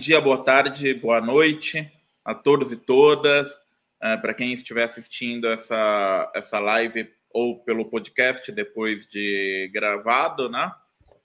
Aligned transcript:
Dia, 0.00 0.18
boa 0.18 0.42
tarde, 0.42 0.94
boa 0.94 1.20
noite 1.20 1.92
a 2.24 2.34
todos 2.34 2.72
e 2.72 2.76
todas. 2.76 3.54
É, 4.02 4.16
Para 4.16 4.32
quem 4.32 4.54
estiver 4.54 4.84
assistindo 4.84 5.46
essa, 5.46 6.32
essa 6.34 6.58
live 6.58 7.06
ou 7.28 7.62
pelo 7.64 7.84
podcast 7.84 8.50
depois 8.50 9.06
de 9.06 9.70
gravado, 9.74 10.48
né? 10.48 10.72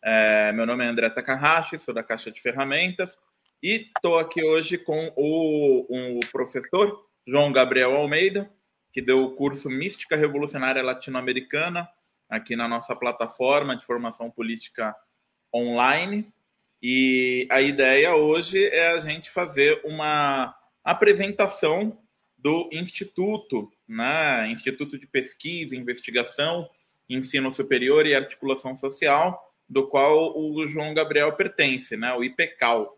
É, 0.04 0.52
meu 0.52 0.66
nome 0.66 0.84
é 0.84 0.90
André 0.90 1.10
Takahashi, 1.10 1.80
sou 1.80 1.94
da 1.94 2.04
Caixa 2.04 2.30
de 2.30 2.42
Ferramentas 2.42 3.18
e 3.64 3.90
estou 3.96 4.20
aqui 4.20 4.44
hoje 4.44 4.78
com 4.78 5.10
o, 5.16 6.18
o 6.18 6.20
professor 6.30 7.02
João 7.26 7.54
Gabriel 7.54 7.96
Almeida, 7.96 8.52
que 8.92 9.02
deu 9.02 9.24
o 9.24 9.38
curso 9.38 9.70
Mística 9.70 10.18
Revolucionária 10.18 10.84
Latino-Americana 10.84 11.88
aqui 12.30 12.58
na 12.58 12.68
nossa 12.68 12.94
plataforma 12.94 13.78
de 13.78 13.86
formação 13.86 14.30
política 14.30 14.94
online. 15.56 16.30
E 16.82 17.48
a 17.50 17.62
ideia 17.62 18.16
hoje 18.16 18.66
é 18.68 18.92
a 18.92 19.00
gente 19.00 19.30
fazer 19.30 19.82
uma 19.84 20.56
apresentação 20.84 22.00
do 22.38 22.70
Instituto, 22.72 23.72
né? 23.88 24.50
Instituto 24.52 25.00
de 25.00 25.08
Pesquisa, 25.08 25.76
Investigação, 25.76 26.70
Ensino 27.10 27.52
Superior 27.52 28.06
e 28.06 28.14
Articulação 28.14 28.78
Social, 28.78 29.54
do 29.68 29.88
qual 29.88 30.38
o 30.38 30.68
João 30.68 30.94
Gabriel 30.94 31.34
pertence, 31.34 31.98
né? 31.98 32.14
O 32.14 32.24
IPECAL, 32.24 32.98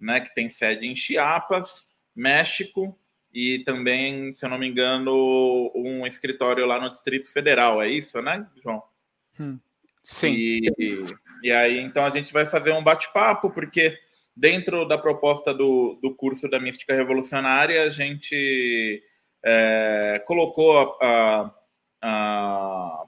né? 0.00 0.20
Que 0.20 0.34
tem 0.34 0.48
sede 0.48 0.86
em 0.86 0.96
Chiapas, 0.96 1.86
México 2.14 2.98
e 3.32 3.60
também, 3.60 4.34
se 4.34 4.44
eu 4.44 4.50
não 4.50 4.58
me 4.58 4.68
engano, 4.68 5.72
um 5.74 6.06
escritório 6.06 6.66
lá 6.66 6.78
no 6.78 6.90
Distrito 6.90 7.32
Federal. 7.32 7.80
É 7.80 7.88
isso, 7.88 8.20
né, 8.20 8.46
João? 8.62 8.82
Hum, 9.40 9.58
sim. 10.04 10.34
E, 10.34 10.96
e 11.42 11.50
aí, 11.50 11.78
então, 11.80 12.04
a 12.04 12.10
gente 12.10 12.32
vai 12.32 12.46
fazer 12.46 12.72
um 12.72 12.82
bate-papo, 12.82 13.50
porque 13.50 13.98
dentro 14.36 14.86
da 14.86 14.96
proposta 14.96 15.52
do, 15.52 15.98
do 16.02 16.14
curso 16.14 16.48
da 16.48 16.60
Mística 16.60 16.94
Revolucionária, 16.94 17.82
a 17.82 17.90
gente 17.90 19.02
é, 19.44 20.22
colocou 20.26 20.96
a, 21.00 21.54
a, 22.02 23.04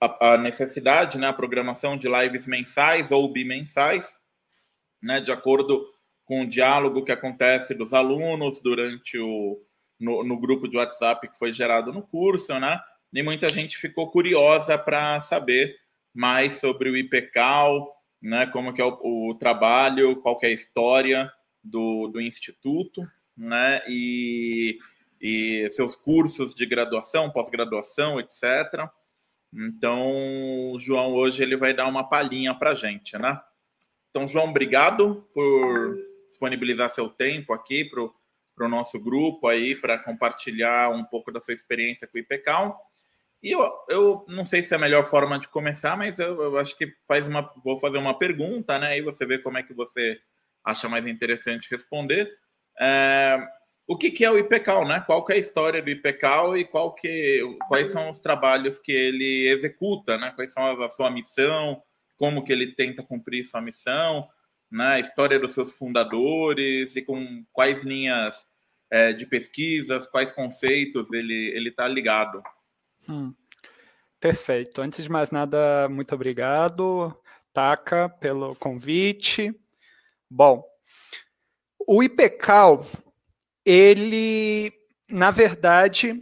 a, 0.00 0.32
a, 0.32 0.38
necessidade, 0.38 1.18
né, 1.18 1.28
a 1.28 1.32
programação 1.32 1.96
de 1.96 2.08
lives 2.08 2.46
mensais 2.46 3.10
ou 3.10 3.32
bimensais, 3.32 4.14
né, 5.02 5.20
de 5.20 5.30
acordo 5.30 5.86
com 6.24 6.42
o 6.42 6.48
diálogo 6.48 7.04
que 7.04 7.12
acontece 7.12 7.74
dos 7.74 7.92
alunos 7.92 8.60
durante 8.62 9.18
o 9.18 9.60
no, 10.00 10.24
no 10.24 10.38
grupo 10.38 10.68
de 10.68 10.76
WhatsApp 10.76 11.28
que 11.28 11.38
foi 11.38 11.52
gerado 11.52 11.92
no 11.92 12.02
curso, 12.02 12.58
né? 12.58 12.80
E 13.12 13.22
muita 13.22 13.48
gente 13.48 13.76
ficou 13.76 14.10
curiosa 14.10 14.76
para 14.76 15.20
saber 15.20 15.76
mais 16.14 16.60
sobre 16.60 16.88
o 16.88 16.96
IPCAL, 16.96 17.92
né? 18.22 18.46
Como 18.46 18.72
que 18.72 18.80
é 18.80 18.84
o, 18.84 19.30
o 19.30 19.34
trabalho, 19.34 20.16
qual 20.20 20.38
é 20.42 20.46
a 20.46 20.50
história 20.50 21.30
do, 21.62 22.08
do 22.08 22.20
instituto, 22.20 23.06
né? 23.36 23.82
E, 23.88 24.78
e 25.20 25.68
seus 25.72 25.96
cursos 25.96 26.54
de 26.54 26.64
graduação, 26.64 27.30
pós-graduação, 27.30 28.20
etc. 28.20 28.88
Então, 29.52 30.72
o 30.72 30.78
João 30.78 31.12
hoje 31.12 31.42
ele 31.42 31.56
vai 31.56 31.74
dar 31.74 31.86
uma 31.86 32.08
palhinha 32.08 32.54
para 32.54 32.74
gente, 32.74 33.18
né? 33.18 33.40
Então, 34.10 34.28
João, 34.28 34.50
obrigado 34.50 35.28
por 35.34 35.96
disponibilizar 36.28 36.88
seu 36.90 37.08
tempo 37.08 37.52
aqui 37.52 37.84
para 37.84 38.66
o 38.66 38.68
nosso 38.68 38.98
grupo 39.00 39.48
aí, 39.48 39.74
para 39.74 39.98
compartilhar 39.98 40.90
um 40.90 41.04
pouco 41.04 41.32
da 41.32 41.40
sua 41.40 41.54
experiência 41.54 42.06
com 42.06 42.16
o 42.16 42.20
IPCAL. 42.20 42.80
E 43.44 43.52
eu, 43.52 43.70
eu 43.90 44.24
não 44.26 44.42
sei 44.42 44.62
se 44.62 44.72
é 44.72 44.78
a 44.78 44.80
melhor 44.80 45.04
forma 45.04 45.38
de 45.38 45.48
começar, 45.48 45.98
mas 45.98 46.18
eu, 46.18 46.42
eu 46.42 46.56
acho 46.56 46.74
que 46.78 46.90
faz 47.06 47.28
uma, 47.28 47.52
vou 47.62 47.76
fazer 47.76 47.98
uma 47.98 48.18
pergunta, 48.18 48.78
né? 48.78 48.88
Aí 48.88 49.02
você 49.02 49.26
vê 49.26 49.38
como 49.38 49.58
é 49.58 49.62
que 49.62 49.74
você 49.74 50.18
acha 50.64 50.88
mais 50.88 51.06
interessante 51.06 51.70
responder. 51.70 52.32
É, 52.80 53.38
o 53.86 53.98
que, 53.98 54.10
que 54.10 54.24
é 54.24 54.30
o 54.30 54.38
IPCAL, 54.38 54.88
né? 54.88 55.04
Qual 55.06 55.22
é 55.28 55.34
a 55.34 55.36
história 55.36 55.82
do 55.82 55.90
IPCAL 55.90 56.56
e 56.56 56.64
qual 56.64 56.94
que, 56.94 57.42
quais 57.68 57.90
são 57.90 58.08
os 58.08 58.18
trabalhos 58.18 58.78
que 58.78 58.92
ele 58.92 59.46
executa, 59.50 60.16
né? 60.16 60.32
Quais 60.34 60.50
são 60.50 60.64
a, 60.64 60.86
a 60.86 60.88
sua 60.88 61.10
missão, 61.10 61.82
como 62.16 62.42
que 62.44 62.52
ele 62.52 62.74
tenta 62.74 63.02
cumprir 63.02 63.44
sua 63.44 63.60
missão, 63.60 64.26
né, 64.72 64.94
a 64.94 65.00
história 65.00 65.38
dos 65.38 65.52
seus 65.52 65.70
fundadores 65.70 66.96
e 66.96 67.02
com 67.02 67.44
quais 67.52 67.84
linhas 67.84 68.46
é, 68.90 69.12
de 69.12 69.26
pesquisas, 69.26 70.06
quais 70.06 70.32
conceitos 70.32 71.12
ele 71.12 71.68
está 71.68 71.86
ligado. 71.86 72.42
Hum, 73.08 73.34
perfeito. 74.20 74.80
Antes 74.80 75.04
de 75.04 75.10
mais 75.10 75.30
nada, 75.30 75.88
muito 75.88 76.14
obrigado, 76.14 77.14
Taka, 77.52 78.08
pelo 78.08 78.54
convite. 78.56 79.54
Bom, 80.30 80.64
o 81.86 82.02
IPCAL, 82.02 82.84
ele, 83.64 84.72
na 85.08 85.30
verdade, 85.30 86.20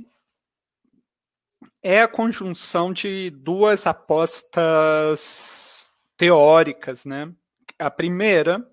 é 1.82 2.02
a 2.02 2.08
conjunção 2.08 2.92
de 2.92 3.30
duas 3.30 3.86
apostas 3.86 5.86
teóricas, 6.16 7.04
né? 7.04 7.32
A 7.78 7.90
primeira, 7.90 8.64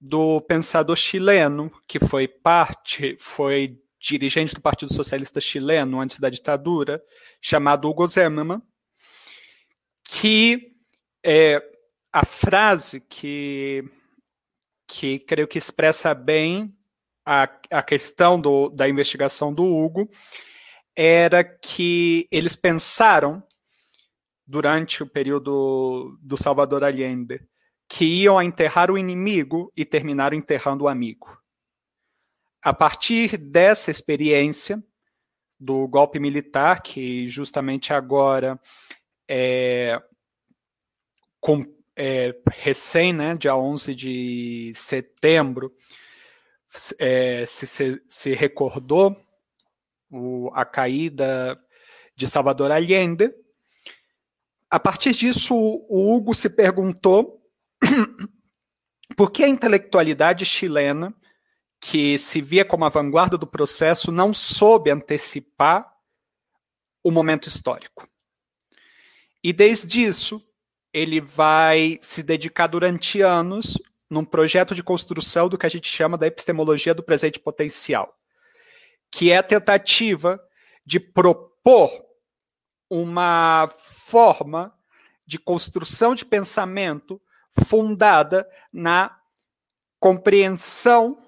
do 0.00 0.40
pensador 0.42 0.96
chileno, 0.96 1.70
que 1.86 1.98
foi 1.98 2.28
parte, 2.28 3.16
foi 3.18 3.80
dirigente 4.12 4.54
do 4.54 4.60
Partido 4.60 4.92
Socialista 4.92 5.40
Chileno 5.40 6.00
antes 6.00 6.18
da 6.18 6.28
ditadura, 6.28 7.02
chamado 7.40 7.88
Hugo 7.88 8.06
Zimmermann, 8.06 8.62
que 10.04 10.74
é 11.24 11.62
a 12.12 12.24
frase 12.24 13.00
que, 13.00 13.84
que 14.86 15.18
creio 15.20 15.48
que 15.48 15.58
expressa 15.58 16.14
bem 16.14 16.76
a, 17.24 17.44
a 17.70 17.82
questão 17.82 18.38
do, 18.38 18.68
da 18.68 18.86
investigação 18.86 19.52
do 19.52 19.64
Hugo 19.64 20.08
era 20.94 21.42
que 21.42 22.28
eles 22.30 22.54
pensaram 22.54 23.42
durante 24.46 25.02
o 25.02 25.06
período 25.06 26.18
do 26.20 26.36
Salvador 26.36 26.84
Allende 26.84 27.40
que 27.88 28.04
iam 28.04 28.40
enterrar 28.40 28.90
o 28.90 28.98
inimigo 28.98 29.72
e 29.76 29.84
terminaram 29.84 30.36
enterrando 30.36 30.84
o 30.84 30.88
amigo. 30.88 31.43
A 32.64 32.72
partir 32.72 33.36
dessa 33.36 33.90
experiência 33.90 34.82
do 35.60 35.86
golpe 35.86 36.18
militar, 36.18 36.80
que 36.80 37.28
justamente 37.28 37.92
agora 37.92 38.58
é, 39.28 40.00
com, 41.38 41.62
é, 41.94 42.34
recém, 42.50 43.12
né, 43.12 43.36
dia 43.36 43.54
11 43.54 43.94
de 43.94 44.72
setembro, 44.74 45.74
é, 46.98 47.44
se, 47.44 47.66
se, 47.66 48.02
se, 48.08 48.34
recordou 48.34 49.14
o, 50.10 50.50
a 50.54 50.64
caída 50.64 51.60
de 52.16 52.26
Salvador 52.26 52.72
Allende. 52.72 53.30
A 54.70 54.80
partir 54.80 55.12
disso, 55.12 55.54
o 55.54 56.14
Hugo 56.14 56.32
se 56.32 56.48
perguntou 56.48 57.42
por 59.14 59.30
que 59.30 59.44
a 59.44 59.48
intelectualidade 59.48 60.46
chilena, 60.46 61.14
que 61.86 62.16
se 62.16 62.40
via 62.40 62.64
como 62.64 62.86
a 62.86 62.88
vanguarda 62.88 63.36
do 63.36 63.46
processo, 63.46 64.10
não 64.10 64.32
soube 64.32 64.90
antecipar 64.90 65.94
o 67.02 67.10
momento 67.10 67.46
histórico? 67.46 68.08
E 69.42 69.52
desde 69.52 70.02
isso, 70.02 70.42
ele 70.94 71.20
vai 71.20 71.98
se 72.00 72.22
dedicar 72.22 72.68
durante 72.68 73.20
anos 73.20 73.76
num 74.08 74.24
projeto 74.24 74.74
de 74.74 74.82
construção 74.82 75.46
do 75.46 75.58
que 75.58 75.66
a 75.66 75.68
gente 75.68 75.86
chama 75.86 76.16
da 76.16 76.26
epistemologia 76.26 76.94
do 76.94 77.02
presente 77.02 77.38
potencial, 77.38 78.18
que 79.10 79.30
é 79.30 79.36
a 79.36 79.42
tentativa 79.42 80.42
de 80.86 80.98
propor 80.98 82.02
uma 82.88 83.68
forma 83.78 84.74
de 85.26 85.38
construção 85.38 86.14
de 86.14 86.24
pensamento 86.24 87.20
fundada 87.52 88.48
na 88.72 89.18
compreensão 90.00 91.23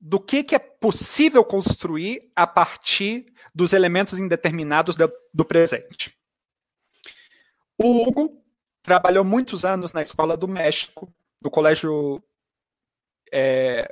do 0.00 0.20
que, 0.20 0.42
que 0.42 0.54
é 0.54 0.58
possível 0.58 1.44
construir 1.44 2.30
a 2.34 2.46
partir 2.46 3.26
dos 3.54 3.72
elementos 3.72 4.18
indeterminados 4.18 4.96
do, 4.96 5.10
do 5.32 5.44
presente. 5.44 6.16
O 7.78 8.02
Hugo 8.02 8.42
trabalhou 8.82 9.24
muitos 9.24 9.64
anos 9.64 9.92
na 9.92 10.02
Escola 10.02 10.36
do 10.36 10.46
México, 10.46 11.12
no 11.42 11.50
colégio. 11.50 12.22
É, 13.32 13.90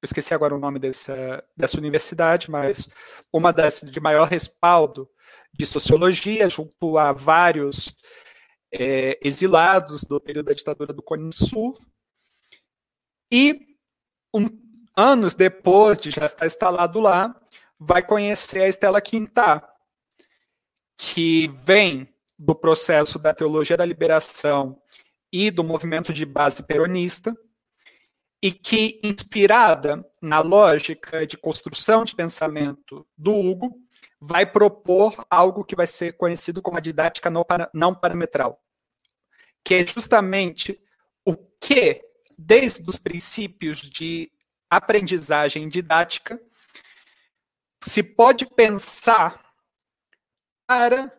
eu 0.00 0.04
esqueci 0.04 0.32
agora 0.32 0.54
o 0.54 0.60
nome 0.60 0.78
dessa, 0.78 1.44
dessa 1.56 1.76
universidade, 1.76 2.50
mas 2.50 2.88
uma 3.32 3.52
das 3.52 3.80
de 3.80 4.00
maior 4.00 4.28
respaldo 4.28 5.10
de 5.52 5.66
sociologia, 5.66 6.48
junto 6.48 6.96
a 6.96 7.12
vários 7.12 7.96
é, 8.72 9.18
exilados 9.22 10.04
do 10.04 10.20
período 10.20 10.46
da 10.46 10.54
ditadura 10.54 10.92
do 10.92 11.02
Cone 11.02 11.32
Sul. 11.32 11.76
E 13.32 13.76
um, 14.32 14.46
anos 14.98 15.32
depois 15.32 15.98
de 15.98 16.10
já 16.10 16.24
estar 16.26 16.44
instalado 16.44 16.98
lá, 16.98 17.40
vai 17.78 18.02
conhecer 18.02 18.62
a 18.62 18.68
Estela 18.68 19.00
Quintá, 19.00 19.62
que 20.96 21.48
vem 21.62 22.12
do 22.36 22.52
processo 22.52 23.16
da 23.16 23.32
teologia 23.32 23.76
da 23.76 23.84
liberação 23.84 24.82
e 25.32 25.52
do 25.52 25.62
movimento 25.62 26.12
de 26.12 26.26
base 26.26 26.64
peronista, 26.64 27.36
e 28.42 28.50
que, 28.52 29.00
inspirada 29.02 30.04
na 30.20 30.40
lógica 30.40 31.26
de 31.26 31.36
construção 31.36 32.04
de 32.04 32.14
pensamento 32.14 33.06
do 33.16 33.34
Hugo, 33.34 33.80
vai 34.20 34.46
propor 34.46 35.24
algo 35.30 35.64
que 35.64 35.76
vai 35.76 35.86
ser 35.86 36.16
conhecido 36.16 36.62
como 36.62 36.76
a 36.76 36.80
didática 36.80 37.30
não 37.72 37.94
parametral, 37.94 38.60
que 39.64 39.74
é 39.74 39.86
justamente 39.86 40.80
o 41.24 41.36
que, 41.36 42.00
desde 42.36 42.88
os 42.88 42.96
princípios 42.96 43.78
de 43.78 44.30
aprendizagem 44.70 45.68
didática, 45.68 46.40
se 47.82 48.02
pode 48.02 48.46
pensar 48.46 49.44
para 50.66 51.12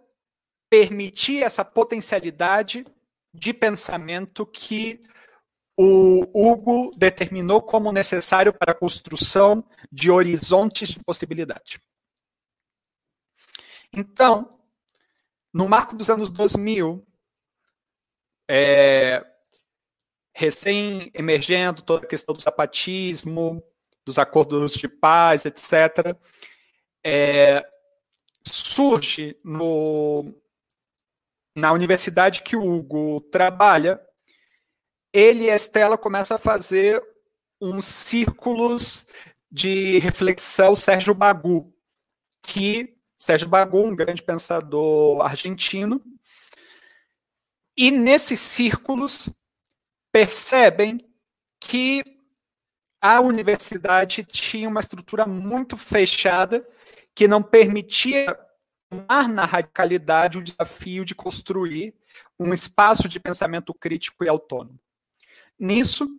permitir 0.70 1.42
essa 1.42 1.66
potencialidade 1.66 2.86
de 3.34 3.54
pensamento 3.54 4.46
que 4.46 5.04
o 5.78 6.26
Hugo 6.34 6.92
determinou 6.98 7.62
como 7.62 7.92
necessário 7.92 8.54
para 8.54 8.74
a 8.74 8.76
construção 8.76 9.64
de 9.92 10.12
horizontes 10.12 10.90
de 10.90 11.00
possibilidade. 11.04 11.82
Então, 13.94 14.60
no 15.54 15.68
marco 15.68 15.96
dos 15.96 16.10
anos 16.10 16.30
2000, 16.32 17.06
é, 18.50 19.26
recém 20.40 21.12
emergendo 21.14 21.82
toda 21.82 22.06
a 22.06 22.08
questão 22.08 22.34
do 22.34 22.42
zapatismo, 22.42 23.62
dos 24.06 24.18
acordos 24.18 24.74
de 24.74 24.88
paz, 24.88 25.46
etc., 25.46 26.16
é, 27.04 27.62
surge 28.46 29.38
no, 29.44 30.34
na 31.54 31.74
universidade 31.74 32.42
que 32.42 32.56
o 32.56 32.64
Hugo 32.64 33.20
trabalha, 33.30 34.02
ele 35.12 35.46
e 35.46 35.52
a 35.52 35.56
Estela 35.58 35.98
começam 35.98 36.36
a 36.36 36.40
fazer 36.40 37.04
uns 37.60 37.84
círculos 37.84 39.06
de 39.52 40.00
reflexão 40.00 40.74
Sérgio 40.74 41.14
Bagu, 41.14 41.74
que 42.44 42.96
Sérgio 43.18 43.50
Bagu, 43.50 43.86
um 43.86 43.96
grande 43.96 44.24
pensador 44.24 45.22
argentino, 45.22 46.02
e 47.78 47.92
nesses 47.92 48.40
círculos 48.40 49.30
percebem 50.12 51.06
que 51.60 52.04
a 53.02 53.22
universidade 53.22 54.24
tinha 54.24 54.68
uma 54.68 54.80
estrutura 54.80 55.26
muito 55.26 55.78
fechada 55.78 56.68
que 57.16 57.28
não 57.28 57.42
permitia 57.42 58.38
tomar 58.90 59.30
na 59.30 59.46
radicalidade 59.46 60.38
o 60.38 60.44
desafio 60.44 61.06
de 61.06 61.16
construir 61.16 61.94
um 62.40 62.54
espaço 62.54 63.08
de 63.08 63.20
pensamento 63.20 63.74
crítico 63.74 64.24
e 64.24 64.30
autônomo. 64.30 64.80
Nisso, 65.58 66.10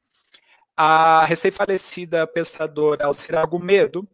a 0.76 1.24
recém-falecida 1.24 2.26
pensadora 2.26 3.06
Alcira 3.06 3.40
Argumedo, 3.40 4.08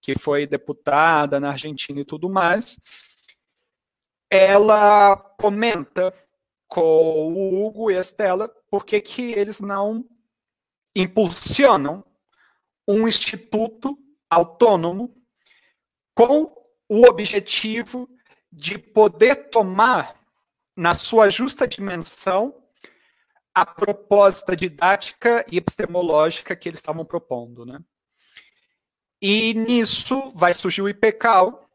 que 0.00 0.18
foi 0.18 0.46
deputada 0.46 1.38
na 1.38 1.50
Argentina 1.50 2.00
e 2.00 2.04
tudo 2.04 2.28
mais, 2.28 2.78
ela 4.30 5.16
comenta 5.38 6.12
com 6.66 7.32
o 7.32 7.66
Hugo 7.66 7.90
e 7.90 7.96
a 7.96 8.00
Estela 8.00 8.52
por 8.70 8.84
que 8.84 9.32
eles 9.32 9.60
não 9.60 10.08
impulsionam 10.94 12.04
um 12.88 13.06
instituto 13.06 13.98
autônomo 14.30 15.14
com 16.14 16.52
o 16.88 17.06
objetivo 17.06 18.08
de 18.50 18.78
poder 18.78 19.50
tomar 19.50 20.18
na 20.76 20.94
sua 20.94 21.28
justa 21.28 21.66
dimensão 21.66 22.54
a 23.54 23.64
proposta 23.64 24.54
didática 24.54 25.44
e 25.50 25.56
epistemológica 25.56 26.54
que 26.54 26.68
eles 26.68 26.78
estavam 26.78 27.04
propondo, 27.04 27.64
né? 27.64 27.80
E 29.20 29.54
nisso 29.54 30.30
vai 30.34 30.52
surgir 30.52 30.82
o 30.82 30.88
IPCAL, 30.88 31.66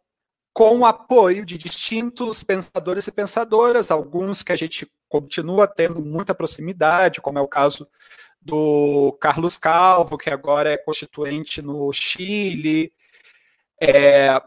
com 0.53 0.79
o 0.79 0.85
apoio 0.85 1.45
de 1.45 1.57
distintos 1.57 2.43
pensadores 2.43 3.07
e 3.07 3.11
pensadoras, 3.11 3.89
alguns 3.89 4.43
que 4.43 4.51
a 4.51 4.55
gente 4.55 4.91
continua 5.11 5.67
tendo 5.67 5.99
muita 5.99 6.33
proximidade, 6.33 7.19
como 7.19 7.37
é 7.37 7.41
o 7.41 7.47
caso 7.47 7.85
do 8.41 9.11
Carlos 9.19 9.57
Calvo, 9.57 10.17
que 10.17 10.29
agora 10.29 10.71
é 10.71 10.77
constituinte 10.77 11.61
no 11.61 11.91
Chile, 11.91 12.93
é, 13.79 14.41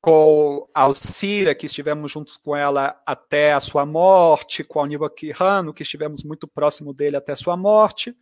com 0.00 0.68
a 0.72 0.82
Alcira, 0.82 1.52
que 1.52 1.66
estivemos 1.66 2.12
juntos 2.12 2.36
com 2.36 2.54
ela 2.54 3.02
até 3.04 3.52
a 3.52 3.58
sua 3.58 3.84
morte, 3.84 4.62
com 4.62 4.80
a 4.80 4.84
Aníbal 4.84 5.10
Quirrano, 5.10 5.74
que 5.74 5.82
estivemos 5.82 6.22
muito 6.22 6.46
próximo 6.46 6.94
dele 6.94 7.16
até 7.16 7.32
a 7.32 7.36
sua 7.36 7.56
morte. 7.56 8.16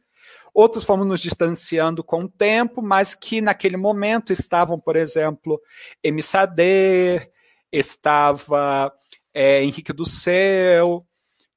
Outros 0.54 0.82
fomos 0.82 1.06
nos 1.06 1.20
distanciando 1.20 2.02
com 2.02 2.20
o 2.20 2.28
tempo, 2.28 2.80
mas 2.80 3.14
que 3.14 3.42
naquele 3.42 3.76
momento 3.76 4.32
estavam, 4.32 4.80
por 4.80 4.96
exemplo, 4.96 5.60
Emissader, 6.02 7.30
estava 7.70 8.90
é, 9.34 9.62
Henrique 9.62 9.92
do 9.92 10.06
Céu, 10.06 11.05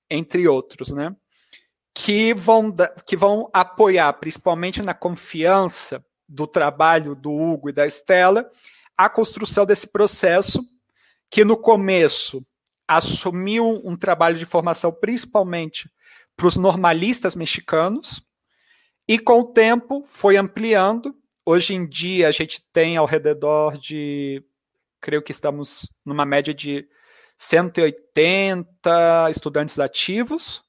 entre 0.09 0.47
outros, 0.47 0.91
né? 0.91 1.15
Que 1.93 2.33
vão, 2.33 2.73
que 3.05 3.15
vão 3.15 3.49
apoiar, 3.53 4.13
principalmente 4.13 4.81
na 4.81 4.93
confiança 4.93 6.03
do 6.27 6.47
trabalho 6.47 7.15
do 7.15 7.31
Hugo 7.31 7.69
e 7.69 7.73
da 7.73 7.85
Estela, 7.85 8.49
a 8.97 9.09
construção 9.09 9.65
desse 9.65 9.87
processo, 9.87 10.63
que 11.29 11.43
no 11.43 11.57
começo 11.57 12.45
assumiu 12.87 13.81
um 13.83 13.95
trabalho 13.95 14.37
de 14.37 14.45
formação 14.45 14.91
principalmente 14.91 15.89
para 16.35 16.47
os 16.47 16.57
normalistas 16.57 17.35
mexicanos, 17.35 18.21
e 19.07 19.17
com 19.17 19.39
o 19.39 19.51
tempo 19.51 20.03
foi 20.05 20.37
ampliando. 20.37 21.15
Hoje 21.45 21.73
em 21.73 21.87
dia 21.87 22.27
a 22.27 22.31
gente 22.31 22.63
tem 22.71 22.95
ao 22.95 23.05
redor 23.05 23.77
de, 23.77 24.43
creio 25.01 25.21
que 25.21 25.31
estamos 25.31 25.89
numa 26.05 26.25
média 26.25 26.53
de 26.53 26.87
180 27.39 29.29
estudantes 29.31 29.79
ativos, 29.79 30.61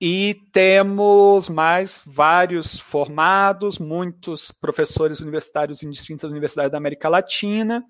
e 0.00 0.36
temos 0.52 1.48
mais 1.48 2.02
vários 2.06 2.78
formados, 2.78 3.78
muitos 3.78 4.50
professores 4.50 5.20
universitários 5.20 5.82
em 5.82 5.90
distintas 5.90 6.30
universidades 6.30 6.72
da 6.72 6.78
América 6.78 7.08
Latina, 7.08 7.84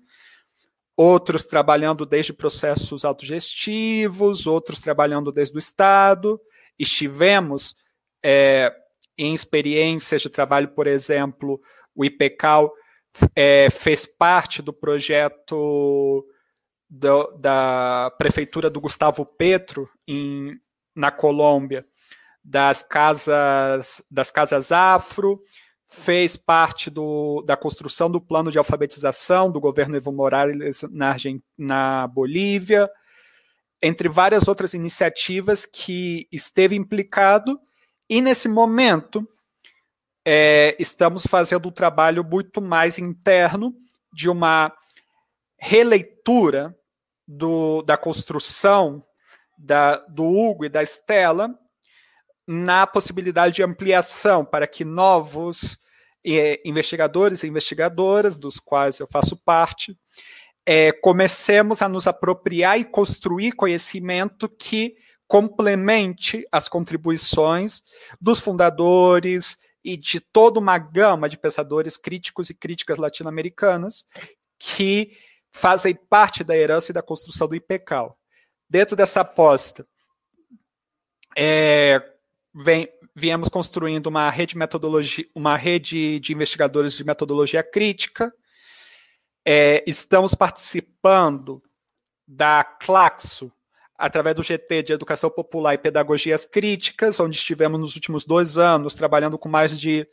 outros 0.97 1.45
trabalhando 1.45 2.05
desde 2.05 2.33
processos 2.33 3.05
autogestivos, 3.05 4.45
outros 4.45 4.81
trabalhando 4.81 5.31
desde 5.31 5.55
o 5.55 5.59
Estado. 5.59 6.41
Estivemos 6.77 7.75
é, 8.21 8.75
em 9.17 9.33
experiências 9.33 10.21
de 10.21 10.29
trabalho, 10.29 10.69
por 10.69 10.87
exemplo, 10.87 11.61
o 11.95 12.03
IPCAL 12.03 12.73
é, 13.35 13.69
fez 13.69 14.05
parte 14.05 14.61
do 14.61 14.73
projeto 14.73 16.25
do, 16.89 17.31
da 17.37 18.11
prefeitura 18.17 18.69
do 18.69 18.81
Gustavo 18.81 19.25
Petro 19.25 19.89
em, 20.07 20.59
na 20.95 21.11
Colômbia, 21.11 21.85
das 22.43 22.81
casas 22.81 24.03
das 24.09 24.31
casas 24.31 24.71
afro, 24.71 25.41
fez 25.87 26.35
parte 26.35 26.89
do, 26.89 27.41
da 27.43 27.55
construção 27.55 28.09
do 28.09 28.21
plano 28.21 28.51
de 28.51 28.57
alfabetização 28.57 29.51
do 29.51 29.59
governo 29.59 29.97
Evo 29.97 30.11
Morales 30.11 30.83
na, 30.91 31.15
na 31.57 32.07
Bolívia, 32.07 32.89
entre 33.81 34.09
várias 34.09 34.47
outras 34.47 34.73
iniciativas 34.73 35.65
que 35.65 36.27
esteve 36.31 36.75
implicado, 36.75 37.59
e 38.09 38.21
nesse 38.21 38.47
momento 38.47 39.27
é, 40.25 40.75
estamos 40.79 41.23
fazendo 41.25 41.69
um 41.69 41.71
trabalho 41.71 42.23
muito 42.23 42.61
mais 42.61 42.99
interno 42.99 43.73
de 44.13 44.29
uma 44.29 44.71
releitura 45.57 46.75
do, 47.31 47.83
da 47.83 47.95
construção 47.95 49.05
da, 49.55 49.97
do 50.07 50.23
Hugo 50.23 50.65
e 50.65 50.69
da 50.69 50.81
Estela 50.81 51.53
na 52.47 52.87
possibilidade 52.87 53.57
de 53.57 53.61
ampliação 53.61 54.43
para 54.43 54.65
que 54.65 54.83
novos 54.83 55.77
eh, 56.25 56.59
investigadores 56.65 57.43
e 57.43 57.47
investigadoras, 57.47 58.35
dos 58.35 58.59
quais 58.59 58.99
eu 58.99 59.07
faço 59.11 59.37
parte, 59.37 59.95
eh, 60.65 60.91
comecemos 60.91 61.83
a 61.83 61.87
nos 61.87 62.07
apropriar 62.07 62.79
e 62.79 62.85
construir 62.85 63.51
conhecimento 63.51 64.49
que 64.49 64.95
complemente 65.27 66.47
as 66.51 66.67
contribuições 66.67 67.83
dos 68.19 68.39
fundadores 68.39 69.57
e 69.83 69.95
de 69.95 70.19
toda 70.19 70.59
uma 70.59 70.79
gama 70.79 71.29
de 71.29 71.37
pensadores 71.37 71.95
críticos 71.95 72.49
e 72.49 72.55
críticas 72.55 72.97
latino-americanas 72.97 74.07
que 74.57 75.11
fazem 75.51 75.95
parte 75.95 76.43
da 76.43 76.55
herança 76.55 76.91
e 76.91 76.93
da 76.93 77.01
construção 77.01 77.47
do 77.47 77.55
IPCAL. 77.55 78.17
Dentro 78.69 78.95
dessa 78.95 79.21
aposta, 79.21 79.87
é, 81.37 82.01
vem, 82.53 82.87
viemos 83.15 83.49
construindo 83.49 84.07
uma 84.07 84.29
rede 84.29 84.51
de 84.51 84.57
metodologia, 84.57 85.25
uma 85.35 85.55
rede 85.55 86.19
de 86.19 86.33
investigadores 86.33 86.93
de 86.93 87.03
metodologia 87.03 87.63
crítica. 87.63 88.33
É, 89.45 89.83
estamos 89.87 90.33
participando 90.33 91.61
da 92.27 92.63
Claxo, 92.63 93.51
através 93.97 94.35
do 94.35 94.43
GT 94.43 94.83
de 94.83 94.93
Educação 94.93 95.29
Popular 95.29 95.73
e 95.73 95.77
Pedagogias 95.77 96.45
Críticas, 96.45 97.19
onde 97.19 97.35
estivemos 97.35 97.79
nos 97.79 97.95
últimos 97.95 98.23
dois 98.23 98.57
anos 98.57 98.93
trabalhando 98.93 99.37
com 99.37 99.49
mais 99.49 99.77
de, 99.77 100.07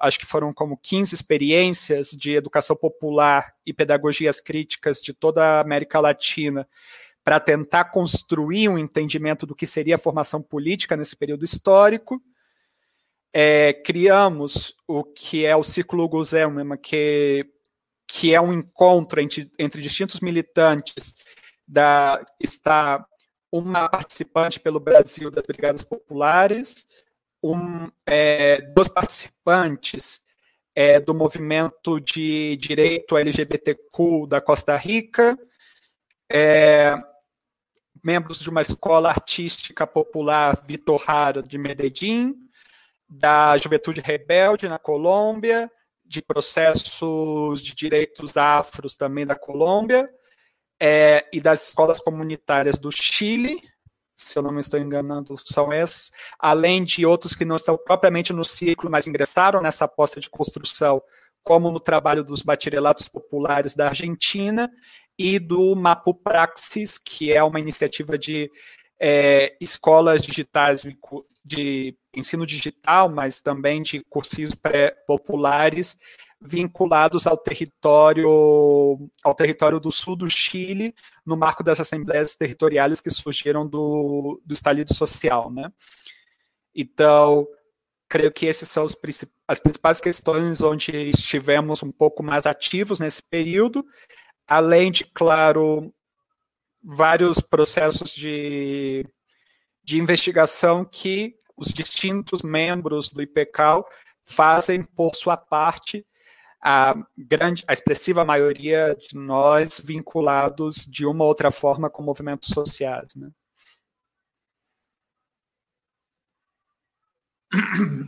acho 0.00 0.18
que 0.18 0.26
foram 0.26 0.52
como 0.52 0.76
15 0.76 1.14
experiências 1.14 2.10
de 2.10 2.32
educação 2.32 2.76
popular 2.76 3.54
e 3.66 3.72
pedagogias 3.72 4.40
críticas 4.40 5.00
de 5.00 5.12
toda 5.12 5.44
a 5.44 5.60
América 5.60 6.00
Latina, 6.00 6.68
para 7.24 7.38
tentar 7.38 7.84
construir 7.84 8.68
um 8.68 8.78
entendimento 8.78 9.46
do 9.46 9.54
que 9.54 9.66
seria 9.66 9.94
a 9.94 9.98
formação 9.98 10.42
política 10.42 10.96
nesse 10.96 11.16
período 11.16 11.44
histórico. 11.44 12.20
É, 13.32 13.72
criamos 13.72 14.74
o 14.86 15.04
que 15.04 15.46
é 15.46 15.54
o 15.54 15.62
Círculo 15.62 16.08
Guzelman, 16.08 16.76
que, 16.76 17.46
que 18.06 18.34
é 18.34 18.40
um 18.40 18.52
encontro 18.52 19.20
entre, 19.20 19.50
entre 19.58 19.80
distintos 19.80 20.20
militantes 20.20 21.14
da 21.66 22.24
está 22.40 23.06
uma 23.50 23.88
participante 23.88 24.58
pelo 24.58 24.80
Brasil 24.80 25.30
das 25.30 25.44
Brigadas 25.46 25.84
Populares, 25.84 26.86
um, 27.42 27.90
é, 28.06 28.60
dois 28.72 28.88
participantes 28.88 30.22
é, 30.74 31.00
do 31.00 31.14
movimento 31.14 32.00
de 32.00 32.56
direito 32.56 33.16
LGBTQ 33.16 34.26
da 34.28 34.40
Costa 34.40 34.76
Rica, 34.76 35.38
é, 36.30 36.94
membros 38.04 38.40
de 38.40 38.48
uma 38.48 38.60
escola 38.60 39.08
artística 39.08 39.86
popular 39.86 40.62
Vitor 40.66 41.02
Hara 41.06 41.42
de 41.42 41.58
Medellín, 41.58 42.34
da 43.08 43.56
Juventude 43.58 44.00
Rebelde 44.00 44.68
na 44.68 44.78
Colômbia, 44.78 45.70
de 46.04 46.22
processos 46.22 47.62
de 47.62 47.74
direitos 47.74 48.36
afros 48.36 48.96
também 48.96 49.26
da 49.26 49.34
Colômbia, 49.34 50.08
é, 50.80 51.28
e 51.32 51.40
das 51.40 51.68
escolas 51.68 52.00
comunitárias 52.00 52.78
do 52.78 52.90
Chile, 52.90 53.62
se 54.28 54.38
eu 54.38 54.42
não 54.42 54.52
me 54.52 54.60
estou 54.60 54.78
enganando, 54.78 55.36
são 55.44 55.72
esses, 55.72 56.10
além 56.38 56.84
de 56.84 57.04
outros 57.06 57.34
que 57.34 57.44
não 57.44 57.56
estão 57.56 57.76
propriamente 57.76 58.32
no 58.32 58.44
ciclo, 58.44 58.90
mas 58.90 59.06
ingressaram 59.06 59.60
nessa 59.60 59.84
aposta 59.84 60.20
de 60.20 60.30
construção, 60.30 61.02
como 61.42 61.70
no 61.70 61.80
trabalho 61.80 62.22
dos 62.24 62.42
bachilleratos 62.42 63.08
populares 63.08 63.74
da 63.74 63.88
Argentina 63.88 64.70
e 65.18 65.38
do 65.38 65.74
Mapu 65.74 66.14
Praxis, 66.14 66.98
que 66.98 67.32
é 67.32 67.42
uma 67.42 67.60
iniciativa 67.60 68.16
de 68.16 68.50
é, 69.00 69.56
escolas 69.60 70.22
digitais 70.22 70.82
de 71.44 71.96
ensino 72.14 72.46
digital, 72.46 73.08
mas 73.08 73.40
também 73.40 73.82
de 73.82 74.04
cursos 74.08 74.54
populares 75.06 75.96
vinculados 76.44 77.26
ao 77.26 77.36
território 77.36 78.28
ao 79.22 79.34
território 79.34 79.78
do 79.78 79.92
sul 79.92 80.16
do 80.16 80.28
Chile, 80.28 80.94
no 81.24 81.36
marco 81.36 81.62
das 81.62 81.78
assembleias 81.78 82.34
territoriais 82.34 83.00
que 83.00 83.10
surgiram 83.10 83.66
do, 83.66 84.40
do 84.44 84.52
estalido 84.52 84.92
social, 84.92 85.50
né? 85.50 85.72
Então, 86.74 87.46
creio 88.08 88.32
que 88.32 88.46
esses 88.46 88.68
são 88.68 88.84
as 89.48 89.60
principais 89.60 90.00
questões 90.00 90.60
onde 90.60 90.90
estivemos 91.10 91.82
um 91.82 91.92
pouco 91.92 92.22
mais 92.22 92.46
ativos 92.46 92.98
nesse 92.98 93.22
período, 93.22 93.84
além 94.46 94.90
de, 94.90 95.04
claro, 95.04 95.94
vários 96.82 97.40
processos 97.40 98.12
de, 98.12 99.06
de 99.84 100.00
investigação 100.00 100.84
que 100.84 101.36
os 101.56 101.68
distintos 101.68 102.42
membros 102.42 103.08
do 103.08 103.22
IPCAL 103.22 103.86
fazem 104.24 104.82
por 104.82 105.14
sua 105.14 105.36
parte 105.36 106.04
a 106.62 106.94
grande, 107.18 107.64
a 107.66 107.72
expressiva 107.72 108.24
maioria 108.24 108.96
de 108.96 109.16
nós 109.16 109.80
vinculados 109.84 110.86
de 110.86 111.04
uma 111.04 111.24
ou 111.24 111.28
outra 111.28 111.50
forma 111.50 111.90
com 111.90 112.02
movimentos 112.02 112.50
sociais, 112.50 113.16
né? 113.16 113.30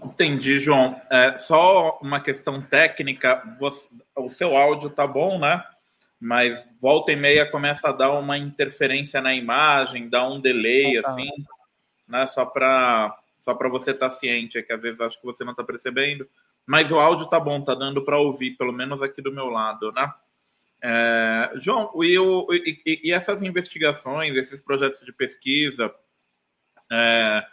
Entendi, 0.04 0.58
João. 0.58 1.00
É, 1.10 1.36
só 1.36 1.98
uma 2.00 2.20
questão 2.20 2.62
técnica. 2.62 3.42
Você, 3.58 3.88
o 4.16 4.30
seu 4.30 4.56
áudio 4.56 4.88
tá 4.88 5.06
bom, 5.06 5.38
né? 5.38 5.62
Mas 6.18 6.66
volta 6.80 7.12
e 7.12 7.16
meia 7.16 7.50
começa 7.50 7.88
a 7.88 7.92
dar 7.92 8.12
uma 8.12 8.38
interferência 8.38 9.20
na 9.20 9.34
imagem, 9.34 10.08
dá 10.08 10.26
um 10.26 10.40
delay, 10.40 10.96
ah, 10.98 11.02
tá. 11.02 11.10
assim, 11.10 11.28
né? 12.08 12.26
Só 12.28 12.46
para 12.46 13.18
só 13.38 13.54
para 13.54 13.68
você 13.68 13.90
estar 13.90 14.08
tá 14.08 14.14
ciente, 14.14 14.56
é 14.56 14.62
que 14.62 14.72
às 14.72 14.80
vezes 14.80 15.02
acho 15.02 15.20
que 15.20 15.26
você 15.26 15.44
não 15.44 15.50
está 15.50 15.62
percebendo. 15.62 16.26
Mas 16.66 16.90
o 16.90 16.98
áudio 16.98 17.28
tá 17.28 17.38
bom, 17.38 17.60
tá 17.62 17.74
dando 17.74 18.04
para 18.04 18.18
ouvir, 18.18 18.52
pelo 18.52 18.72
menos 18.72 19.02
aqui 19.02 19.20
do 19.20 19.32
meu 19.32 19.46
lado, 19.46 19.92
né? 19.92 20.12
É, 20.82 21.52
João, 21.56 21.90
e, 22.02 22.16
e, 22.84 23.00
e, 23.04 23.12
essas 23.12 23.42
investigações, 23.42 24.34
esses 24.34 24.60
projetos 24.60 25.04
de 25.04 25.12
pesquisa, 25.12 25.94
é, 26.92 27.44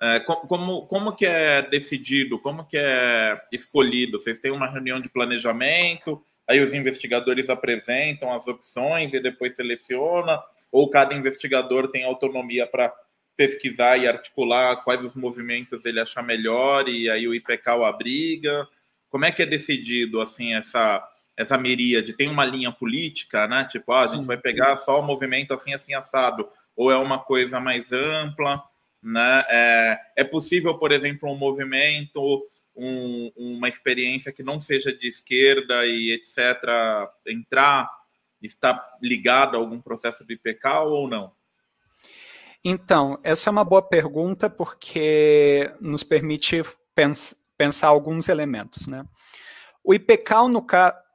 é, 0.00 0.20
como, 0.20 0.86
como 0.86 1.16
que 1.16 1.26
é 1.26 1.62
decidido, 1.62 2.38
como 2.38 2.64
que 2.64 2.76
é 2.78 3.40
escolhido? 3.50 4.20
Vocês 4.20 4.38
têm 4.38 4.52
uma 4.52 4.70
reunião 4.70 5.00
de 5.00 5.08
planejamento, 5.08 6.24
aí 6.46 6.60
os 6.60 6.72
investigadores 6.72 7.50
apresentam 7.50 8.32
as 8.32 8.46
opções 8.46 9.12
e 9.12 9.20
depois 9.20 9.56
seleciona, 9.56 10.40
ou 10.70 10.88
cada 10.88 11.14
investigador 11.14 11.88
tem 11.88 12.04
autonomia 12.04 12.64
para 12.64 12.94
pesquisar 13.38 13.96
e 13.96 14.08
articular 14.08 14.82
quais 14.82 15.00
os 15.04 15.14
movimentos 15.14 15.84
ele 15.84 16.00
achar 16.00 16.24
melhor 16.24 16.88
e 16.88 17.08
aí 17.08 17.28
o 17.28 17.32
o 17.32 17.84
abriga? 17.84 18.66
Como 19.08 19.24
é 19.24 19.30
que 19.30 19.42
é 19.42 19.46
decidido 19.46 20.20
assim 20.20 20.54
essa 20.54 21.08
essa 21.36 21.56
miríade? 21.56 22.14
Tem 22.14 22.28
uma 22.28 22.44
linha 22.44 22.72
política, 22.72 23.46
né? 23.46 23.64
Tipo, 23.70 23.92
ah, 23.92 24.02
a 24.02 24.08
gente 24.08 24.26
vai 24.26 24.36
pegar 24.36 24.76
só 24.76 24.98
o 24.98 25.06
movimento 25.06 25.54
assim 25.54 25.72
assim 25.72 25.94
assado 25.94 26.48
ou 26.74 26.90
é 26.90 26.96
uma 26.96 27.20
coisa 27.20 27.60
mais 27.60 27.92
ampla, 27.92 28.60
né? 29.00 29.44
É, 29.48 29.98
é 30.16 30.24
possível, 30.24 30.76
por 30.76 30.90
exemplo, 30.90 31.30
um 31.30 31.36
movimento, 31.38 32.44
um, 32.74 33.30
uma 33.36 33.68
experiência 33.68 34.32
que 34.32 34.42
não 34.42 34.58
seja 34.58 34.92
de 34.92 35.08
esquerda 35.08 35.86
e 35.86 36.10
etc 36.12 36.60
entrar 37.24 37.88
está 38.42 38.84
ligado 39.00 39.56
a 39.56 39.60
algum 39.60 39.80
processo 39.80 40.24
do 40.24 40.32
IPK 40.32 40.66
ou 40.86 41.08
não? 41.08 41.37
Então, 42.64 43.18
essa 43.22 43.48
é 43.48 43.52
uma 43.52 43.64
boa 43.64 43.82
pergunta 43.82 44.50
porque 44.50 45.72
nos 45.80 46.02
permite 46.02 46.62
pens 46.94 47.36
pensar 47.56 47.88
alguns 47.88 48.28
elementos. 48.28 48.86
Né? 48.86 49.04
O 49.82 49.92
IPCAL, 49.92 50.48
no 50.48 50.64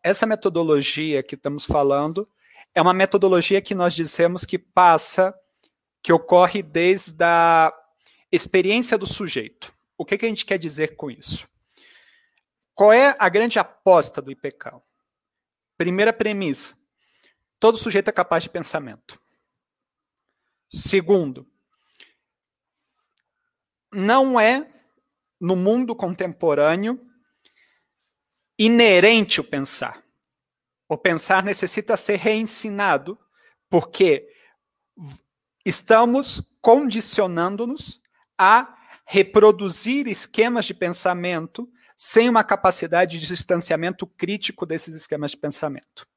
essa 0.04 0.26
metodologia 0.26 1.24
que 1.24 1.36
estamos 1.36 1.66
falando, 1.66 2.28
é 2.76 2.82
uma 2.82 2.94
metodologia 2.94 3.62
que 3.62 3.74
nós 3.74 3.94
dizemos 3.94 4.44
que 4.44 4.60
passa, 4.60 5.34
que 6.02 6.12
ocorre 6.12 6.62
desde 6.62 7.24
a 7.24 7.74
experiência 8.32 8.98
do 8.98 9.06
sujeito. 9.06 9.74
O 9.98 10.04
que, 10.04 10.18
que 10.18 10.26
a 10.26 10.30
gente 10.30 10.46
quer 10.46 10.58
dizer 10.58 10.96
com 10.98 11.10
isso? 11.10 11.48
Qual 12.76 12.92
é 12.92 13.16
a 13.18 13.30
grande 13.30 13.60
aposta 13.60 14.22
do 14.22 14.32
IPCAL? 14.32 14.84
Primeira 15.78 16.12
premissa: 16.12 16.76
todo 17.60 17.78
sujeito 17.78 18.10
é 18.10 18.12
capaz 18.12 18.44
de 18.44 18.50
pensamento. 18.50 19.23
Segundo, 20.74 21.48
não 23.94 24.40
é 24.40 24.68
no 25.40 25.56
mundo 25.56 25.96
contemporâneo 25.96 27.00
inerente 28.58 29.40
o 29.40 29.44
pensar. 29.44 30.04
O 30.90 30.98
pensar 30.98 31.44
necessita 31.44 31.96
ser 31.96 32.16
reensinado, 32.16 33.20
porque 33.70 34.28
estamos 35.64 36.42
condicionando-nos 36.60 38.02
a 38.36 38.76
reproduzir 39.06 40.08
esquemas 40.08 40.66
de 40.66 40.74
pensamento 40.74 41.72
sem 41.96 42.28
uma 42.28 42.44
capacidade 42.44 43.20
de 43.20 43.28
distanciamento 43.28 44.08
crítico 44.08 44.66
desses 44.66 44.96
esquemas 44.96 45.32
de 45.32 45.38
pensamento. 45.38 46.08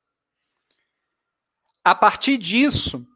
A 1.84 1.94
partir 1.94 2.38
disso, 2.38 3.06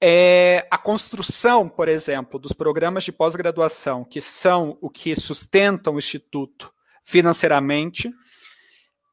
é 0.00 0.66
a 0.70 0.78
construção, 0.78 1.68
por 1.68 1.88
exemplo, 1.88 2.38
dos 2.38 2.52
programas 2.52 3.04
de 3.04 3.12
pós-graduação, 3.12 4.04
que 4.04 4.20
são 4.20 4.78
o 4.80 4.88
que 4.88 5.14
sustentam 5.16 5.94
o 5.94 5.98
Instituto 5.98 6.72
financeiramente, 7.04 8.12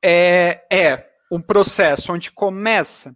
é, 0.04 0.66
é 0.72 1.10
um 1.32 1.42
processo 1.42 2.14
onde 2.14 2.32
começa 2.32 3.16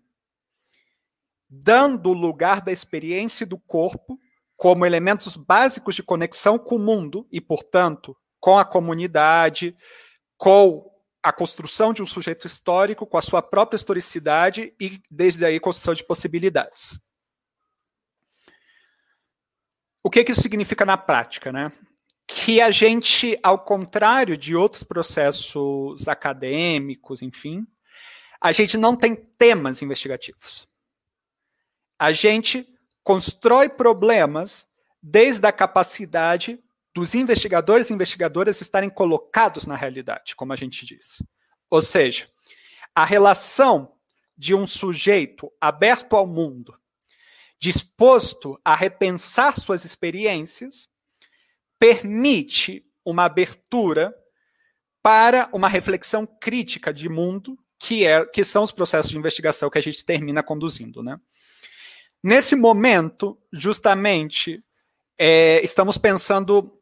dando 1.49 2.13
lugar 2.13 2.61
da 2.61 2.71
experiência 2.71 3.45
do 3.45 3.57
corpo 3.57 4.19
como 4.55 4.85
elementos 4.85 5.35
básicos 5.35 5.95
de 5.95 6.03
conexão 6.03 6.59
com 6.59 6.75
o 6.75 6.79
mundo 6.79 7.27
e, 7.31 7.39
portanto, 7.39 8.15
com 8.39 8.57
a 8.57 8.65
comunidade, 8.65 9.75
com 10.37 10.89
a 11.21 11.31
construção 11.31 11.93
de 11.93 12.01
um 12.01 12.05
sujeito 12.05 12.45
histórico, 12.47 13.05
com 13.05 13.17
a 13.17 13.21
sua 13.21 13.41
própria 13.41 13.77
historicidade 13.77 14.73
e, 14.79 15.01
desde 15.09 15.45
aí, 15.45 15.59
construção 15.59 15.93
de 15.93 16.03
possibilidades. 16.03 16.99
O 20.03 20.09
que, 20.09 20.23
que 20.23 20.31
isso 20.31 20.41
significa 20.41 20.85
na 20.85 20.97
prática, 20.97 21.51
né? 21.51 21.71
Que 22.27 22.61
a 22.61 22.71
gente, 22.71 23.37
ao 23.43 23.59
contrário 23.59 24.37
de 24.37 24.55
outros 24.55 24.83
processos 24.83 26.07
acadêmicos, 26.07 27.21
enfim, 27.21 27.65
a 28.39 28.51
gente 28.51 28.77
não 28.77 28.95
tem 28.95 29.15
temas 29.15 29.81
investigativos. 29.81 30.67
A 31.97 32.11
gente 32.11 32.67
constrói 33.03 33.67
problemas 33.67 34.69
desde 35.01 35.45
a 35.47 35.51
capacidade 35.51 36.59
dos 36.93 37.15
investigadores 37.15 37.89
e 37.89 37.93
investigadoras 37.93 38.61
estarem 38.61 38.89
colocados 38.89 39.65
na 39.65 39.75
realidade, 39.75 40.35
como 40.35 40.53
a 40.53 40.55
gente 40.55 40.85
disse. 40.85 41.23
Ou 41.69 41.81
seja, 41.81 42.27
a 42.95 43.05
relação 43.05 43.93
de 44.37 44.55
um 44.55 44.65
sujeito 44.65 45.51
aberto 45.59 46.15
ao 46.15 46.25
mundo, 46.25 46.77
disposto 47.59 48.59
a 48.63 48.73
repensar 48.73 49.59
suas 49.59 49.83
experiências, 49.83 50.87
permite 51.77 52.85
uma 53.03 53.25
abertura 53.25 54.15
para 55.01 55.49
uma 55.53 55.67
reflexão 55.67 56.25
crítica 56.25 56.93
de 56.93 57.09
mundo, 57.09 57.57
que, 57.77 58.05
é, 58.05 58.25
que 58.25 58.43
são 58.43 58.63
os 58.63 58.71
processos 58.71 59.11
de 59.11 59.17
investigação 59.17 59.69
que 59.69 59.77
a 59.77 59.81
gente 59.81 60.03
termina 60.05 60.43
conduzindo. 60.43 61.01
Né? 61.01 61.19
Nesse 62.23 62.55
momento, 62.55 63.37
justamente, 63.51 64.63
é, 65.17 65.63
estamos 65.63 65.97
pensando, 65.97 66.77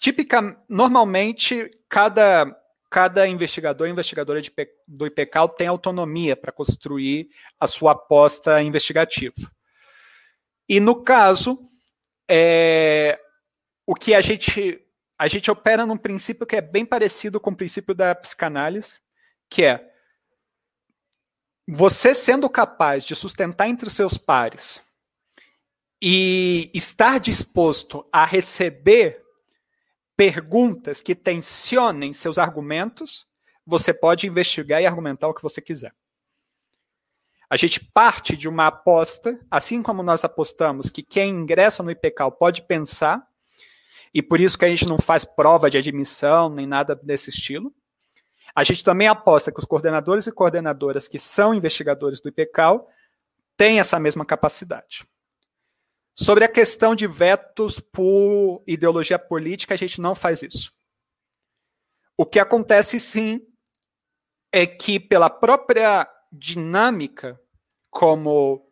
típica, 0.00 0.60
normalmente, 0.68 1.70
cada, 1.88 2.56
cada 2.90 3.26
investigador 3.28 3.86
e 3.86 3.92
investigadora 3.92 4.42
de, 4.42 4.52
do 4.86 5.06
IPCAL 5.06 5.48
tem 5.48 5.68
autonomia 5.68 6.36
para 6.36 6.52
construir 6.52 7.28
a 7.58 7.66
sua 7.66 7.92
aposta 7.92 8.60
investigativa. 8.60 9.55
E 10.68 10.80
no 10.80 11.02
caso, 11.02 11.58
é, 12.28 13.18
o 13.86 13.94
que 13.94 14.14
a 14.14 14.20
gente 14.20 14.82
a 15.18 15.28
gente 15.28 15.50
opera 15.50 15.86
num 15.86 15.96
princípio 15.96 16.46
que 16.46 16.56
é 16.56 16.60
bem 16.60 16.84
parecido 16.84 17.40
com 17.40 17.50
o 17.50 17.56
princípio 17.56 17.94
da 17.94 18.14
psicanálise, 18.14 18.96
que 19.48 19.64
é 19.64 19.90
você 21.66 22.14
sendo 22.14 22.50
capaz 22.50 23.04
de 23.04 23.14
sustentar 23.14 23.66
entre 23.66 23.88
os 23.88 23.94
seus 23.94 24.18
pares 24.18 24.82
e 26.02 26.70
estar 26.74 27.18
disposto 27.18 28.06
a 28.12 28.24
receber 28.24 29.24
perguntas 30.16 31.00
que 31.00 31.14
tensionem 31.14 32.12
seus 32.12 32.38
argumentos, 32.38 33.26
você 33.64 33.92
pode 33.92 34.26
investigar 34.26 34.80
e 34.80 34.86
argumentar 34.86 35.28
o 35.28 35.34
que 35.34 35.42
você 35.42 35.60
quiser. 35.60 35.94
A 37.48 37.56
gente 37.56 37.80
parte 37.92 38.36
de 38.36 38.48
uma 38.48 38.66
aposta, 38.66 39.38
assim 39.50 39.82
como 39.82 40.02
nós 40.02 40.24
apostamos 40.24 40.90
que 40.90 41.02
quem 41.02 41.30
ingressa 41.30 41.82
no 41.82 41.90
IPCAL 41.90 42.32
pode 42.32 42.62
pensar, 42.62 43.24
e 44.12 44.22
por 44.22 44.40
isso 44.40 44.58
que 44.58 44.64
a 44.64 44.68
gente 44.68 44.88
não 44.88 44.98
faz 44.98 45.24
prova 45.24 45.70
de 45.70 45.78
admissão 45.78 46.48
nem 46.48 46.66
nada 46.66 46.94
desse 46.96 47.30
estilo. 47.30 47.72
A 48.54 48.64
gente 48.64 48.82
também 48.82 49.06
aposta 49.06 49.52
que 49.52 49.58
os 49.58 49.66
coordenadores 49.66 50.26
e 50.26 50.32
coordenadoras 50.32 51.06
que 51.06 51.18
são 51.18 51.54
investigadores 51.54 52.20
do 52.20 52.28
IPCAL 52.30 52.88
têm 53.56 53.78
essa 53.78 54.00
mesma 54.00 54.24
capacidade. 54.24 55.06
Sobre 56.14 56.44
a 56.44 56.48
questão 56.48 56.94
de 56.94 57.06
vetos 57.06 57.78
por 57.78 58.62
ideologia 58.66 59.18
política, 59.18 59.74
a 59.74 59.76
gente 59.76 60.00
não 60.00 60.14
faz 60.14 60.42
isso. 60.42 60.72
O 62.16 62.24
que 62.24 62.40
acontece 62.40 62.98
sim 62.98 63.46
é 64.50 64.64
que, 64.64 64.98
pela 64.98 65.28
própria 65.28 66.08
dinâmica, 66.32 67.40
como 67.90 68.66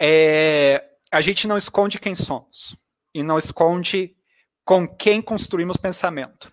é, 0.00 0.84
a 1.10 1.20
gente 1.20 1.46
não 1.46 1.56
esconde 1.56 1.98
quem 1.98 2.14
somos 2.14 2.76
e 3.14 3.22
não 3.22 3.38
esconde 3.38 4.16
com 4.64 4.86
quem 4.86 5.20
construímos 5.20 5.76
pensamento. 5.76 6.52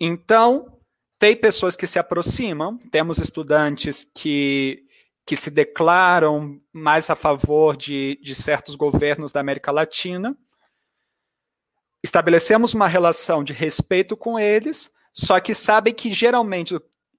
Então, 0.00 0.80
tem 1.18 1.36
pessoas 1.36 1.76
que 1.76 1.86
se 1.86 1.98
aproximam, 1.98 2.78
temos 2.90 3.18
estudantes 3.18 4.04
que, 4.14 4.84
que 5.26 5.36
se 5.36 5.50
declaram 5.50 6.60
mais 6.72 7.10
a 7.10 7.14
favor 7.14 7.76
de, 7.76 8.18
de 8.22 8.34
certos 8.34 8.74
governos 8.74 9.30
da 9.30 9.40
América 9.40 9.70
Latina. 9.70 10.36
Estabelecemos 12.02 12.74
uma 12.74 12.88
relação 12.88 13.44
de 13.44 13.52
respeito 13.52 14.16
com 14.16 14.38
eles, 14.38 14.90
só 15.12 15.38
que 15.38 15.54
sabem 15.54 15.94
que 15.94 16.12
geralmente 16.12 16.74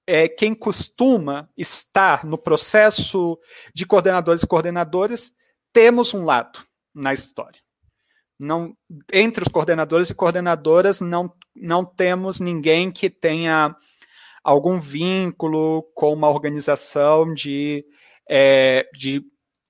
é, 0.06 0.28
quem 0.28 0.54
costuma 0.54 1.48
estar 1.56 2.24
no 2.24 2.38
processo 2.38 3.38
de 3.74 3.86
coordenadores 3.86 4.42
e 4.42 4.46
coordenadoras, 4.46 5.32
temos 5.72 6.14
um 6.14 6.24
lado 6.24 6.60
na 6.94 7.12
história 7.12 7.64
não 8.38 8.76
entre 9.12 9.42
os 9.42 9.48
coordenadores 9.48 10.10
e 10.10 10.14
coordenadoras 10.14 11.00
não, 11.00 11.32
não 11.54 11.84
temos 11.84 12.40
ninguém 12.40 12.90
que 12.90 13.08
tenha 13.08 13.74
algum 14.42 14.78
vínculo 14.78 15.82
com 15.94 16.12
uma 16.12 16.28
organização 16.28 17.32
de, 17.32 17.84
é, 18.28 18.88
de 18.94 19.22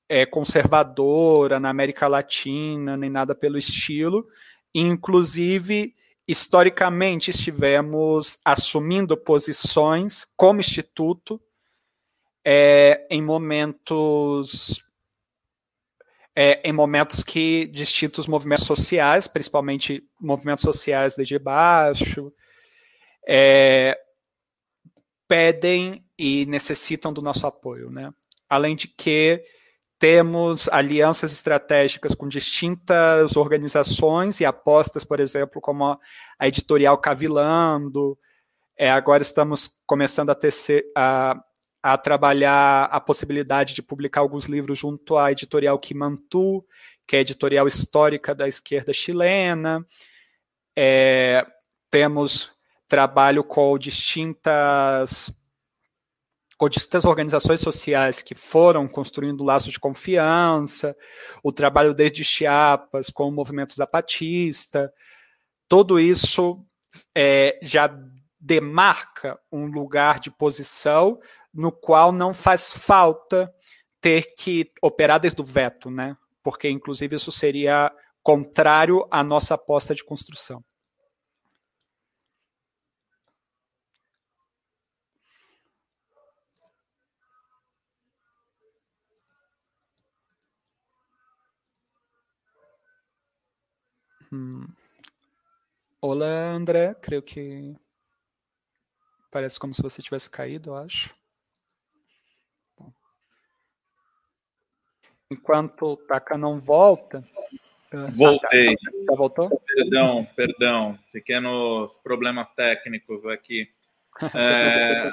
é, 0.09 0.27
conservadora 0.27 1.61
na 1.61 1.71
América 1.71 2.09
Latina, 2.09 2.97
nem 2.97 3.09
nada 3.09 3.35
pelo 3.35 3.57
estilo. 3.57 4.27
Inclusive, 4.75 5.95
historicamente, 6.27 7.31
estivemos 7.31 8.39
assumindo 8.45 9.17
posições 9.17 10.27
como 10.37 10.61
instituto 10.61 11.41
é, 12.45 13.07
em 13.11 13.23
momentos 13.23 14.83
é, 16.37 16.61
em 16.69 16.73
momentos 16.73 17.23
que 17.23 17.67
distintos 17.67 18.27
movimentos 18.27 18.65
sociais, 18.67 19.29
principalmente 19.29 20.03
movimentos 20.21 20.63
sociais 20.63 21.15
de 21.15 21.39
baixo, 21.39 22.33
é, 23.27 23.97
pedem 25.29 26.05
e 26.19 26.45
necessitam 26.47 27.13
do 27.13 27.23
nosso 27.23 27.47
apoio. 27.47 27.89
Né? 27.89 28.13
Além 28.49 28.75
de 28.75 28.89
que 28.89 29.45
temos 30.05 30.69
alianças 30.69 31.33
estratégicas 31.33 32.15
com 32.15 32.29
distintas 32.29 33.39
organizações 33.39 34.39
e 34.39 34.45
apostas, 34.45 35.03
por 35.03 35.19
exemplo, 35.19 35.63
como 35.63 35.83
a, 35.87 35.99
editorial 36.43 36.99
Cavilando. 36.99 38.19
É, 38.77 38.91
agora 38.91 39.23
estamos 39.23 39.75
começando 39.87 40.29
a, 40.29 40.35
tecer, 40.35 40.85
a 40.95 41.43
a 41.83 41.97
trabalhar 41.97 42.85
a 42.85 43.01
possibilidade 43.01 43.75
de 43.75 43.81
publicar 43.81 44.21
alguns 44.21 44.45
livros 44.45 44.79
junto 44.79 45.17
à 45.17 45.33
editorial 45.33 45.79
Kimantu, 45.79 46.63
que 47.07 47.17
é 47.17 47.21
a 47.21 47.23
editorial 47.23 47.67
histórica 47.67 48.35
da 48.35 48.47
esquerda 48.47 48.93
chilena. 48.93 49.87
É, 50.77 51.47
temos 51.91 52.53
trabalho 52.87 53.43
com 53.43 53.79
distintas 53.79 55.33
distintas 56.69 57.05
organizações 57.05 57.61
sociais 57.61 58.23
que 58.23 58.35
foram 58.35 58.87
construindo 58.89 59.45
laços 59.45 59.73
de 59.73 59.79
confiança, 59.79 60.97
o 61.43 61.53
trabalho 61.53 61.93
desde 61.93 62.25
Chiapas 62.25 63.11
com 63.11 63.29
o 63.29 63.33
movimento 63.33 63.75
zapatista, 63.75 64.93
tudo 65.69 65.99
isso 65.99 66.65
é, 67.15 67.59
já 67.63 67.93
demarca 68.39 69.39
um 69.51 69.67
lugar 69.67 70.21
de 70.21 70.31
posição 70.31 71.19
no 71.53 71.73
qual 71.73 72.13
não 72.13 72.35
faz 72.35 72.73
falta 72.73 73.53
ter 74.01 74.35
que 74.37 74.71
operar 74.83 75.19
desde 75.19 75.41
o 75.41 75.45
veto, 75.45 75.91
né? 75.91 76.17
Porque, 76.43 76.69
inclusive, 76.69 77.17
isso 77.17 77.33
seria 77.33 77.91
contrário 78.23 79.07
à 79.11 79.23
nossa 79.23 79.55
aposta 79.55 79.95
de 79.95 80.05
construção. 80.05 80.63
Hum. 94.33 94.67
Olá, 96.01 96.51
André. 96.51 96.95
Creio 96.95 97.23
que 97.23 97.75
parece 99.31 99.59
como 99.59 99.75
se 99.75 99.83
você 99.83 100.03
tivesse 100.03 100.29
caído, 100.31 100.71
eu 100.71 100.77
acho. 100.77 101.15
enquanto 105.35 105.87
o 105.87 105.97
Taka 105.97 106.39
não 106.39 106.61
volta. 106.61 107.25
Ah, 107.93 108.09
Voltei. 108.13 108.77
Tá, 108.77 108.91
tá, 109.07 109.15
voltou? 109.15 109.63
Perdão, 109.67 110.25
perdão. 110.37 110.99
Pequenos 111.13 111.99
problemas 111.99 112.51
técnicos 112.51 113.25
aqui. 113.27 113.69
é, 114.35 115.11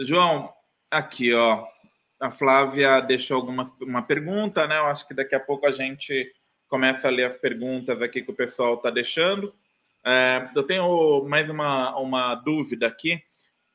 João, 0.00 0.52
aqui, 0.90 1.32
ó. 1.32 1.66
A 2.20 2.30
Flávia 2.30 3.00
deixou 3.00 3.36
algumas, 3.36 3.70
uma 3.80 4.02
pergunta, 4.02 4.66
né? 4.66 4.78
Eu 4.78 4.86
acho 4.86 5.06
que 5.06 5.14
daqui 5.14 5.34
a 5.34 5.40
pouco 5.40 5.66
a 5.66 5.72
gente 5.72 6.32
começa 6.72 7.06
a 7.06 7.10
ler 7.10 7.24
as 7.24 7.36
perguntas 7.36 8.00
aqui 8.00 8.22
que 8.22 8.30
o 8.30 8.34
pessoal 8.34 8.76
está 8.76 8.88
deixando. 8.88 9.54
É, 10.02 10.48
eu 10.56 10.62
tenho 10.62 11.22
mais 11.28 11.50
uma, 11.50 11.94
uma 11.98 12.34
dúvida 12.34 12.86
aqui. 12.86 13.22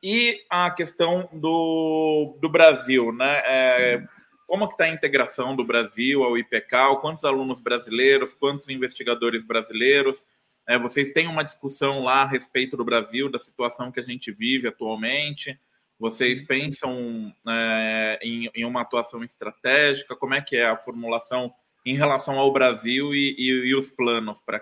E 0.01 0.43
a 0.49 0.71
questão 0.71 1.29
do, 1.31 2.35
do 2.41 2.49
Brasil, 2.49 3.11
né? 3.11 3.43
É, 3.45 4.03
como 4.47 4.65
está 4.65 4.85
a 4.85 4.89
integração 4.89 5.55
do 5.55 5.63
Brasil 5.63 6.23
ao 6.23 6.39
IPCAL, 6.39 6.99
quantos 6.99 7.23
alunos 7.23 7.61
brasileiros, 7.61 8.33
quantos 8.33 8.67
investigadores 8.67 9.45
brasileiros. 9.45 10.25
É, 10.67 10.79
vocês 10.79 11.11
têm 11.11 11.27
uma 11.27 11.43
discussão 11.43 12.03
lá 12.03 12.23
a 12.23 12.27
respeito 12.27 12.75
do 12.75 12.83
Brasil, 12.83 13.29
da 13.29 13.37
situação 13.37 13.91
que 13.91 13.99
a 13.99 14.03
gente 14.03 14.31
vive 14.31 14.67
atualmente. 14.67 15.55
Vocês 15.99 16.41
pensam 16.41 17.31
é, 17.47 18.19
em, 18.23 18.49
em, 18.55 18.65
uma 18.65 18.81
atuação 18.81 19.23
estratégica? 19.23 20.15
Como 20.15 20.33
é 20.33 20.41
que 20.41 20.55
é 20.57 20.65
a 20.65 20.75
formulação 20.75 21.53
em 21.91 21.95
relação 21.95 22.37
ao 22.37 22.51
Brasil 22.51 23.13
e, 23.13 23.35
e, 23.37 23.69
e 23.69 23.75
os 23.75 23.89
planos 23.89 24.39
para? 24.45 24.61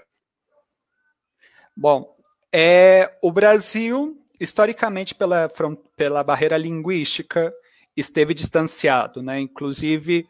Bom, 1.76 2.16
é, 2.54 3.18
o 3.22 3.32
Brasil, 3.32 4.24
historicamente, 4.40 5.16
pela, 5.16 5.52
pela 5.98 6.24
barreira 6.24 6.58
linguística, 6.58 7.54
esteve 7.98 8.34
distanciado, 8.34 9.24
né? 9.24 9.40
Inclusive, 9.40 10.28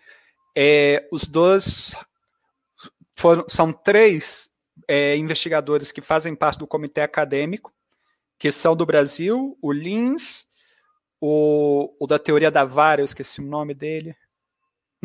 é, 0.55 1.07
os 1.11 1.27
dois 1.27 1.93
foram, 3.15 3.45
são 3.47 3.73
três 3.73 4.49
é, 4.87 5.17
investigadores 5.17 5.91
que 5.91 6.01
fazem 6.01 6.33
parte 6.33 6.59
do 6.59 6.67
comitê 6.67 7.01
acadêmico, 7.01 7.73
que 8.39 8.51
são 8.51 8.75
do 8.75 8.85
Brasil, 8.85 9.57
o 9.61 9.71
Lins, 9.71 10.45
o, 11.19 11.93
o 11.99 12.07
da 12.07 12.19
teoria 12.19 12.51
da 12.51 12.63
vara, 12.63 13.01
eu 13.01 13.05
esqueci 13.05 13.41
o 13.41 13.45
nome 13.45 13.73
dele. 13.73 14.15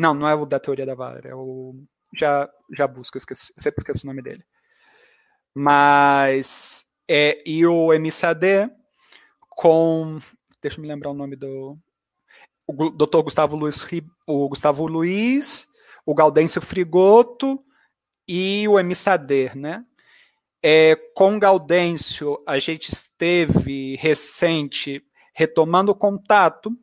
Não, 0.01 0.15
não 0.15 0.27
é 0.27 0.33
o 0.33 0.47
da 0.47 0.59
teoria 0.59 0.83
da 0.83 0.95
vara, 0.95 1.29
é 1.29 1.35
o. 1.35 1.75
Já, 2.17 2.49
já 2.75 2.87
busco, 2.87 3.17
eu, 3.17 3.19
esqueci, 3.19 3.53
eu 3.55 3.61
sempre 3.61 3.83
esqueço 3.83 4.03
o 4.03 4.09
nome 4.09 4.23
dele. 4.23 4.43
Mas. 5.53 6.85
É, 7.07 7.39
e 7.45 7.63
o 7.67 7.93
MSAD 7.93 8.71
com. 9.51 10.19
Deixa 10.59 10.77
eu 10.77 10.81
me 10.81 10.87
lembrar 10.87 11.11
o 11.11 11.13
nome 11.13 11.35
do. 11.35 11.77
O 12.65 12.89
Dr. 12.89 13.21
Gustavo 13.21 13.55
Luiz, 13.55 13.85
o 14.25 14.49
Gustavo 14.49 14.87
Luiz, 14.87 15.67
o 16.03 16.15
Gaudêncio 16.15 16.59
Frigoto 16.61 17.63
e 18.27 18.67
o 18.67 18.79
MSAD, 18.83 19.51
né? 19.55 19.85
É, 20.63 20.95
com 21.13 21.37
Gaudêncio, 21.37 22.41
a 22.47 22.57
gente 22.57 22.89
esteve 22.89 23.95
recente 23.97 25.03
retomando 25.35 25.91
o 25.91 25.95
contato, 25.95 26.75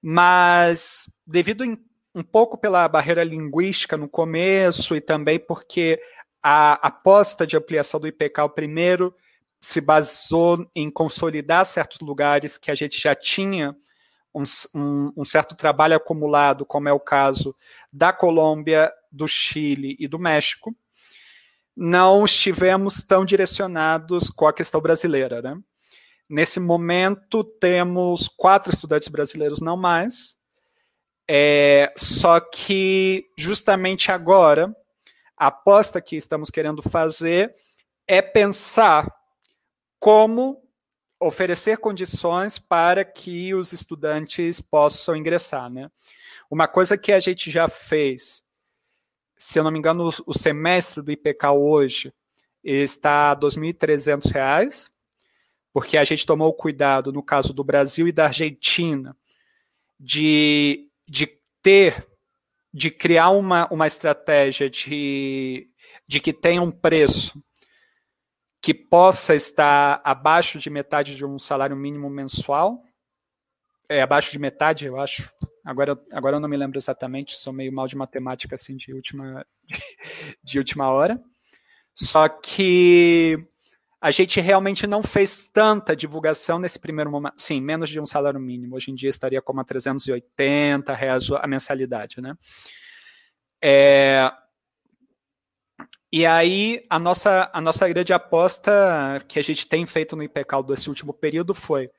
mas 0.00 1.12
devido 1.26 1.64
em, 1.64 1.78
um 2.14 2.22
pouco 2.22 2.56
pela 2.56 2.86
barreira 2.88 3.24
linguística 3.24 3.96
no 3.96 4.08
começo 4.08 4.94
e 4.94 5.00
também 5.00 5.38
porque 5.38 6.00
a 6.42 6.74
aposta 6.86 7.46
de 7.46 7.56
ampliação 7.56 7.98
do 7.98 8.06
IPK 8.06 8.48
primeiro 8.54 9.14
se 9.60 9.80
baseou 9.80 10.68
em 10.74 10.90
consolidar 10.90 11.64
certos 11.64 12.00
lugares 12.00 12.58
que 12.58 12.70
a 12.70 12.74
gente 12.74 13.00
já 13.00 13.14
tinha 13.14 13.74
um, 14.34 14.44
um, 14.74 15.12
um, 15.16 15.24
certo 15.24 15.54
trabalho 15.54 15.96
acumulado, 15.96 16.66
como 16.66 16.88
é 16.88 16.92
o 16.92 17.00
caso 17.00 17.56
da 17.92 18.12
Colômbia, 18.12 18.92
do 19.10 19.26
Chile 19.28 19.96
e 19.98 20.08
do 20.08 20.18
México, 20.18 20.76
não 21.76 22.24
estivemos 22.24 23.02
tão 23.02 23.24
direcionados 23.24 24.28
com 24.30 24.46
a 24.46 24.52
questão 24.52 24.80
brasileira. 24.80 25.40
Né? 25.40 25.56
Nesse 26.28 26.60
momento, 26.60 27.44
temos 27.44 28.28
quatro 28.28 28.72
estudantes 28.72 29.08
brasileiros, 29.08 29.60
não 29.60 29.76
mais. 29.76 30.36
É, 31.28 31.92
só 31.96 32.38
que, 32.40 33.26
justamente 33.36 34.12
agora, 34.12 34.74
a 35.36 35.46
aposta 35.46 36.00
que 36.00 36.16
estamos 36.16 36.50
querendo 36.50 36.82
fazer 36.82 37.52
é 38.06 38.20
pensar 38.20 39.10
como 39.98 40.62
oferecer 41.18 41.78
condições 41.78 42.58
para 42.58 43.04
que 43.04 43.54
os 43.54 43.72
estudantes 43.72 44.60
possam 44.60 45.16
ingressar. 45.16 45.70
Né? 45.70 45.90
Uma 46.50 46.68
coisa 46.68 46.98
que 46.98 47.12
a 47.12 47.20
gente 47.20 47.50
já 47.50 47.68
fez, 47.68 48.44
se 49.38 49.58
eu 49.58 49.64
não 49.64 49.70
me 49.70 49.78
engano, 49.78 50.10
o 50.26 50.34
semestre 50.34 51.02
do 51.02 51.10
IPK 51.10 51.48
hoje 51.48 52.12
está 52.62 53.30
a 53.30 53.34
R$ 53.34 53.40
2.300, 53.40 54.90
porque 55.72 55.96
a 55.96 56.04
gente 56.04 56.26
tomou 56.26 56.52
cuidado, 56.52 57.12
no 57.12 57.22
caso 57.22 57.52
do 57.52 57.64
Brasil 57.64 58.06
e 58.06 58.12
da 58.12 58.26
Argentina, 58.26 59.16
de, 59.98 60.88
de 61.08 61.28
ter, 61.62 62.06
de 62.72 62.90
criar 62.90 63.30
uma, 63.30 63.66
uma 63.72 63.86
estratégia 63.86 64.68
de, 64.68 65.68
de 66.06 66.20
que 66.20 66.32
tenha 66.32 66.62
um 66.62 66.70
preço 66.70 67.42
que 68.60 68.72
possa 68.72 69.34
estar 69.34 70.00
abaixo 70.02 70.58
de 70.58 70.70
metade 70.70 71.16
de 71.16 71.24
um 71.24 71.38
salário 71.38 71.76
mínimo 71.76 72.08
mensual. 72.08 72.82
É 73.88 74.00
abaixo 74.00 74.32
de 74.32 74.38
metade, 74.38 74.86
eu 74.86 74.98
acho. 74.98 75.30
Agora, 75.62 76.00
agora 76.10 76.36
eu 76.36 76.40
não 76.40 76.48
me 76.48 76.56
lembro 76.56 76.78
exatamente, 76.78 77.36
sou 77.36 77.52
meio 77.52 77.72
mal 77.72 77.86
de 77.86 77.96
matemática 77.96 78.54
assim 78.54 78.76
de 78.76 78.94
última, 78.94 79.46
de 80.42 80.58
última 80.58 80.90
hora. 80.90 81.22
Só 81.92 82.28
que 82.28 83.46
a 84.04 84.10
gente 84.10 84.38
realmente 84.38 84.86
não 84.86 85.02
fez 85.02 85.46
tanta 85.46 85.96
divulgação 85.96 86.58
nesse 86.58 86.78
primeiro 86.78 87.10
momento. 87.10 87.38
Sim, 87.38 87.62
menos 87.62 87.88
de 87.88 87.98
um 87.98 88.04
salário 88.04 88.38
mínimo. 88.38 88.76
Hoje 88.76 88.90
em 88.90 88.94
dia 88.94 89.08
estaria 89.08 89.40
como 89.40 89.62
a 89.62 89.64
380 89.64 90.92
reais 90.92 91.30
a 91.30 91.46
mensalidade, 91.46 92.20
né? 92.20 92.34
É, 93.62 94.30
e 96.12 96.26
aí, 96.26 96.84
a 96.90 96.98
nossa, 96.98 97.50
a 97.50 97.62
nossa 97.62 97.88
grande 97.88 98.12
aposta 98.12 99.24
que 99.26 99.38
a 99.38 99.42
gente 99.42 99.66
tem 99.66 99.86
feito 99.86 100.14
no 100.14 100.22
IPCAL 100.22 100.62
desse 100.62 100.90
último 100.90 101.14
período 101.14 101.54
foi 101.54 101.90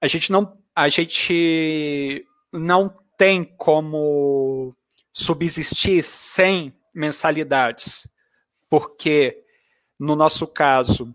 a 0.00 0.06
gente 0.06 0.32
não, 0.32 0.58
a 0.74 0.88
gente 0.88 2.26
não 2.50 2.88
tem 3.18 3.44
como 3.44 4.74
subsistir 5.12 6.04
sem 6.04 6.74
mensalidades, 6.94 8.08
porque 8.70 9.41
no 10.02 10.16
nosso 10.16 10.48
caso, 10.48 11.14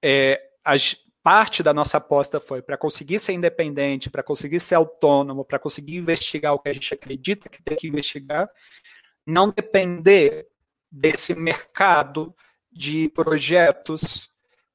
é, 0.00 0.40
a, 0.64 0.76
parte 1.22 1.60
da 1.60 1.74
nossa 1.74 1.96
aposta 1.98 2.38
foi 2.38 2.62
para 2.62 2.78
conseguir 2.78 3.18
ser 3.18 3.32
independente, 3.32 4.08
para 4.08 4.22
conseguir 4.22 4.60
ser 4.60 4.76
autônomo, 4.76 5.44
para 5.44 5.58
conseguir 5.58 5.96
investigar 5.96 6.54
o 6.54 6.58
que 6.60 6.68
a 6.68 6.72
gente 6.72 6.94
acredita 6.94 7.48
que 7.48 7.60
tem 7.60 7.76
que 7.76 7.88
investigar, 7.88 8.48
não 9.26 9.50
depender 9.50 10.46
desse 10.90 11.34
mercado 11.34 12.32
de 12.70 13.08
projetos 13.08 14.30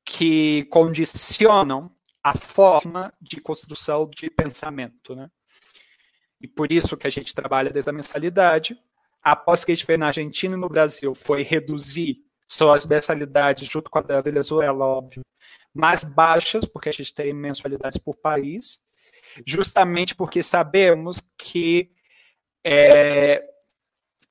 que 0.06 0.66
condicionam 0.66 1.90
a 2.22 2.38
forma 2.38 3.14
de 3.22 3.40
construção 3.40 4.10
de 4.10 4.30
pensamento. 4.30 5.16
Né? 5.16 5.32
E 6.42 6.50
por 6.50 6.70
isso 6.70 6.98
que 6.98 7.08
a 7.08 7.10
gente 7.10 7.34
trabalha 7.34 7.72
desde 7.72 7.90
a 7.90 7.94
mensalidade. 7.94 8.78
A 9.24 9.32
aposta 9.32 9.66
que 9.66 9.72
a 9.72 9.76
gente 9.76 9.86
fez 9.86 9.98
na 9.98 10.08
Argentina 10.08 10.54
e 10.54 10.60
no 10.60 10.68
Brasil 10.68 11.16
foi 11.16 11.44
reduzir 11.44 12.24
suas 12.48 12.86
mensalidades, 12.86 13.68
junto 13.68 13.90
com 13.90 14.00
a 14.00 14.02
da 14.02 14.22
Venezuela, 14.22 14.86
óbvio, 14.86 15.22
mais 15.74 16.04
baixas, 16.04 16.66
porque 16.66 16.90
a 16.90 16.92
gente 16.92 17.14
tem 17.14 17.34
mensalidades 17.34 17.98
por 17.98 18.16
país, 18.16 18.80
justamente 19.46 20.16
porque 20.16 20.44
sabemos 20.44 21.18
que, 21.38 21.92
é, 22.64 23.44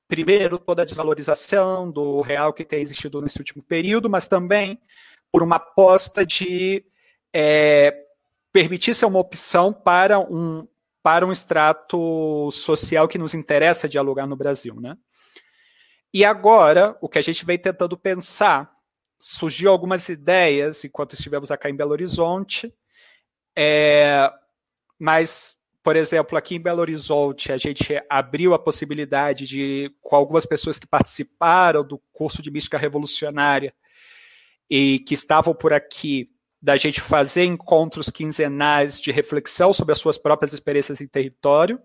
primeiro, 0.07 0.57
toda 0.57 0.83
a 0.83 0.85
desvalorização 0.85 1.91
do 1.91 2.21
real 2.21 2.53
que 2.53 2.63
tem 2.63 2.81
existido 2.81 3.21
nesse 3.21 3.39
último 3.39 3.61
período, 3.61 4.09
mas 4.09 4.27
também 4.27 4.79
por 5.31 5.43
uma 5.43 5.57
aposta 5.57 6.25
de 6.25 6.85
é, 7.33 8.05
permitir 8.51 8.93
ser 8.93 9.05
uma 9.05 9.19
opção 9.19 9.73
para 9.73 10.19
um, 10.19 10.67
para 11.01 11.25
um 11.25 11.31
extrato 11.31 12.49
social 12.51 13.07
que 13.07 13.17
nos 13.17 13.33
interessa 13.33 13.89
dialogar 13.89 14.27
no 14.27 14.35
Brasil, 14.37 14.79
né? 14.79 14.95
E 16.13 16.23
agora, 16.23 16.95
o 17.01 17.09
que 17.09 17.17
a 17.17 17.21
gente 17.21 17.43
vem 17.43 17.57
tentando 17.57 17.97
pensar, 17.97 18.71
surgiu 19.19 19.71
algumas 19.71 20.07
ideias 20.09 20.85
enquanto 20.85 21.13
estivemos 21.13 21.49
aqui 21.49 21.69
em 21.69 21.75
Belo 21.75 21.91
Horizonte, 21.91 22.73
é, 23.55 24.31
mas, 24.99 25.57
por 25.81 25.95
exemplo, 25.95 26.37
aqui 26.37 26.55
em 26.55 26.61
Belo 26.61 26.81
Horizonte, 26.81 27.51
a 27.51 27.57
gente 27.57 28.01
abriu 28.09 28.53
a 28.53 28.59
possibilidade 28.59 29.47
de, 29.47 29.91
com 30.01 30.15
algumas 30.15 30.45
pessoas 30.45 30.77
que 30.77 30.87
participaram 30.87 31.83
do 31.83 31.99
curso 32.11 32.41
de 32.41 32.51
mística 32.51 32.77
revolucionária 32.77 33.73
e 34.69 34.99
que 34.99 35.13
estavam 35.13 35.53
por 35.53 35.73
aqui, 35.73 36.29
da 36.61 36.77
gente 36.77 37.01
fazer 37.01 37.43
encontros 37.43 38.09
quinzenais 38.09 38.99
de 38.99 39.11
reflexão 39.11 39.73
sobre 39.73 39.91
as 39.91 39.99
suas 39.99 40.17
próprias 40.17 40.53
experiências 40.53 41.01
em 41.01 41.07
território. 41.07 41.81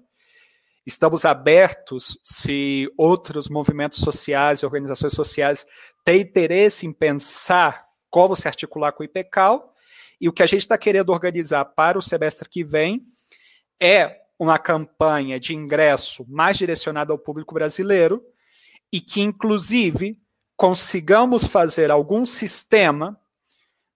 Estamos 0.89 1.27
abertos 1.27 2.19
se 2.25 2.91
outros 2.97 3.47
movimentos 3.47 3.99
sociais 3.99 4.61
e 4.61 4.65
organizações 4.65 5.13
sociais 5.13 5.67
têm 6.03 6.23
interesse 6.23 6.87
em 6.87 6.95
pensar 6.95 7.85
como 8.09 8.35
se 8.35 8.49
articular 8.49 8.93
com 8.93 9.03
o 9.03 9.05
IPCAL. 9.05 9.75
E 10.19 10.31
o 10.31 10.33
que 10.33 10.43
a 10.43 10.47
gente 10.47 10.63
está 10.63 10.79
querendo 10.79 11.11
organizar 11.11 11.67
para 11.67 11.99
o 11.99 12.01
semestre 12.01 12.49
que 12.49 12.65
vem 12.65 13.03
é 13.79 14.17
uma 14.39 14.59
campanha 14.59 15.39
de 15.39 15.55
ingresso 15.55 16.25
mais 16.27 16.57
direcionada 16.57 17.13
ao 17.13 17.19
público 17.19 17.53
brasileiro 17.53 18.25
e 18.91 18.99
que, 18.99 19.21
inclusive, 19.21 20.19
consigamos 20.57 21.47
fazer 21.47 21.91
algum 21.91 22.25
sistema 22.25 23.21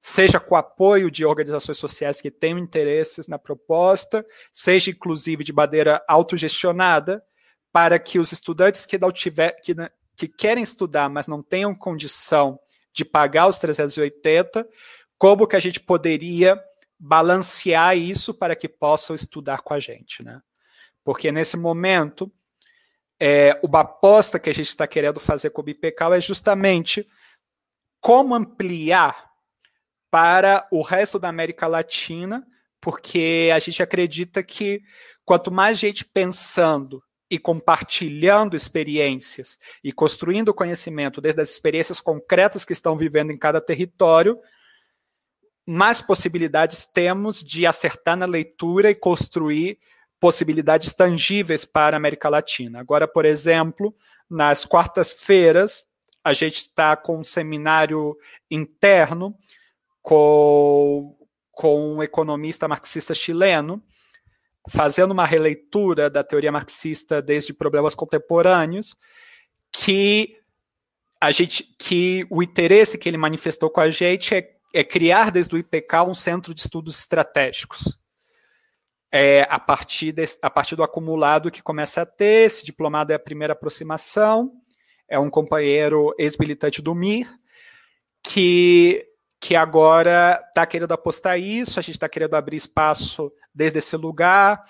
seja 0.02 0.40
com 0.40 0.56
apoio 0.56 1.08
de 1.08 1.24
organizações 1.24 1.78
sociais 1.78 2.20
que 2.20 2.30
tenham 2.30 2.58
interesses 2.58 3.28
na 3.28 3.38
proposta, 3.38 4.26
seja 4.50 4.90
inclusive 4.90 5.44
de 5.44 5.52
maneira 5.52 6.04
autogestionada, 6.08 7.24
para 7.70 7.98
que 8.00 8.18
os 8.18 8.32
estudantes 8.32 8.84
que 8.84 8.98
não 8.98 9.12
tiver, 9.12 9.52
que, 9.62 9.74
que 10.16 10.26
querem 10.26 10.62
estudar, 10.62 11.08
mas 11.08 11.28
não 11.28 11.40
tenham 11.40 11.72
condição 11.72 12.58
de 12.92 13.04
pagar 13.04 13.46
os 13.46 13.56
380, 13.56 14.68
como 15.16 15.46
que 15.46 15.54
a 15.56 15.60
gente 15.60 15.78
poderia 15.78 16.60
balancear 16.98 17.96
isso 17.96 18.34
para 18.34 18.56
que 18.56 18.68
possam 18.68 19.14
estudar 19.14 19.62
com 19.62 19.72
a 19.72 19.78
gente, 19.80 20.22
né? 20.22 20.42
Porque 21.04 21.32
nesse 21.32 21.56
momento, 21.56 22.30
é, 23.20 23.58
uma 23.62 23.80
aposta 23.80 24.38
que 24.38 24.50
a 24.50 24.54
gente 24.54 24.68
está 24.68 24.86
querendo 24.86 25.20
fazer 25.20 25.50
com 25.50 25.60
o 25.60 25.64
BIPECAL 25.64 26.14
é 26.14 26.20
justamente 26.20 27.08
como 28.00 28.34
ampliar 28.34 29.31
para 30.12 30.68
o 30.70 30.82
resto 30.82 31.18
da 31.18 31.30
América 31.30 31.66
Latina, 31.66 32.46
porque 32.78 33.50
a 33.50 33.58
gente 33.58 33.82
acredita 33.82 34.42
que 34.42 34.82
quanto 35.24 35.50
mais 35.50 35.78
gente 35.78 36.04
pensando 36.04 37.02
e 37.30 37.38
compartilhando 37.38 38.54
experiências 38.54 39.58
e 39.82 39.90
construindo 39.90 40.52
conhecimento 40.52 41.18
desde 41.18 41.40
as 41.40 41.48
experiências 41.48 41.98
concretas 41.98 42.62
que 42.62 42.74
estão 42.74 42.94
vivendo 42.94 43.32
em 43.32 43.38
cada 43.38 43.58
território, 43.58 44.38
mais 45.66 46.02
possibilidades 46.02 46.84
temos 46.84 47.42
de 47.42 47.64
acertar 47.64 48.14
na 48.14 48.26
leitura 48.26 48.90
e 48.90 48.94
construir 48.94 49.78
possibilidades 50.20 50.92
tangíveis 50.92 51.64
para 51.64 51.96
a 51.96 51.98
América 51.98 52.28
Latina. 52.28 52.80
Agora, 52.80 53.08
por 53.08 53.24
exemplo, 53.24 53.96
nas 54.28 54.66
quartas-feiras, 54.66 55.86
a 56.22 56.34
gente 56.34 56.56
está 56.56 56.94
com 56.96 57.20
um 57.20 57.24
seminário 57.24 58.14
interno 58.50 59.34
com, 60.02 61.16
com 61.52 61.94
um 61.94 62.02
economista 62.02 62.66
marxista 62.66 63.14
chileno, 63.14 63.82
fazendo 64.68 65.12
uma 65.12 65.24
releitura 65.24 66.10
da 66.10 66.22
teoria 66.22 66.52
marxista 66.52 67.22
desde 67.22 67.52
problemas 67.52 67.94
contemporâneos, 67.94 68.94
que 69.72 70.36
a 71.20 71.30
gente, 71.30 71.62
que 71.78 72.26
o 72.28 72.42
interesse 72.42 72.98
que 72.98 73.08
ele 73.08 73.16
manifestou 73.16 73.70
com 73.70 73.80
a 73.80 73.90
gente 73.90 74.34
é, 74.34 74.56
é 74.74 74.84
criar 74.84 75.30
desde 75.30 75.54
o 75.54 75.58
IPK 75.58 76.02
um 76.06 76.14
centro 76.14 76.52
de 76.52 76.60
estudos 76.60 76.98
estratégicos. 76.98 77.98
É, 79.14 79.46
a, 79.50 79.58
partir 79.58 80.14
a 80.40 80.50
partir 80.50 80.74
do 80.74 80.82
acumulado 80.82 81.50
que 81.50 81.62
começa 81.62 82.02
a 82.02 82.06
ter, 82.06 82.46
esse 82.46 82.64
diplomado 82.64 83.12
é 83.12 83.14
a 83.14 83.20
primeira 83.20 83.52
aproximação, 83.52 84.52
é 85.06 85.18
um 85.18 85.28
companheiro 85.28 86.14
ex-militante 86.18 86.80
do 86.80 86.94
MIR, 86.94 87.28
que, 88.22 89.06
que 89.42 89.56
agora 89.56 90.40
está 90.46 90.64
querendo 90.64 90.92
apostar 90.92 91.36
isso, 91.36 91.80
a 91.80 91.82
gente 91.82 91.96
está 91.96 92.08
querendo 92.08 92.36
abrir 92.36 92.56
espaço 92.56 93.32
desde 93.52 93.80
esse 93.80 93.96
lugar. 93.96 94.62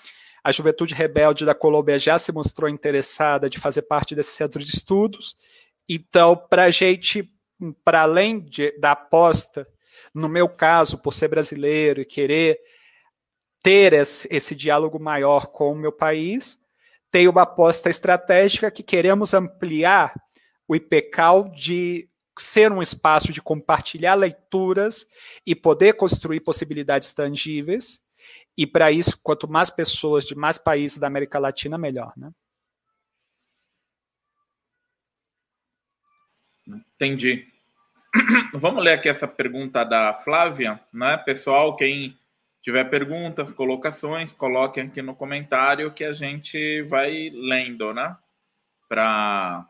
A 0.43 0.51
juventude 0.51 0.95
rebelde 0.95 1.45
da 1.45 1.55
Colômbia 1.55 1.99
já 1.99 2.19
se 2.19 2.33
mostrou 2.33 2.71
interessada 2.71 3.51
de 3.51 3.61
fazer 3.61 3.83
parte 3.83 4.15
desse 4.15 4.31
centro 4.31 4.65
de 4.65 4.71
estudos. 4.71 5.37
Então, 5.87 6.35
para 6.49 6.65
a 6.65 6.71
gente, 6.71 7.31
para 7.85 8.01
além 8.01 8.41
de, 8.41 8.73
da 8.79 8.93
aposta, 8.93 9.69
no 10.15 10.27
meu 10.27 10.49
caso, 10.49 10.97
por 10.97 11.13
ser 11.13 11.29
brasileiro 11.29 12.01
e 12.01 12.07
querer 12.07 12.59
ter 13.63 13.93
esse, 13.93 14.27
esse 14.31 14.57
diálogo 14.57 14.99
maior 14.99 15.49
com 15.49 15.71
o 15.71 15.77
meu 15.77 15.93
país, 15.93 16.59
tem 17.11 17.29
uma 17.29 17.43
aposta 17.43 17.91
estratégica 17.91 18.71
que 18.71 18.83
queremos 18.83 19.35
ampliar 19.35 20.15
o 20.67 20.75
IPCAL 20.75 21.51
de 21.51 22.09
ser 22.39 22.73
um 22.73 22.81
espaço 22.81 23.33
de 23.33 23.43
compartilhar 23.43 24.15
leituras 24.15 25.07
e 25.47 25.55
poder 25.55 25.95
construir 25.95 26.41
possibilidades 26.41 27.13
tangíveis. 27.13 28.01
E 28.57 28.67
para 28.67 28.91
isso, 28.91 29.19
quanto 29.23 29.49
mais 29.49 29.71
pessoas 29.71 30.25
de 30.25 30.35
mais 30.35 30.59
países 30.59 30.99
da 30.99 31.07
América 31.07 31.39
Latina, 31.39 31.79
melhor, 31.79 32.13
né? 32.17 32.31
Entendi. 36.67 37.47
Vamos 38.55 38.85
ler 38.85 38.93
aqui 38.93 39.09
essa 39.09 39.27
pergunta 39.27 39.85
da 39.85 40.15
Flávia, 40.15 40.81
né? 40.93 41.17
Pessoal, 41.19 41.77
quem 41.77 42.17
tiver 42.61 42.85
perguntas, 42.85 43.51
colocações, 43.51 44.33
coloquem 44.33 44.85
aqui 44.85 45.03
no 45.03 45.17
comentário 45.17 45.93
que 45.93 46.05
a 46.05 46.13
gente 46.13 46.83
vai 46.83 47.31
lendo, 47.31 47.93
né? 47.93 48.17
Para 48.89 49.67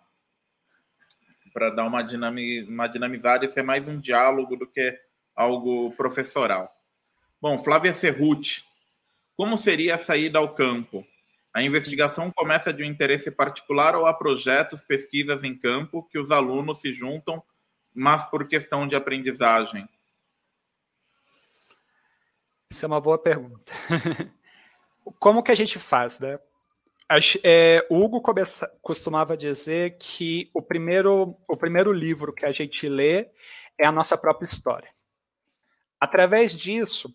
para 1.53 1.71
dar 1.71 1.85
uma, 1.85 2.03
dinami, 2.03 2.63
uma 2.65 2.87
dinamizada 2.87 3.45
e 3.45 3.53
ser 3.53 3.63
mais 3.63 3.87
um 3.87 3.99
diálogo 3.99 4.57
do 4.57 4.67
que 4.67 4.99
algo 5.35 5.93
professoral. 5.97 6.75
Bom, 7.41 7.59
Flávia 7.59 7.93
Cerruti, 7.93 8.65
como 9.37 9.59
seria 9.59 9.97
a 9.97 9.99
saída 9.99 10.39
ao 10.39 10.55
campo? 10.55 11.07
A 11.55 11.63
investigação 11.63 12.31
começa 12.31 12.73
de 12.73 12.83
um 12.83 12.87
interesse 12.87 13.31
particular 13.31 13.95
ou 13.95 14.07
há 14.07 14.15
projetos, 14.15 14.83
pesquisas 14.83 15.45
em 15.45 15.57
campo 15.57 16.09
que 16.11 16.19
os 16.19 16.31
alunos 16.31 16.81
se 16.81 16.93
juntam, 16.93 17.43
mas 17.95 18.25
por 18.25 18.47
questão 18.49 18.89
de 18.89 18.95
aprendizagem? 18.95 19.87
Isso 22.71 22.87
é 22.87 22.89
uma 22.89 23.01
boa 23.01 23.19
pergunta. 23.19 23.71
Como 25.19 25.43
que 25.43 25.53
a 25.53 25.55
gente 25.55 25.79
faz, 25.79 26.19
né? 26.19 26.39
É, 27.43 27.87
o 27.91 28.03
Hugo 28.03 28.21
começa, 28.21 28.71
costumava 28.81 29.37
dizer 29.37 29.97
que 29.99 30.51
o 30.55 30.63
primeiro, 30.63 31.37
o 31.49 31.57
primeiro 31.57 31.93
livro 31.93 32.33
que 32.33 32.47
a 32.47 32.53
gente 32.53 32.89
lê 32.89 33.29
é 33.79 33.87
a 33.87 33.93
nossa 33.93 34.17
própria 34.17 34.47
história. 34.47 34.89
Através 36.01 36.55
disso, 36.55 37.15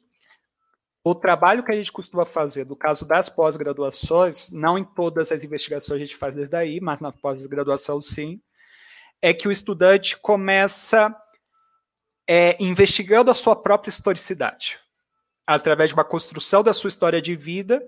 o 1.03 1.15
trabalho 1.15 1.63
que 1.63 1.71
a 1.71 1.75
gente 1.75 1.91
costuma 1.91 2.25
fazer, 2.25 2.65
no 2.65 2.75
caso 2.75 3.07
das 3.07 3.29
pós-graduações, 3.29 4.49
não 4.51 4.77
em 4.77 4.83
todas 4.83 5.31
as 5.31 5.43
investigações 5.43 6.01
a 6.01 6.05
gente 6.05 6.17
faz 6.17 6.36
desde 6.36 6.55
aí, 6.55 6.81
mas 6.81 6.99
na 6.99 7.12
pós-graduação 7.12 8.01
sim, 8.01 8.41
é 9.21 9.33
que 9.33 9.47
o 9.47 9.51
estudante 9.51 10.17
começa 10.17 11.15
é, 12.27 12.62
investigando 12.62 13.31
a 13.31 13.36
sua 13.36 13.55
própria 13.55 13.89
historicidade, 13.89 14.77
através 15.45 15.89
de 15.89 15.93
uma 15.93 16.03
construção 16.03 16.62
da 16.62 16.73
sua 16.73 16.89
história 16.89 17.21
de 17.21 17.36
vida 17.36 17.81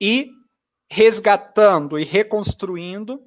e 0.00 0.30
resgatando 0.90 1.98
e 1.98 2.04
reconstruindo 2.04 3.22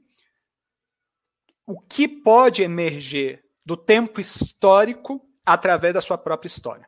o 1.65 1.79
que 1.79 2.07
pode 2.07 2.63
emerger 2.63 3.43
do 3.65 3.77
tempo 3.77 4.19
histórico 4.19 5.25
através 5.45 5.93
da 5.93 6.01
sua 6.01 6.17
própria 6.17 6.47
história. 6.47 6.87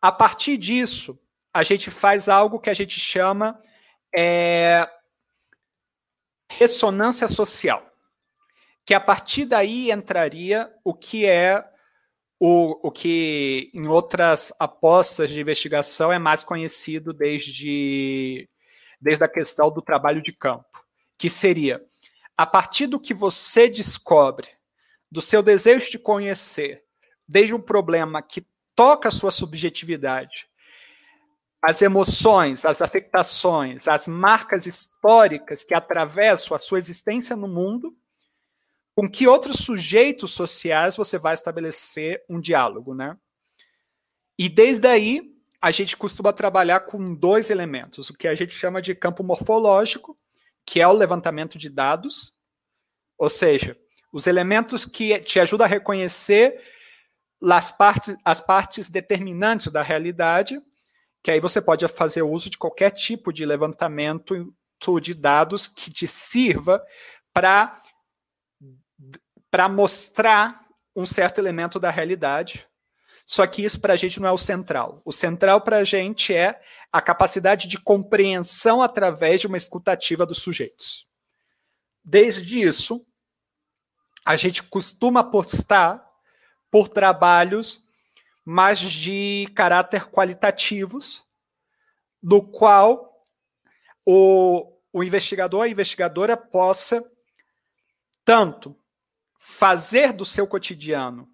A 0.00 0.12
partir 0.12 0.56
disso, 0.56 1.18
a 1.52 1.62
gente 1.62 1.90
faz 1.90 2.28
algo 2.28 2.60
que 2.60 2.70
a 2.70 2.74
gente 2.74 3.00
chama 3.00 3.60
é, 4.14 4.88
ressonância 6.50 7.28
social, 7.28 7.84
que 8.84 8.94
a 8.94 9.00
partir 9.00 9.44
daí 9.44 9.90
entraria 9.90 10.72
o 10.84 10.94
que 10.94 11.26
é 11.26 11.64
o, 12.38 12.88
o 12.88 12.90
que 12.90 13.70
em 13.74 13.86
outras 13.86 14.52
apostas 14.58 15.30
de 15.30 15.40
investigação 15.40 16.10
é 16.10 16.18
mais 16.18 16.42
conhecido 16.42 17.12
desde 17.12 18.48
desde 19.00 19.24
a 19.24 19.28
questão 19.28 19.70
do 19.70 19.80
trabalho 19.80 20.22
de 20.22 20.32
campo, 20.32 20.84
que 21.16 21.30
seria 21.30 21.84
a 22.36 22.46
partir 22.46 22.86
do 22.86 22.98
que 22.98 23.12
você 23.12 23.68
descobre, 23.68 24.48
do 25.10 25.20
seu 25.20 25.42
desejo 25.42 25.90
de 25.90 25.98
conhecer, 25.98 26.82
desde 27.28 27.54
um 27.54 27.60
problema 27.60 28.22
que 28.22 28.46
toca 28.74 29.08
a 29.08 29.12
sua 29.12 29.30
subjetividade, 29.30 30.48
as 31.62 31.82
emoções, 31.82 32.64
as 32.64 32.80
afetações, 32.80 33.86
as 33.86 34.08
marcas 34.08 34.64
históricas 34.66 35.62
que 35.62 35.74
atravessam 35.74 36.54
a 36.54 36.58
sua 36.58 36.78
existência 36.78 37.36
no 37.36 37.46
mundo, 37.46 37.94
com 38.94 39.08
que 39.08 39.28
outros 39.28 39.58
sujeitos 39.58 40.32
sociais 40.32 40.96
você 40.96 41.18
vai 41.18 41.34
estabelecer 41.34 42.24
um 42.28 42.40
diálogo, 42.40 42.94
né? 42.94 43.16
E 44.38 44.48
desde 44.48 44.88
aí 44.88 45.30
a 45.60 45.70
gente 45.70 45.96
costuma 45.96 46.32
trabalhar 46.32 46.80
com 46.80 47.14
dois 47.14 47.50
elementos, 47.50 48.08
o 48.08 48.14
que 48.14 48.26
a 48.26 48.34
gente 48.34 48.52
chama 48.52 48.80
de 48.80 48.94
campo 48.94 49.22
morfológico, 49.22 50.18
que 50.64 50.80
é 50.80 50.88
o 50.88 50.92
levantamento 50.92 51.58
de 51.58 51.68
dados, 51.68 52.32
ou 53.18 53.28
seja, 53.28 53.76
os 54.12 54.26
elementos 54.26 54.86
que 54.86 55.18
te 55.20 55.38
ajudam 55.38 55.66
a 55.66 55.68
reconhecer 55.68 56.58
as 57.42 57.70
partes, 57.70 58.16
as 58.24 58.40
partes 58.40 58.88
determinantes 58.88 59.70
da 59.70 59.82
realidade, 59.82 60.60
que 61.22 61.30
aí 61.30 61.40
você 61.40 61.60
pode 61.60 61.86
fazer 61.88 62.22
uso 62.22 62.48
de 62.48 62.56
qualquer 62.56 62.90
tipo 62.90 63.32
de 63.32 63.44
levantamento 63.44 64.54
de 65.02 65.12
dados 65.12 65.68
que 65.68 65.90
te 65.90 66.06
sirva 66.06 66.82
para 67.34 67.74
para 69.50 69.68
mostrar 69.68 70.64
um 70.96 71.04
certo 71.04 71.38
elemento 71.38 71.78
da 71.78 71.90
realidade 71.90 72.69
só 73.30 73.46
que 73.46 73.62
isso 73.62 73.80
para 73.80 73.92
a 73.92 73.96
gente 73.96 74.18
não 74.18 74.28
é 74.28 74.32
o 74.32 74.36
central. 74.36 75.00
O 75.04 75.12
central 75.12 75.60
para 75.60 75.76
a 75.76 75.84
gente 75.84 76.34
é 76.34 76.60
a 76.90 77.00
capacidade 77.00 77.68
de 77.68 77.78
compreensão 77.78 78.82
através 78.82 79.40
de 79.40 79.46
uma 79.46 79.56
escutativa 79.56 80.26
dos 80.26 80.38
sujeitos. 80.38 81.06
Desde 82.02 82.60
isso, 82.60 83.06
a 84.26 84.36
gente 84.36 84.64
costuma 84.64 85.20
apostar 85.20 86.04
por 86.72 86.88
trabalhos 86.88 87.84
mais 88.44 88.80
de 88.80 89.46
caráter 89.54 90.10
qualitativos, 90.10 91.22
no 92.20 92.42
qual 92.42 93.24
o, 94.04 94.76
o 94.92 95.04
investigador, 95.04 95.66
a 95.66 95.68
investigadora 95.68 96.36
possa 96.36 97.08
tanto 98.24 98.76
fazer 99.38 100.12
do 100.12 100.24
seu 100.24 100.48
cotidiano 100.48 101.29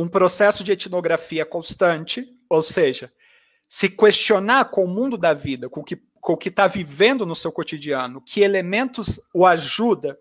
um 0.00 0.08
processo 0.08 0.62
de 0.62 0.70
etnografia 0.70 1.44
constante, 1.44 2.24
ou 2.48 2.62
seja, 2.62 3.12
se 3.68 3.88
questionar 3.88 4.66
com 4.66 4.84
o 4.84 4.88
mundo 4.88 5.18
da 5.18 5.34
vida, 5.34 5.68
com 5.68 5.80
o 5.80 5.84
que 5.84 5.96
com 6.20 6.32
o 6.32 6.36
que 6.36 6.48
está 6.48 6.66
vivendo 6.66 7.24
no 7.24 7.34
seu 7.34 7.50
cotidiano, 7.50 8.20
que 8.20 8.40
elementos 8.40 9.20
o 9.32 9.46
ajuda 9.46 10.18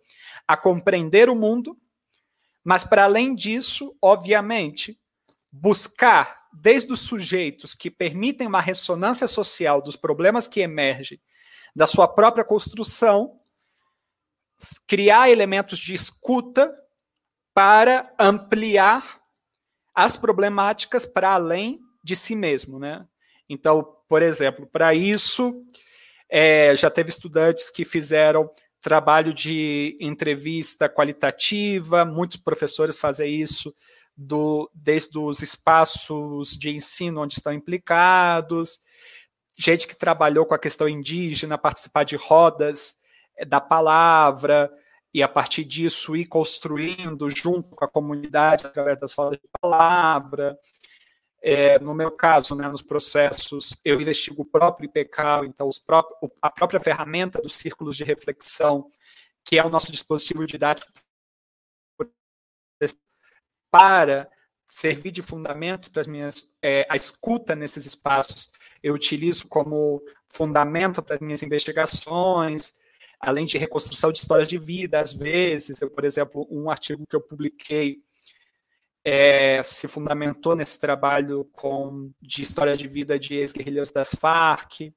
a 0.47 0.55
compreender 0.55 1.27
o 1.27 1.35
mundo, 1.35 1.75
mas 2.63 2.83
para 2.83 3.03
além 3.03 3.35
disso, 3.35 3.97
obviamente, 4.01 4.97
buscar 5.51 6.47
desde 6.53 6.93
os 6.93 7.01
sujeitos 7.01 7.73
que 7.73 7.89
permitem 7.89 8.47
uma 8.47 8.61
ressonância 8.61 9.27
social 9.27 9.81
dos 9.81 9.95
problemas 9.95 10.47
que 10.47 10.61
emergem 10.61 11.19
da 11.75 11.87
sua 11.87 12.07
própria 12.07 12.45
construção, 12.45 13.39
criar 14.85 15.29
elementos 15.29 15.79
de 15.79 15.93
escuta 15.93 16.73
para 17.53 18.13
ampliar 18.19 19.16
as 19.97 20.15
problemáticas 20.15 21.07
para 21.07 21.31
além 21.31 21.81
de 22.03 22.15
si 22.15 22.35
mesmo, 22.35 22.77
né? 22.77 23.03
Então, 23.49 23.95
por 24.07 24.21
exemplo, 24.21 24.67
para 24.67 24.93
isso, 24.93 25.65
é, 26.29 26.75
já 26.75 26.87
teve 26.87 27.09
estudantes 27.09 27.71
que 27.71 27.83
fizeram 27.83 28.47
trabalho 28.79 29.33
de 29.33 29.97
entrevista 29.99 30.87
qualitativa, 30.87 32.05
muitos 32.05 32.37
professores 32.37 32.99
fazem 32.99 33.33
isso 33.41 33.73
do, 34.15 34.69
desde 34.71 35.17
os 35.17 35.41
espaços 35.41 36.55
de 36.55 36.69
ensino 36.69 37.21
onde 37.21 37.33
estão 37.33 37.51
implicados, 37.51 38.79
gente 39.57 39.87
que 39.87 39.95
trabalhou 39.95 40.45
com 40.45 40.53
a 40.53 40.59
questão 40.59 40.87
indígena, 40.87 41.57
participar 41.57 42.03
de 42.03 42.15
rodas 42.15 42.95
é, 43.35 43.43
da 43.43 43.59
palavra, 43.59 44.71
e 45.13 45.23
a 45.23 45.27
partir 45.27 45.63
disso 45.63 46.15
ir 46.15 46.25
construindo 46.25 47.29
junto 47.29 47.75
com 47.75 47.83
a 47.83 47.87
comunidade 47.87 48.67
através 48.67 48.99
das 48.99 49.13
rodas 49.13 49.39
de 49.39 49.47
palavra. 49.59 50.57
É, 51.41 51.79
no 51.79 51.93
meu 51.93 52.11
caso, 52.11 52.55
né, 52.55 52.67
nos 52.67 52.81
processos, 52.81 53.75
eu 53.85 53.99
investigo 54.01 54.41
o 54.41 54.45
próprio 54.45 54.89
IPCAL, 54.89 55.45
então 55.45 55.69
próprios, 55.85 56.31
a 56.41 56.49
própria 56.49 56.81
ferramenta 56.81 57.41
dos 57.41 57.53
círculos 57.53 57.95
de 57.95 58.03
reflexão, 58.03 58.89
que 59.45 59.57
é 59.57 59.63
o 59.63 59.69
nosso 59.69 59.91
dispositivo 59.91 60.45
didático 60.45 60.91
para 63.71 64.29
servir 64.65 65.11
de 65.11 65.21
fundamento 65.21 65.89
para 65.91 66.01
as 66.01 66.07
minhas 66.07 66.49
é, 66.61 66.85
a 66.89 66.95
escuta 66.95 67.55
nesses 67.55 67.85
espaços, 67.85 68.51
eu 68.83 68.93
utilizo 68.93 69.47
como 69.47 70.01
fundamento 70.29 71.01
para 71.01 71.15
as 71.15 71.21
minhas 71.21 71.41
investigações, 71.41 72.73
além 73.19 73.45
de 73.45 73.57
reconstrução 73.57 74.11
de 74.11 74.19
histórias 74.19 74.47
de 74.47 74.57
vida, 74.57 74.99
às 74.99 75.13
vezes, 75.13 75.81
eu, 75.81 75.89
por 75.89 76.05
exemplo, 76.05 76.47
um 76.49 76.69
artigo 76.69 77.05
que 77.07 77.15
eu 77.15 77.21
publiquei 77.21 77.97
é, 79.03 79.63
se 79.63 79.87
fundamentou 79.87 80.55
nesse 80.55 80.79
trabalho 80.79 81.45
com, 81.53 82.11
de 82.21 82.41
história 82.41 82.75
de 82.75 82.87
vida 82.87 83.17
de 83.17 83.35
ex-guerrilheiros 83.35 83.91
das 83.91 84.09
Farc. 84.09 84.93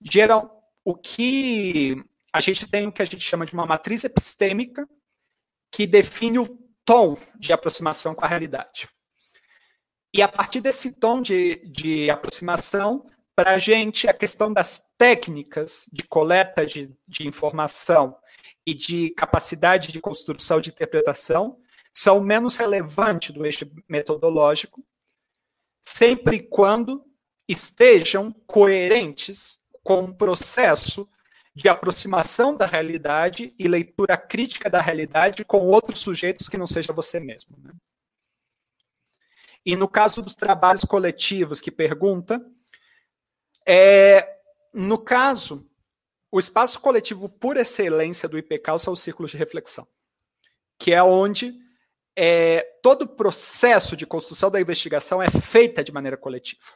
Geral, 0.00 0.62
o 0.84 0.94
que 0.94 2.04
a 2.32 2.40
gente 2.40 2.66
tem 2.66 2.88
o 2.88 2.92
que 2.92 3.00
a 3.00 3.04
gente 3.04 3.20
chama 3.20 3.46
de 3.46 3.52
uma 3.52 3.64
matriz 3.64 4.02
epistêmica 4.02 4.88
que 5.70 5.86
define 5.86 6.40
o 6.40 6.58
tom 6.84 7.16
de 7.38 7.52
aproximação 7.52 8.14
com 8.14 8.24
a 8.24 8.28
realidade. 8.28 8.88
E 10.12 10.20
a 10.20 10.28
partir 10.28 10.60
desse 10.60 10.92
tom 10.92 11.22
de, 11.22 11.56
de 11.66 12.10
aproximação, 12.10 13.06
para 13.34 13.52
a 13.52 13.58
gente, 13.58 14.08
a 14.08 14.14
questão 14.14 14.52
das 14.52 14.86
técnicas 14.96 15.88
de 15.92 16.04
coleta 16.04 16.64
de, 16.64 16.94
de 17.06 17.26
informação 17.26 18.16
e 18.66 18.72
de 18.72 19.10
capacidade 19.10 19.92
de 19.92 20.00
construção 20.00 20.60
de 20.60 20.70
interpretação 20.70 21.58
são 21.92 22.20
menos 22.20 22.56
relevantes 22.56 23.32
do 23.32 23.44
eixo 23.44 23.70
metodológico, 23.88 24.84
sempre 25.82 26.40
quando 26.40 27.04
estejam 27.48 28.32
coerentes 28.46 29.58
com 29.82 30.04
o 30.04 30.14
processo 30.14 31.08
de 31.54 31.68
aproximação 31.68 32.56
da 32.56 32.66
realidade 32.66 33.54
e 33.58 33.68
leitura 33.68 34.16
crítica 34.16 34.68
da 34.68 34.80
realidade 34.80 35.44
com 35.44 35.68
outros 35.68 36.00
sujeitos 36.00 36.48
que 36.48 36.56
não 36.56 36.66
seja 36.66 36.92
você 36.92 37.20
mesmo. 37.20 37.56
Né? 37.62 37.72
E 39.64 39.76
no 39.76 39.88
caso 39.88 40.20
dos 40.20 40.34
trabalhos 40.34 40.84
coletivos 40.84 41.60
que 41.60 41.70
pergunta, 41.70 42.44
é, 43.66 44.38
no 44.72 44.98
caso, 44.98 45.68
o 46.30 46.38
espaço 46.38 46.80
coletivo 46.80 47.28
por 47.28 47.56
excelência 47.56 48.28
do 48.28 48.38
IPCAL 48.38 48.78
são 48.78 48.92
os 48.92 49.00
círculos 49.00 49.30
de 49.30 49.36
reflexão, 49.36 49.86
que 50.78 50.92
é 50.92 51.02
onde 51.02 51.54
é, 52.16 52.62
todo 52.82 53.02
o 53.02 53.08
processo 53.08 53.96
de 53.96 54.06
construção 54.06 54.50
da 54.50 54.60
investigação 54.60 55.22
é 55.22 55.30
feita 55.30 55.82
de 55.82 55.92
maneira 55.92 56.16
coletiva. 56.16 56.72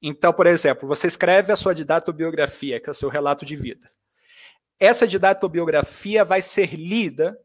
Então, 0.00 0.32
por 0.32 0.46
exemplo, 0.46 0.88
você 0.88 1.06
escreve 1.06 1.52
a 1.52 1.56
sua 1.56 1.74
didatobiografia, 1.74 2.80
que 2.80 2.88
é 2.88 2.92
o 2.92 2.94
seu 2.94 3.08
relato 3.08 3.44
de 3.44 3.54
vida. 3.54 3.90
Essa 4.78 5.06
didatobiografia 5.06 6.24
vai 6.24 6.42
ser 6.42 6.74
lida 6.74 7.38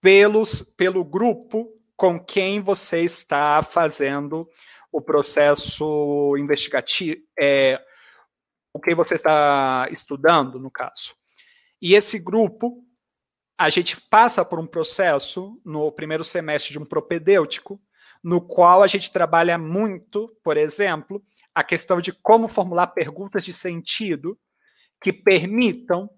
pelos, 0.00 0.60
pelo 0.60 1.02
grupo 1.02 1.70
com 1.96 2.22
quem 2.22 2.60
você 2.60 3.00
está 3.00 3.62
fazendo 3.62 4.46
o 4.94 5.02
processo 5.02 6.36
investigativo, 6.38 7.20
é, 7.36 7.84
o 8.72 8.78
que 8.78 8.94
você 8.94 9.16
está 9.16 9.88
estudando, 9.90 10.60
no 10.60 10.70
caso. 10.70 11.16
E 11.82 11.94
esse 11.94 12.16
grupo 12.16 12.84
a 13.58 13.68
gente 13.68 14.00
passa 14.00 14.44
por 14.44 14.60
um 14.60 14.66
processo 14.68 15.60
no 15.64 15.90
primeiro 15.90 16.22
semestre 16.22 16.72
de 16.72 16.78
um 16.78 16.84
propedêutico, 16.84 17.80
no 18.22 18.40
qual 18.40 18.84
a 18.84 18.86
gente 18.86 19.10
trabalha 19.10 19.58
muito, 19.58 20.28
por 20.44 20.56
exemplo, 20.56 21.20
a 21.52 21.64
questão 21.64 22.00
de 22.00 22.12
como 22.12 22.46
formular 22.46 22.86
perguntas 22.88 23.44
de 23.44 23.52
sentido 23.52 24.38
que 25.02 25.12
permitam 25.12 26.08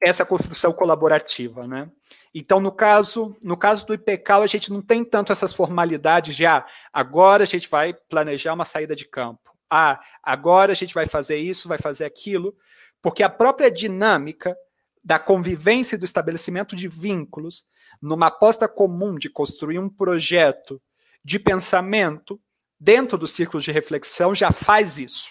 essa 0.00 0.24
construção 0.24 0.72
colaborativa, 0.72 1.66
né? 1.66 1.90
Então, 2.34 2.60
no 2.60 2.72
caso, 2.72 3.36
no 3.42 3.56
caso 3.56 3.84
do 3.86 3.92
IPCAL, 3.92 4.42
a 4.42 4.46
gente 4.46 4.72
não 4.72 4.80
tem 4.80 5.04
tanto 5.04 5.32
essas 5.32 5.52
formalidades 5.52 6.34
de 6.36 6.46
ah, 6.46 6.64
agora 6.92 7.42
a 7.42 7.46
gente 7.46 7.68
vai 7.68 7.92
planejar 7.92 8.54
uma 8.54 8.64
saída 8.64 8.96
de 8.96 9.06
campo. 9.06 9.50
Ah, 9.68 10.00
agora 10.22 10.72
a 10.72 10.74
gente 10.74 10.94
vai 10.94 11.06
fazer 11.06 11.36
isso, 11.36 11.68
vai 11.68 11.78
fazer 11.78 12.04
aquilo, 12.04 12.56
porque 13.02 13.22
a 13.22 13.28
própria 13.28 13.70
dinâmica 13.70 14.56
da 15.02 15.18
convivência 15.18 15.96
e 15.96 15.98
do 15.98 16.04
estabelecimento 16.04 16.76
de 16.76 16.88
vínculos, 16.88 17.64
numa 18.00 18.26
aposta 18.26 18.68
comum 18.68 19.16
de 19.16 19.28
construir 19.28 19.78
um 19.78 19.88
projeto 19.88 20.80
de 21.24 21.38
pensamento 21.38 22.40
dentro 22.78 23.18
dos 23.18 23.32
círculos 23.32 23.64
de 23.64 23.72
reflexão, 23.72 24.34
já 24.34 24.50
faz 24.50 24.98
isso. 24.98 25.30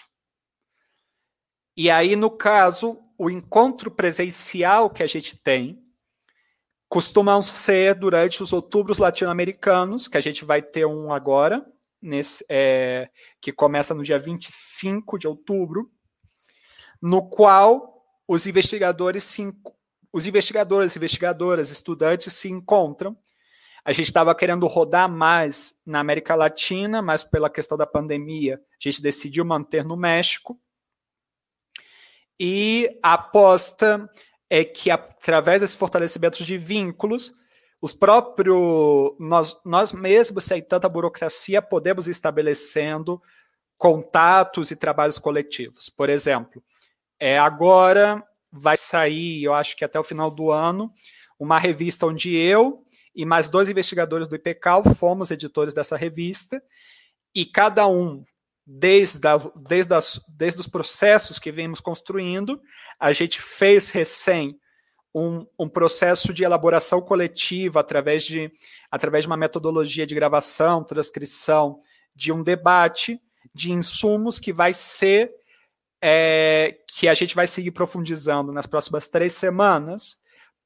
E 1.76 1.90
aí, 1.90 2.14
no 2.14 2.30
caso, 2.30 3.00
o 3.22 3.28
encontro 3.28 3.90
presencial 3.90 4.88
que 4.88 5.02
a 5.02 5.06
gente 5.06 5.36
tem 5.36 5.84
costumam 6.88 7.42
ser 7.42 7.94
durante 7.94 8.42
os 8.42 8.50
outubros 8.50 8.96
latino-americanos, 8.96 10.08
que 10.08 10.16
a 10.16 10.22
gente 10.22 10.42
vai 10.42 10.62
ter 10.62 10.86
um 10.86 11.12
agora, 11.12 11.62
nesse, 12.00 12.42
é, 12.48 13.10
que 13.38 13.52
começa 13.52 13.92
no 13.92 14.02
dia 14.02 14.18
25 14.18 15.18
de 15.18 15.28
outubro, 15.28 15.90
no 17.00 17.28
qual 17.28 18.02
os 18.26 18.46
investigadores 18.46 19.22
se, 19.22 19.52
os 20.10 20.26
investigadores, 20.26 20.96
investigadoras, 20.96 21.70
estudantes 21.70 22.32
se 22.32 22.48
encontram. 22.48 23.14
A 23.84 23.92
gente 23.92 24.06
estava 24.06 24.34
querendo 24.34 24.66
rodar 24.66 25.10
mais 25.10 25.74
na 25.84 26.00
América 26.00 26.34
Latina, 26.34 27.02
mas 27.02 27.22
pela 27.22 27.50
questão 27.50 27.76
da 27.76 27.86
pandemia, 27.86 28.54
a 28.56 28.88
gente 28.88 29.02
decidiu 29.02 29.44
manter 29.44 29.84
no 29.84 29.94
México. 29.94 30.58
E 32.42 32.98
a 33.02 33.12
aposta 33.12 34.08
é 34.48 34.64
que, 34.64 34.90
através 34.90 35.60
desse 35.60 35.76
fortalecimento 35.76 36.42
de 36.42 36.56
vínculos, 36.56 37.34
os 37.82 37.92
próprios 37.92 39.14
nós, 39.18 39.60
nós 39.62 39.92
mesmos, 39.92 40.44
sem 40.44 40.62
tanta 40.62 40.88
burocracia, 40.88 41.60
podemos 41.60 42.06
ir 42.06 42.12
estabelecendo 42.12 43.20
contatos 43.76 44.70
e 44.70 44.76
trabalhos 44.76 45.18
coletivos. 45.18 45.90
Por 45.90 46.08
exemplo, 46.08 46.62
é, 47.18 47.38
agora 47.38 48.26
vai 48.50 48.76
sair, 48.76 49.44
eu 49.44 49.52
acho 49.52 49.76
que 49.76 49.84
até 49.84 50.00
o 50.00 50.04
final 50.04 50.30
do 50.30 50.50
ano, 50.50 50.90
uma 51.38 51.58
revista 51.58 52.06
onde 52.06 52.34
eu 52.34 52.82
e 53.14 53.26
mais 53.26 53.50
dois 53.50 53.68
investigadores 53.68 54.28
do 54.28 54.36
IPCAL 54.36 54.82
fomos 54.94 55.30
editores 55.30 55.74
dessa 55.74 55.96
revista, 55.96 56.62
e 57.34 57.44
cada 57.44 57.86
um, 57.86 58.24
desde, 58.72 59.26
a, 59.26 59.36
desde, 59.56 59.92
as, 59.92 60.20
desde 60.28 60.60
os 60.60 60.68
processos 60.68 61.40
que 61.40 61.50
vimos 61.50 61.80
construindo, 61.80 62.62
a 63.00 63.12
gente 63.12 63.42
fez 63.42 63.90
recém 63.90 64.56
um, 65.12 65.44
um, 65.58 65.68
processo 65.68 66.32
de 66.32 66.44
elaboração 66.44 67.02
coletiva 67.02 67.80
através 67.80 68.22
de, 68.22 68.48
através 68.88 69.24
de 69.24 69.26
uma 69.28 69.36
metodologia 69.36 70.06
de 70.06 70.14
gravação, 70.14 70.84
transcrição, 70.84 71.80
de 72.14 72.30
um 72.30 72.44
debate 72.44 73.20
de 73.52 73.72
insumos 73.72 74.38
que 74.38 74.52
vai 74.52 74.72
ser 74.72 75.34
é, 76.00 76.78
que 76.86 77.08
a 77.08 77.14
gente 77.14 77.34
vai 77.34 77.48
seguir 77.48 77.72
profundizando 77.72 78.52
nas 78.52 78.68
próximas 78.68 79.08
três 79.08 79.32
semanas 79.32 80.16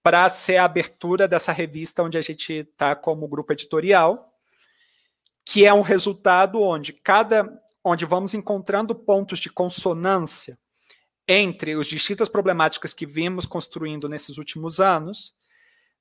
para 0.02 0.28
ser 0.28 0.58
a 0.58 0.64
abertura 0.64 1.26
dessa 1.26 1.52
revista 1.52 2.02
onde 2.02 2.18
a 2.18 2.22
gente 2.22 2.52
está 2.52 2.94
como 2.94 3.26
grupo 3.26 3.54
editorial, 3.54 4.30
que 5.42 5.64
é 5.64 5.72
um 5.72 5.80
resultado 5.80 6.60
onde 6.60 6.92
cada 6.92 7.63
onde 7.84 8.06
vamos 8.06 8.32
encontrando 8.32 8.94
pontos 8.94 9.38
de 9.38 9.50
consonância 9.50 10.58
entre 11.28 11.76
os 11.76 11.86
distintas 11.86 12.28
problemáticas 12.28 12.94
que 12.94 13.06
vimos 13.06 13.46
construindo 13.46 14.08
nesses 14.08 14.38
últimos 14.38 14.80
anos, 14.80 15.34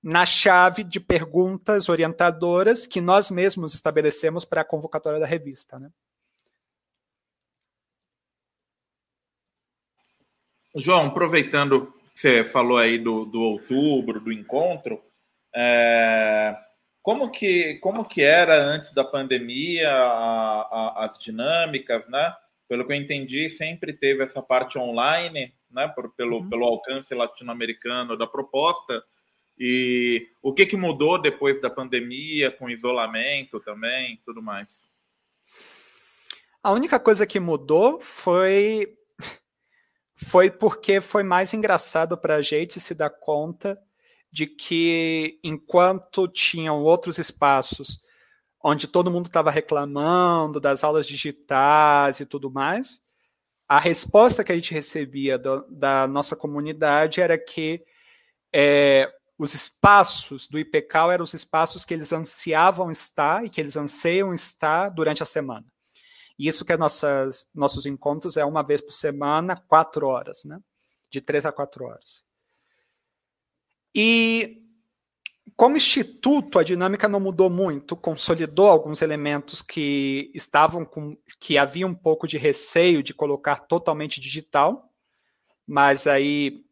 na 0.01 0.25
chave 0.25 0.83
de 0.83 0.99
perguntas 0.99 1.87
orientadoras 1.87 2.85
que 2.85 2.99
nós 2.99 3.29
mesmos 3.29 3.73
estabelecemos 3.73 4.43
para 4.43 4.61
a 4.61 4.65
convocatória 4.65 5.19
da 5.19 5.25
revista. 5.25 5.79
Né? 5.79 5.89
João, 10.75 11.07
aproveitando 11.07 11.93
que 12.13 12.19
você 12.19 12.43
falou 12.43 12.77
aí 12.77 12.97
do, 12.97 13.25
do 13.25 13.39
outubro, 13.39 14.19
do 14.19 14.31
encontro, 14.31 15.01
é, 15.55 16.55
como, 17.03 17.29
que, 17.29 17.75
como 17.75 18.05
que 18.05 18.21
era 18.21 18.55
antes 18.55 18.93
da 18.93 19.03
pandemia 19.03 19.91
a, 19.91 20.61
a, 20.61 21.05
as 21.05 21.19
dinâmicas, 21.19 22.07
né? 22.07 22.33
Pelo 22.65 22.87
que 22.87 22.93
eu 22.93 22.97
entendi, 22.97 23.49
sempre 23.49 23.91
teve 23.91 24.23
essa 24.23 24.41
parte 24.41 24.79
online, 24.79 25.53
né? 25.69 25.85
Por, 25.89 26.13
pelo, 26.13 26.37
uhum. 26.37 26.49
pelo 26.49 26.63
alcance 26.63 27.13
latino-americano 27.13 28.17
da 28.17 28.25
proposta. 28.25 29.03
E 29.59 30.29
o 30.41 30.53
que, 30.53 30.65
que 30.65 30.77
mudou 30.77 31.21
depois 31.21 31.61
da 31.61 31.69
pandemia, 31.69 32.49
com 32.49 32.69
isolamento 32.69 33.59
também, 33.59 34.21
tudo 34.25 34.41
mais? 34.41 34.89
A 36.63 36.71
única 36.71 36.97
coisa 37.01 37.27
que 37.27 37.39
mudou 37.39 37.99
foi 37.99 38.97
foi 40.15 40.49
porque 40.49 41.01
foi 41.01 41.21
mais 41.21 41.53
engraçado 41.53 42.17
para 42.17 42.37
a 42.37 42.41
gente 42.41 42.79
se 42.79 42.95
dar 42.95 43.09
conta 43.09 43.77
de 44.33 44.47
que 44.47 45.39
enquanto 45.43 46.27
tinham 46.27 46.81
outros 46.81 47.19
espaços 47.19 48.03
onde 48.63 48.87
todo 48.87 49.11
mundo 49.11 49.27
estava 49.27 49.51
reclamando 49.51 50.59
das 50.59 50.83
aulas 50.83 51.05
digitais 51.05 52.19
e 52.19 52.25
tudo 52.25 52.49
mais, 52.49 52.99
a 53.67 53.77
resposta 53.77 54.43
que 54.43 54.51
a 54.51 54.55
gente 54.55 54.73
recebia 54.73 55.37
do, 55.37 55.63
da 55.69 56.07
nossa 56.07 56.35
comunidade 56.35 57.21
era 57.21 57.37
que 57.37 57.85
é, 58.51 59.07
os 59.37 59.53
espaços 59.53 60.47
do 60.47 60.57
IPCAL 60.57 61.11
eram 61.11 61.23
os 61.23 61.35
espaços 61.35 61.85
que 61.85 61.93
eles 61.93 62.11
ansiavam 62.11 62.89
estar 62.89 63.45
e 63.45 63.51
que 63.51 63.61
eles 63.61 63.77
anseiam 63.77 64.33
estar 64.33 64.89
durante 64.89 65.21
a 65.21 65.27
semana. 65.27 65.67
E 66.39 66.47
isso 66.47 66.65
que 66.65 66.73
é 66.73 66.77
nossas, 66.77 67.47
nossos 67.53 67.85
encontros 67.85 68.35
é 68.35 68.43
uma 68.43 68.63
vez 68.63 68.81
por 68.81 68.93
semana, 68.93 69.55
quatro 69.67 70.07
horas, 70.07 70.43
né? 70.43 70.59
De 71.11 71.21
três 71.21 71.45
a 71.45 71.51
quatro 71.51 71.85
horas. 71.85 72.23
E 73.93 74.61
como 75.55 75.77
instituto, 75.77 76.57
a 76.57 76.63
dinâmica 76.63 77.07
não 77.07 77.19
mudou 77.19 77.49
muito, 77.49 77.95
consolidou 77.95 78.67
alguns 78.67 79.01
elementos 79.01 79.61
que 79.61 80.31
estavam 80.33 80.83
com 80.83 81.15
que 81.39 81.57
havia 81.57 81.85
um 81.85 81.93
pouco 81.93 82.27
de 82.27 82.37
receio 82.37 83.03
de 83.03 83.13
colocar 83.13 83.59
totalmente 83.59 84.19
digital, 84.19 84.89
mas 85.67 86.07
aí 86.07 86.65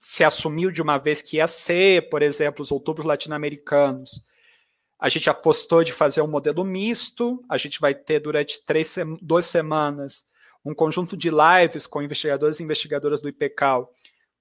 se 0.00 0.24
assumiu 0.24 0.70
de 0.70 0.82
uma 0.82 0.98
vez 0.98 1.22
que 1.22 1.36
ia 1.36 1.46
ser, 1.46 2.08
por 2.08 2.22
exemplo, 2.22 2.62
os 2.62 2.72
outubros 2.72 3.06
latino-americanos, 3.06 4.24
a 5.02 5.08
gente 5.08 5.28
apostou 5.28 5.82
de 5.82 5.92
fazer 5.92 6.22
um 6.22 6.28
modelo 6.28 6.64
misto. 6.64 7.44
A 7.48 7.56
gente 7.56 7.80
vai 7.80 7.92
ter 7.92 8.20
durante 8.20 8.64
três, 8.64 8.94
duas 9.20 9.46
semanas 9.46 10.24
um 10.64 10.72
conjunto 10.72 11.16
de 11.16 11.28
lives 11.28 11.88
com 11.88 12.00
investigadores 12.00 12.60
e 12.60 12.62
investigadoras 12.62 13.20
do 13.20 13.28
IPCAL, 13.28 13.92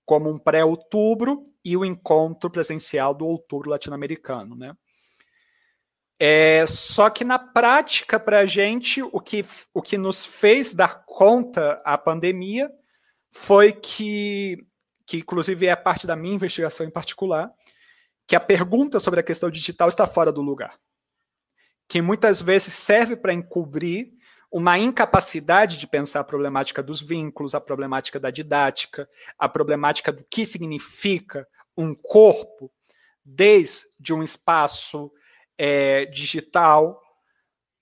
como 0.05 0.29
um 0.29 0.37
pré-outubro 0.37 1.43
e 1.63 1.77
o 1.77 1.85
encontro 1.85 2.49
presencial 2.49 3.13
do 3.13 3.25
outubro 3.25 3.69
latino-americano. 3.69 4.55
Né? 4.55 4.75
É, 6.19 6.65
só 6.67 7.09
que 7.09 7.23
na 7.23 7.39
prática, 7.39 8.19
para 8.19 8.39
a 8.39 8.45
gente, 8.45 9.01
o 9.01 9.19
que, 9.19 9.45
o 9.73 9.81
que 9.81 9.97
nos 9.97 10.25
fez 10.25 10.73
dar 10.73 11.03
conta 11.05 11.81
a 11.83 11.97
pandemia 11.97 12.71
foi 13.31 13.71
que, 13.71 14.57
que 15.05 15.17
inclusive 15.17 15.67
é 15.67 15.75
parte 15.75 16.05
da 16.05 16.15
minha 16.15 16.35
investigação 16.35 16.85
em 16.85 16.91
particular, 16.91 17.51
que 18.27 18.35
a 18.35 18.39
pergunta 18.39 18.99
sobre 18.99 19.19
a 19.19 19.23
questão 19.23 19.49
digital 19.49 19.87
está 19.87 20.05
fora 20.05 20.31
do 20.31 20.41
lugar. 20.41 20.77
Que 21.87 22.01
muitas 22.01 22.41
vezes 22.41 22.73
serve 22.73 23.15
para 23.15 23.33
encobrir 23.33 24.13
uma 24.51 24.77
incapacidade 24.77 25.77
de 25.77 25.87
pensar 25.87 26.19
a 26.19 26.25
problemática 26.25 26.83
dos 26.83 27.01
vínculos, 27.01 27.55
a 27.55 27.61
problemática 27.61 28.19
da 28.19 28.29
didática, 28.29 29.07
a 29.39 29.47
problemática 29.47 30.11
do 30.11 30.25
que 30.29 30.45
significa 30.45 31.47
um 31.77 31.95
corpo, 31.95 32.69
desde 33.23 34.13
um 34.13 34.21
espaço 34.21 35.11
é, 35.57 36.05
digital, 36.05 37.01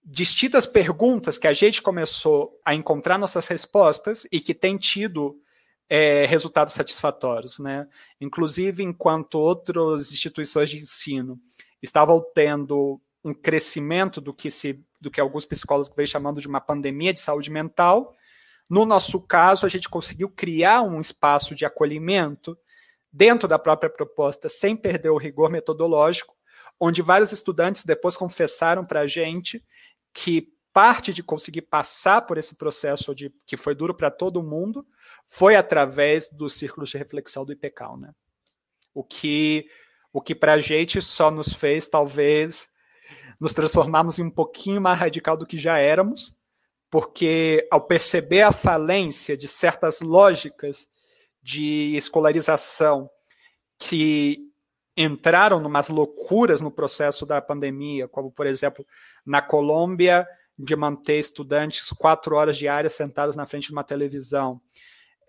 distintas 0.03 0.67
perguntas 0.67 1.37
que 1.37 1.47
a 1.47 1.53
gente 1.53 1.81
começou 1.81 2.59
a 2.63 2.75
encontrar 2.75 3.17
nossas 3.17 3.47
respostas 3.47 4.27
e 4.31 4.39
que 4.39 4.53
tem 4.53 4.77
tido 4.77 5.41
é, 5.89 6.25
resultados 6.27 6.73
satisfatórios. 6.73 7.57
Né? 7.57 7.87
Inclusive, 8.21 8.83
enquanto 8.83 9.35
outras 9.39 10.11
instituições 10.11 10.69
de 10.69 10.77
ensino 10.77 11.39
estavam 11.81 12.23
tendo 12.33 13.01
um 13.23 13.33
crescimento 13.33 14.21
do 14.21 14.33
que, 14.33 14.51
se, 14.51 14.83
do 14.99 15.09
que 15.09 15.21
alguns 15.21 15.45
psicólogos 15.45 15.91
vêm 15.95 16.05
chamando 16.05 16.41
de 16.41 16.47
uma 16.47 16.61
pandemia 16.61 17.13
de 17.13 17.19
saúde 17.19 17.49
mental, 17.49 18.15
no 18.69 18.85
nosso 18.85 19.25
caso, 19.25 19.65
a 19.65 19.69
gente 19.69 19.89
conseguiu 19.89 20.29
criar 20.29 20.83
um 20.83 20.99
espaço 20.99 21.55
de 21.55 21.65
acolhimento 21.65 22.55
dentro 23.11 23.47
da 23.47 23.57
própria 23.57 23.89
proposta, 23.89 24.47
sem 24.47 24.75
perder 24.75 25.09
o 25.09 25.17
rigor 25.17 25.49
metodológico, 25.49 26.35
onde 26.79 27.01
vários 27.01 27.31
estudantes 27.31 27.83
depois 27.83 28.15
confessaram 28.15 28.85
para 28.85 29.01
a 29.01 29.07
gente 29.07 29.65
que 30.13 30.53
parte 30.71 31.11
de 31.11 31.23
conseguir 31.23 31.63
passar 31.63 32.21
por 32.21 32.37
esse 32.37 32.55
processo 32.55 33.15
de 33.15 33.33
que 33.47 33.57
foi 33.57 33.73
duro 33.73 33.93
para 33.93 34.11
todo 34.11 34.43
mundo 34.43 34.85
foi 35.25 35.55
através 35.55 36.29
dos 36.29 36.53
círculos 36.53 36.89
de 36.89 36.97
reflexão 36.97 37.43
do 37.43 37.51
IPCAL, 37.51 37.97
né? 37.97 38.13
O 38.93 39.03
que 39.03 39.67
o 40.11 40.21
que 40.21 40.33
para 40.33 40.53
a 40.53 40.59
gente 40.59 41.01
só 41.01 41.29
nos 41.29 41.53
fez 41.53 41.87
talvez 41.87 42.69
nos 43.39 43.53
transformarmos 43.53 44.19
em 44.19 44.23
um 44.23 44.29
pouquinho 44.29 44.81
mais 44.81 44.99
radical 44.99 45.37
do 45.37 45.45
que 45.45 45.57
já 45.57 45.77
éramos, 45.77 46.35
porque 46.89 47.67
ao 47.71 47.81
perceber 47.81 48.41
a 48.41 48.51
falência 48.51 49.37
de 49.37 49.47
certas 49.47 50.01
lógicas 50.01 50.89
de 51.41 51.95
escolarização 51.95 53.09
que 53.77 54.49
entraram 54.97 55.61
numas 55.61 55.87
loucuras 55.87 56.59
no 56.59 56.69
processo 56.69 57.25
da 57.25 57.41
pandemia, 57.41 58.07
como 58.07 58.31
por 58.31 58.45
exemplo 58.45 58.85
na 59.25 59.41
Colômbia 59.41 60.27
de 60.57 60.75
manter 60.75 61.19
estudantes 61.19 61.89
quatro 61.91 62.35
horas 62.35 62.57
diárias 62.57 62.93
sentados 62.93 63.35
na 63.37 63.47
frente 63.47 63.67
de 63.67 63.71
uma 63.71 63.83
televisão. 63.83 64.59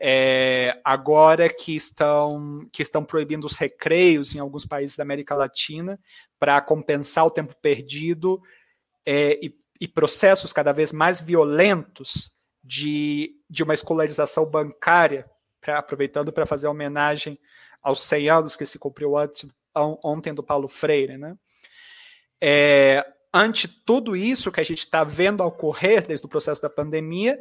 É, 0.03 0.81
agora 0.83 1.47
que 1.53 1.77
estão, 1.77 2.67
que 2.73 2.83
estão 2.83 3.05
proibindo 3.05 3.45
os 3.45 3.59
recreios 3.59 4.35
em 4.35 4.39
alguns 4.39 4.65
países 4.65 4.97
da 4.97 5.03
América 5.03 5.35
Latina 5.35 6.01
para 6.39 6.59
compensar 6.63 7.27
o 7.27 7.31
tempo 7.31 7.55
perdido 7.61 8.41
é, 9.05 9.39
e, 9.45 9.55
e, 9.79 9.87
processos 9.87 10.55
cada 10.55 10.73
vez 10.73 10.91
mais 10.91 11.21
violentos 11.21 12.31
de, 12.65 13.35
de 13.49 13.63
uma 13.63 13.75
escolarização 13.75 14.47
bancária, 14.47 15.29
pra, 15.61 15.79
aproveitando 15.79 16.33
para 16.33 16.47
fazer 16.47 16.67
homenagem 16.67 17.39
aos 17.83 18.03
100 18.05 18.31
anos 18.31 18.57
que 18.57 18.65
se 18.65 18.79
cumpriu 18.79 19.19
antes, 19.19 19.47
ontem 19.75 20.33
do 20.33 20.43
Paulo 20.43 20.67
Freire. 20.67 21.19
Né? 21.19 21.37
É, 22.41 23.05
ante 23.33 23.69
tudo 23.69 24.17
isso 24.17 24.51
que 24.51 24.61
a 24.61 24.65
gente 24.65 24.81
está 24.81 25.05
vendo 25.05 25.43
ocorrer 25.43 26.07
desde 26.07 26.25
o 26.25 26.29
processo 26.29 26.63
da 26.63 26.71
pandemia, 26.71 27.39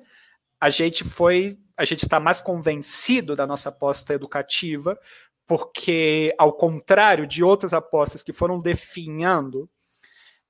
a 0.60 0.70
gente 0.70 1.04
foi, 1.04 1.58
a 1.78 1.86
gente 1.86 2.04
está 2.04 2.20
mais 2.20 2.42
convencido 2.42 3.36
da 3.36 3.48
nossa 3.48 3.70
aposta 3.70 4.14
educativa, 4.14 5.00
porque 5.48 6.34
ao 6.38 6.54
contrário 6.54 7.26
de 7.26 7.44
outras 7.44 7.74
apostas 7.74 8.22
que 8.22 8.34
foram 8.34 8.60
definhando 8.60 9.70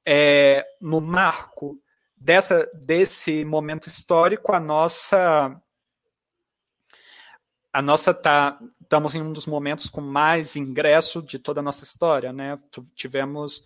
é, 0.06 0.66
no 0.82 1.00
marco 1.00 1.80
dessa 2.18 2.70
desse 2.74 3.46
momento 3.46 3.88
histórico, 3.88 4.52
a 4.52 4.60
nossa 4.60 5.56
a 7.72 7.82
nossa 7.82 8.14
tá 8.14 8.60
estamos 8.82 9.14
em 9.14 9.22
um 9.22 9.32
dos 9.32 9.46
momentos 9.46 9.88
com 9.88 10.02
mais 10.02 10.56
ingresso 10.56 11.22
de 11.22 11.38
toda 11.38 11.60
a 11.60 11.64
nossa 11.64 11.84
história, 11.84 12.34
né? 12.34 12.60
Tivemos 12.96 13.64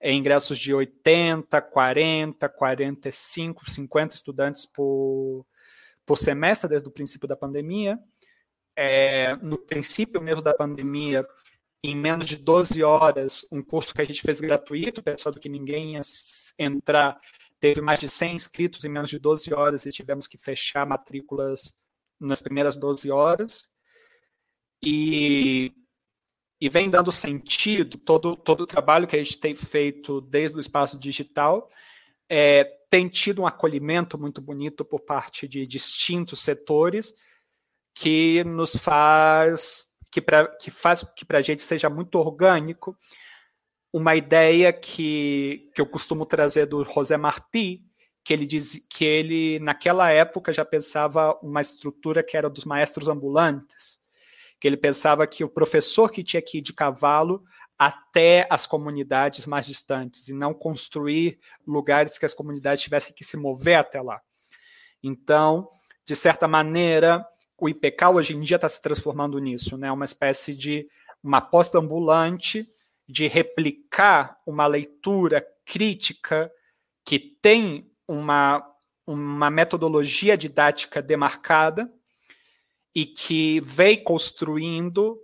é, 0.00 0.12
ingressos 0.12 0.58
de 0.58 0.74
80, 0.74 1.62
40, 1.62 2.48
45, 2.48 3.70
50 3.70 4.14
estudantes 4.16 4.66
por, 4.66 5.46
por 6.06 6.18
semestre 6.18 6.68
desde 6.68 6.88
o 6.88 6.92
princípio 6.92 7.28
da 7.28 7.36
pandemia. 7.36 7.98
É, 8.76 9.36
no 9.36 9.58
princípio 9.58 10.20
mesmo 10.20 10.42
da 10.42 10.52
pandemia, 10.52 11.26
em 11.82 11.96
menos 11.96 12.26
de 12.26 12.36
12 12.36 12.82
horas, 12.82 13.46
um 13.52 13.62
curso 13.62 13.94
que 13.94 14.02
a 14.02 14.04
gente 14.04 14.22
fez 14.22 14.40
gratuito, 14.40 15.02
pensando 15.02 15.38
que 15.38 15.48
ninguém 15.48 15.94
ia 15.94 16.00
entrar, 16.58 17.20
teve 17.60 17.80
mais 17.80 18.00
de 18.00 18.08
100 18.08 18.34
inscritos 18.34 18.84
em 18.84 18.88
menos 18.88 19.10
de 19.10 19.18
12 19.18 19.52
horas 19.54 19.86
e 19.86 19.92
tivemos 19.92 20.26
que 20.26 20.38
fechar 20.38 20.86
matrículas 20.86 21.74
nas 22.18 22.42
primeiras 22.42 22.76
12 22.76 23.10
horas. 23.10 23.68
E 24.82 25.72
e 26.60 26.68
vem 26.70 26.88
dando 26.88 27.12
sentido 27.12 27.98
todo, 27.98 28.36
todo 28.36 28.62
o 28.62 28.66
trabalho 28.66 29.06
que 29.06 29.14
a 29.14 29.22
gente 29.22 29.36
tem 29.36 29.54
feito 29.54 30.22
desde 30.22 30.56
o 30.56 30.60
espaço 30.60 30.98
digital 30.98 31.68
é, 32.28 32.64
tem 32.90 33.08
tido 33.08 33.42
um 33.42 33.46
acolhimento 33.46 34.18
muito 34.18 34.40
bonito 34.40 34.84
por 34.84 35.00
parte 35.00 35.48
de 35.48 35.66
distintos 35.66 36.40
setores 36.40 37.12
que 37.94 38.42
nos 38.44 38.74
faz 38.76 39.84
que, 40.10 40.20
pra, 40.20 40.46
que 40.46 40.70
faz 40.70 41.02
que 41.16 41.24
para 41.24 41.38
a 41.38 41.42
gente 41.42 41.60
seja 41.62 41.90
muito 41.90 42.18
orgânico. 42.18 42.96
Uma 43.92 44.14
ideia 44.14 44.72
que, 44.72 45.70
que 45.74 45.80
eu 45.80 45.86
costumo 45.86 46.24
trazer 46.24 46.66
do 46.66 46.84
José 46.84 47.16
Martí, 47.16 47.84
que 48.24 48.32
ele 48.32 48.46
diz 48.46 48.84
que 48.88 49.04
ele 49.04 49.58
naquela 49.58 50.10
época 50.10 50.52
já 50.52 50.64
pensava 50.64 51.36
uma 51.42 51.60
estrutura 51.60 52.22
que 52.22 52.36
era 52.36 52.48
dos 52.48 52.64
maestros 52.64 53.08
ambulantes, 53.08 53.98
que 54.60 54.68
ele 54.68 54.76
pensava 54.76 55.26
que 55.26 55.44
o 55.44 55.48
professor 55.48 56.10
que 56.10 56.24
tinha 56.24 56.40
que 56.40 56.58
ir 56.58 56.60
de 56.60 56.72
cavalo 56.72 57.44
até 57.78 58.46
as 58.50 58.66
comunidades 58.66 59.46
mais 59.46 59.66
distantes 59.66 60.28
e 60.28 60.32
não 60.32 60.54
construir 60.54 61.38
lugares 61.66 62.18
que 62.18 62.26
as 62.26 62.34
comunidades 62.34 62.82
tivessem 62.82 63.14
que 63.14 63.24
se 63.24 63.36
mover 63.36 63.76
até 63.78 64.00
lá. 64.00 64.20
Então, 65.02 65.68
de 66.06 66.14
certa 66.14 66.46
maneira, 66.48 67.26
o 67.58 67.68
IPK 67.68 68.06
hoje 68.14 68.34
em 68.34 68.40
dia 68.40 68.56
está 68.56 68.68
se 68.68 68.80
transformando 68.80 69.38
nisso, 69.38 69.76
né? 69.76 69.90
Uma 69.90 70.04
espécie 70.04 70.54
de 70.54 70.88
uma 71.22 71.38
aposta 71.38 71.78
ambulante 71.78 72.68
de 73.08 73.26
replicar 73.26 74.38
uma 74.46 74.66
leitura 74.66 75.46
crítica 75.64 76.50
que 77.04 77.18
tem 77.18 77.90
uma, 78.08 78.64
uma 79.06 79.50
metodologia 79.50 80.36
didática 80.36 81.02
demarcada 81.02 81.90
e 82.94 83.04
que 83.04 83.60
vem 83.60 84.02
construindo 84.02 85.18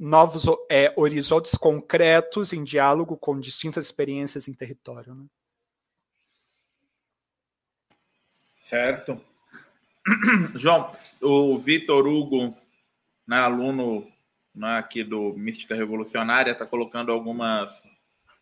novos 0.00 0.46
é, 0.70 0.94
horizontes 0.96 1.54
concretos 1.54 2.54
em 2.54 2.64
diálogo 2.64 3.18
com 3.18 3.38
distintas 3.38 3.84
experiências 3.84 4.48
em 4.48 4.54
território. 4.54 5.14
Né? 5.14 5.26
Certo. 8.62 9.20
João, 10.56 10.96
o 11.20 11.58
Vitor 11.58 12.06
Hugo, 12.06 12.56
né, 13.28 13.36
aluno 13.36 14.10
né, 14.54 14.78
aqui 14.78 15.04
do 15.04 15.34
Mística 15.34 15.74
Revolucionária, 15.74 16.52
está 16.52 16.64
colocando 16.64 17.12
algumas 17.12 17.82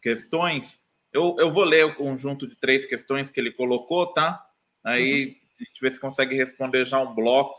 questões. 0.01 0.81
Eu, 1.13 1.35
eu 1.41 1.51
vou 1.51 1.65
ler 1.65 1.87
o 1.87 1.97
conjunto 1.97 2.47
de 2.47 2.55
três 2.55 2.87
questões 2.87 3.31
que 3.31 3.41
ele 3.41 3.51
colocou, 3.51 4.07
tá? 4.07 4.47
Aí 4.85 5.25
uhum. 5.25 5.35
a 5.61 5.65
gente 5.65 5.81
vê 5.81 5.91
se 5.91 5.99
consegue 5.99 6.37
responder 6.37 6.87
já 6.87 7.01
um 7.01 7.15
bloco. 7.15 7.59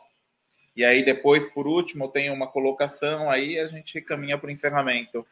E 0.80 0.86
aí 0.86 1.03
depois, 1.03 1.45
por 1.47 1.67
último, 1.67 2.07
tem 2.07 2.30
uma 2.30 2.47
colocação, 2.47 3.30
aí 3.30 3.59
a 3.59 3.67
gente 3.67 3.99
caminha 3.99 4.38
para 4.38 4.47
o 4.47 4.49
encerramento. 4.49 5.27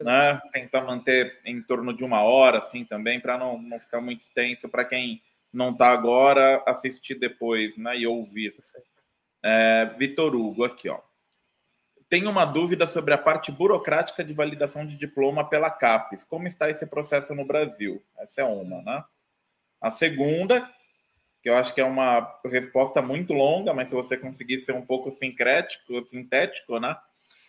Né? 0.00 0.40
Tentar 0.52 0.80
manter 0.80 1.40
em 1.44 1.62
torno 1.62 1.94
de 1.94 2.02
uma 2.02 2.22
hora, 2.24 2.58
assim, 2.58 2.84
também, 2.84 3.20
para 3.20 3.38
não, 3.38 3.62
não 3.62 3.78
ficar 3.78 4.00
muito 4.00 4.22
extenso, 4.22 4.68
para 4.68 4.84
quem 4.84 5.22
não 5.52 5.70
está 5.70 5.90
agora, 5.90 6.60
assistir 6.66 7.14
depois 7.14 7.76
né? 7.76 7.96
e 7.96 8.08
ouvir. 8.08 8.56
É, 9.40 9.84
Vitor 9.96 10.34
Hugo, 10.34 10.64
aqui, 10.64 10.88
ó. 10.88 10.98
Tenho 12.08 12.28
uma 12.28 12.44
dúvida 12.44 12.84
sobre 12.84 13.14
a 13.14 13.18
parte 13.18 13.52
burocrática 13.52 14.24
de 14.24 14.32
validação 14.32 14.84
de 14.84 14.96
diploma 14.96 15.48
pela 15.48 15.70
CAPES. 15.70 16.24
Como 16.24 16.48
está 16.48 16.68
esse 16.68 16.86
processo 16.86 17.36
no 17.36 17.44
Brasil? 17.44 18.02
Essa 18.18 18.40
é 18.40 18.44
uma, 18.44 18.82
né? 18.82 19.04
A 19.80 19.92
segunda, 19.92 20.68
que 21.42 21.50
eu 21.50 21.56
acho 21.56 21.74
que 21.74 21.80
é 21.80 21.84
uma 21.84 22.40
resposta 22.44 23.02
muito 23.02 23.32
longa, 23.32 23.74
mas 23.74 23.88
se 23.88 23.94
você 23.94 24.16
conseguir 24.16 24.60
ser 24.60 24.72
um 24.72 24.86
pouco 24.86 25.10
sincrético, 25.10 26.06
sintético, 26.06 26.78
né? 26.78 26.96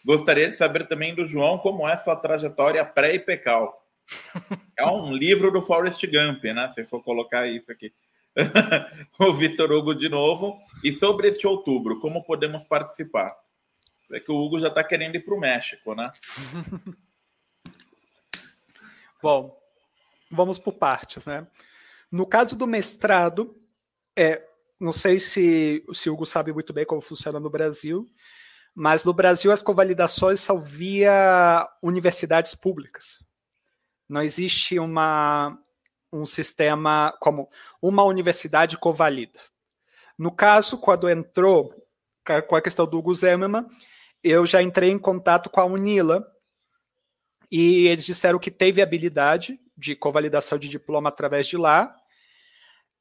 Gostaria 0.03 0.49
de 0.49 0.55
saber 0.55 0.87
também 0.87 1.13
do 1.13 1.25
João 1.25 1.59
como 1.59 1.87
é 1.87 1.95
sua 1.95 2.15
trajetória 2.15 2.83
pré-IPECAL. 2.83 3.81
É 4.75 4.85
um 4.87 5.13
livro 5.13 5.51
do 5.51 5.61
Forrest 5.61 6.03
Gump, 6.07 6.43
né? 6.43 6.67
Se 6.69 6.83
for 6.83 7.01
colocar 7.03 7.47
isso 7.47 7.71
aqui. 7.71 7.93
o 9.19 9.31
Vitor 9.31 9.71
Hugo 9.71 9.93
de 9.93 10.09
novo. 10.09 10.59
E 10.83 10.91
sobre 10.91 11.27
este 11.27 11.45
outubro, 11.45 11.99
como 11.99 12.23
podemos 12.23 12.65
participar? 12.65 13.33
É 14.11 14.19
que 14.19 14.31
o 14.31 14.35
Hugo 14.35 14.59
já 14.59 14.69
está 14.69 14.83
querendo 14.83 15.15
ir 15.15 15.21
para 15.21 15.35
o 15.35 15.39
México, 15.39 15.93
né? 15.93 16.09
Bom, 19.21 19.55
vamos 20.29 20.57
por 20.57 20.73
partes, 20.73 21.23
né? 21.25 21.47
No 22.11 22.25
caso 22.25 22.57
do 22.57 22.67
mestrado, 22.67 23.55
é, 24.17 24.43
não 24.79 24.91
sei 24.91 25.19
se, 25.19 25.83
se 25.93 26.09
o 26.09 26.13
Hugo 26.13 26.25
sabe 26.25 26.51
muito 26.51 26.73
bem 26.73 26.85
como 26.85 27.01
funciona 27.01 27.39
no 27.39 27.49
Brasil, 27.49 28.05
mas 28.75 29.03
no 29.03 29.13
Brasil 29.13 29.51
as 29.51 29.61
convalidações 29.61 30.39
são 30.39 30.59
via 30.59 31.67
universidades 31.81 32.55
públicas. 32.55 33.23
Não 34.09 34.21
existe 34.21 34.79
uma, 34.79 35.57
um 36.11 36.25
sistema 36.25 37.15
como 37.19 37.49
uma 37.81 38.03
universidade 38.03 38.77
convalida. 38.77 39.39
No 40.17 40.31
caso, 40.31 40.77
quando 40.77 41.09
entrou 41.09 41.73
com 42.47 42.55
a 42.55 42.61
questão 42.61 42.85
do 42.85 42.97
Hugo 42.97 43.13
Zemerman, 43.13 43.65
eu 44.23 44.45
já 44.45 44.61
entrei 44.61 44.89
em 44.89 44.99
contato 44.99 45.49
com 45.49 45.59
a 45.59 45.65
Unila 45.65 46.25
e 47.51 47.87
eles 47.87 48.05
disseram 48.05 48.39
que 48.39 48.49
teve 48.49 48.81
habilidade 48.81 49.59
de 49.77 49.95
convalidação 49.95 50.57
de 50.57 50.69
diploma 50.69 51.09
através 51.09 51.47
de 51.47 51.57
lá. 51.57 51.95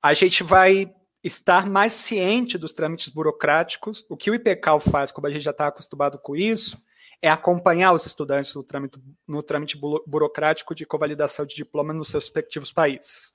A 0.02 0.14
gente 0.14 0.42
vai 0.42 0.92
estar 1.22 1.68
mais 1.68 1.92
ciente 1.92 2.58
dos 2.58 2.72
trâmites 2.72 3.08
burocráticos. 3.08 4.04
O 4.08 4.16
que 4.16 4.30
o 4.30 4.34
IPCAL 4.34 4.80
faz, 4.80 5.12
como 5.12 5.26
a 5.26 5.30
gente 5.30 5.42
já 5.42 5.50
está 5.50 5.68
acostumado 5.68 6.18
com 6.18 6.34
isso, 6.34 6.82
é 7.20 7.30
acompanhar 7.30 7.92
os 7.92 8.04
estudantes 8.04 8.54
no 8.54 8.64
trâmite, 8.64 8.98
no 9.28 9.42
trâmite 9.42 9.78
burocrático 9.78 10.74
de 10.74 10.84
convalidação 10.84 11.46
de 11.46 11.54
diploma 11.54 11.92
nos 11.92 12.08
seus 12.08 12.24
respectivos 12.24 12.72
países. 12.72 13.32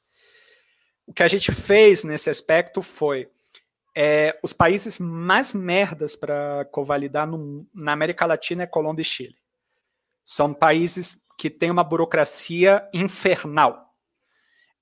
O 1.06 1.14
que 1.14 1.24
a 1.24 1.28
gente 1.28 1.54
fez 1.54 2.04
nesse 2.04 2.30
aspecto 2.30 2.82
foi 2.82 3.30
é, 3.96 4.38
os 4.44 4.52
países 4.52 5.00
mais 5.00 5.54
merdas 5.54 6.16
para 6.16 6.66
convalidar 6.66 7.26
no, 7.26 7.66
na 7.74 7.94
América 7.94 8.26
Latina 8.26 8.64
é 8.64 8.68
Colômbia 8.68 9.02
e 9.02 9.06
Chile. 9.06 9.36
São 10.26 10.54
países 10.54 11.24
que 11.38 11.50
têm 11.50 11.72
uma 11.72 11.84
burocracia 11.84 12.88
infernal. 12.94 13.87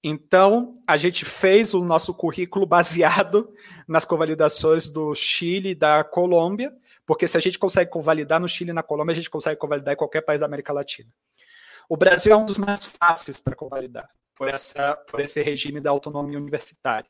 Então, 0.08 0.80
a 0.86 0.98
gente 0.98 1.26
fez 1.26 1.74
o 1.74 1.84
nosso 1.84 2.14
currículo 2.14 2.64
baseado 2.64 3.52
nas 3.90 4.06
convalidações 4.06 4.88
do 4.88 5.16
Chile 5.16 5.70
e 5.70 5.76
da 5.76 6.04
Colômbia, 6.04 6.72
porque 7.08 7.28
se 7.28 7.36
a 7.36 7.40
gente 7.40 7.58
consegue 7.58 7.90
convalidar 7.90 8.40
no 8.40 8.48
Chile 8.48 8.70
e 8.70 8.74
na 8.74 8.84
Colômbia, 8.84 9.14
a 9.14 9.16
gente 9.16 9.32
consegue 9.32 9.60
convalidar 9.60 9.96
em 9.96 9.98
qualquer 9.98 10.22
país 10.22 10.42
da 10.42 10.46
América 10.46 10.72
Latina. 10.72 11.10
O 11.90 11.98
Brasil 11.98 12.32
é 12.32 12.36
um 12.36 12.46
dos 12.46 12.60
mais 12.60 12.86
fáceis 12.86 13.40
para 13.40 13.56
convalidar, 13.56 14.08
por, 14.36 14.48
essa, 14.48 14.96
por 14.96 15.22
esse 15.22 15.42
regime 15.42 15.82
da 15.82 15.90
autonomia 15.90 16.38
universitária. 16.38 17.10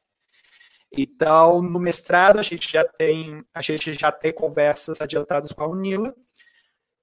Então, 0.90 1.62
no 1.62 1.80
mestrado, 1.80 2.40
a 2.40 2.44
gente 2.44 2.72
já 2.72 2.86
tem, 2.86 3.44
a 3.54 3.62
gente 3.62 3.94
já 3.94 4.10
tem 4.10 4.32
conversas 4.32 5.02
adiantadas 5.02 5.52
com 5.52 5.64
a 5.66 5.68
Unila. 5.68 6.16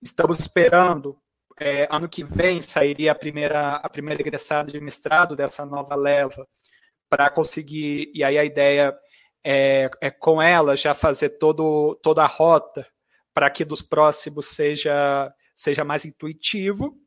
Estamos 0.00 0.40
esperando, 0.40 1.20
é, 1.60 1.88
ano 1.90 2.08
que 2.08 2.24
vem 2.24 2.60
sairia 2.62 3.12
a 3.12 3.14
primeira, 3.14 3.76
a 3.76 3.88
primeira 3.88 4.20
egressada 4.20 4.72
de 4.72 4.80
mestrado 4.80 5.36
dessa 5.36 5.64
nova 5.64 5.94
leva, 5.94 6.46
para 7.08 7.28
conseguir, 7.30 8.10
e 8.14 8.24
aí 8.24 8.38
a 8.38 8.44
ideia 8.44 8.96
é, 9.44 9.90
é 10.00 10.10
com 10.10 10.40
ela 10.40 10.76
já 10.76 10.94
fazer 10.94 11.30
todo, 11.30 11.94
toda 12.02 12.22
a 12.22 12.26
rota 12.26 12.86
para 13.34 13.50
que 13.50 13.64
dos 13.64 13.82
próximos 13.82 14.48
seja, 14.48 15.32
seja 15.54 15.84
mais 15.84 16.04
intuitivo. 16.04 16.98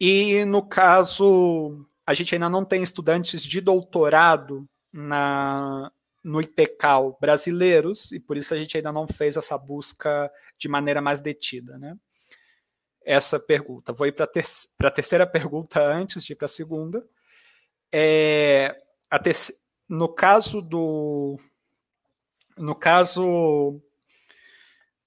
E 0.00 0.44
no 0.44 0.66
caso, 0.66 1.84
a 2.06 2.14
gente 2.14 2.34
ainda 2.34 2.48
não 2.48 2.64
tem 2.64 2.82
estudantes 2.82 3.42
de 3.42 3.60
doutorado 3.60 4.68
na, 4.92 5.90
no 6.22 6.40
IPCAL 6.40 7.18
brasileiros, 7.20 8.12
e 8.12 8.20
por 8.20 8.36
isso 8.36 8.54
a 8.54 8.56
gente 8.56 8.76
ainda 8.76 8.92
não 8.92 9.06
fez 9.08 9.36
essa 9.36 9.58
busca 9.58 10.30
de 10.58 10.68
maneira 10.68 11.00
mais 11.00 11.20
detida. 11.20 11.76
Né? 11.78 11.96
Essa 13.10 13.40
pergunta. 13.40 13.90
Vou 13.90 14.06
ir 14.06 14.12
para 14.12 14.26
ter, 14.26 14.44
a 14.82 14.90
terceira 14.90 15.26
pergunta 15.26 15.80
antes 15.80 16.22
de 16.22 16.34
ir 16.34 16.36
para 16.36 16.44
a 16.44 16.48
segunda. 16.48 17.08
É, 17.90 18.82
a 19.10 19.18
ter, 19.18 19.34
no 19.88 20.10
caso 20.10 20.60
do. 20.60 21.40
No 22.58 22.74
caso 22.74 23.80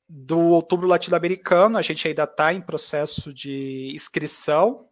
do 0.10 0.39
outubro 0.39 0.88
latino-americano, 0.88 1.78
a 1.78 1.84
gente 1.84 2.08
ainda 2.08 2.24
está 2.24 2.52
em 2.52 2.60
processo 2.60 3.32
de 3.32 3.91
inscrição. 3.93 4.89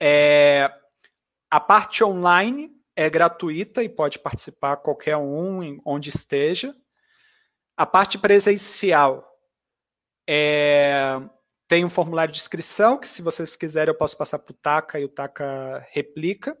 É, 0.00 0.72
a 1.50 1.60
parte 1.60 2.02
online 2.02 2.74
é 2.96 3.10
gratuita 3.10 3.82
e 3.82 3.88
pode 3.88 4.18
participar 4.18 4.78
qualquer 4.78 5.18
um, 5.18 5.78
onde 5.84 6.08
esteja. 6.08 6.74
A 7.76 7.84
parte 7.84 8.16
presencial 8.16 9.30
é, 10.26 11.20
tem 11.66 11.84
um 11.84 11.90
formulário 11.90 12.32
de 12.32 12.40
inscrição, 12.40 12.98
que 12.98 13.08
se 13.08 13.22
vocês 13.22 13.56
quiserem 13.56 13.90
eu 13.90 13.98
posso 13.98 14.16
passar 14.16 14.38
para 14.38 14.52
o 14.52 14.56
Taca 14.56 15.00
e 15.00 15.04
o 15.04 15.08
Taca 15.08 15.86
replica. 15.90 16.56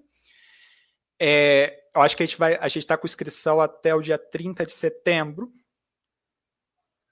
É, 1.20 1.84
eu 1.94 2.02
acho 2.02 2.16
que 2.16 2.22
a 2.22 2.26
gente 2.26 2.38
vai, 2.38 2.56
a 2.56 2.68
gente 2.68 2.78
está 2.78 2.96
com 2.96 3.06
inscrição 3.06 3.60
até 3.60 3.94
o 3.94 4.00
dia 4.00 4.18
30 4.18 4.64
de 4.64 4.72
setembro. 4.72 5.52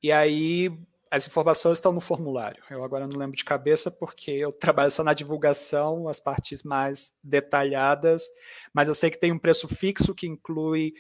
E 0.02 0.10
aí 0.10 0.70
as 1.10 1.26
informações 1.26 1.76
estão 1.76 1.92
no 1.92 2.00
formulário. 2.00 2.64
Eu 2.70 2.82
agora 2.82 3.06
não 3.06 3.18
lembro 3.18 3.36
de 3.36 3.44
cabeça 3.44 3.90
porque 3.90 4.30
eu 4.30 4.50
trabalho 4.58 4.90
só 4.90 5.04
na 5.04 5.12
divulgação, 5.12 6.08
as 6.08 6.18
partes 6.18 6.62
mais 6.62 7.12
detalhadas, 7.22 8.24
mas 8.72 8.88
eu 8.88 8.94
sei 8.94 9.10
que 9.10 9.20
tem 9.20 9.30
um 9.30 9.38
preço 9.38 9.68
fixo 9.68 10.14
que 10.14 10.26
inclui 10.26 10.94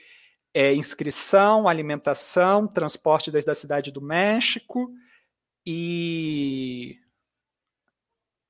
é, 0.52 0.74
inscrição, 0.74 1.66
alimentação, 1.66 2.68
transporte 2.68 3.30
desde 3.30 3.50
a 3.50 3.54
cidade 3.54 3.90
do 3.90 4.02
México 4.02 4.92
e, 5.66 6.98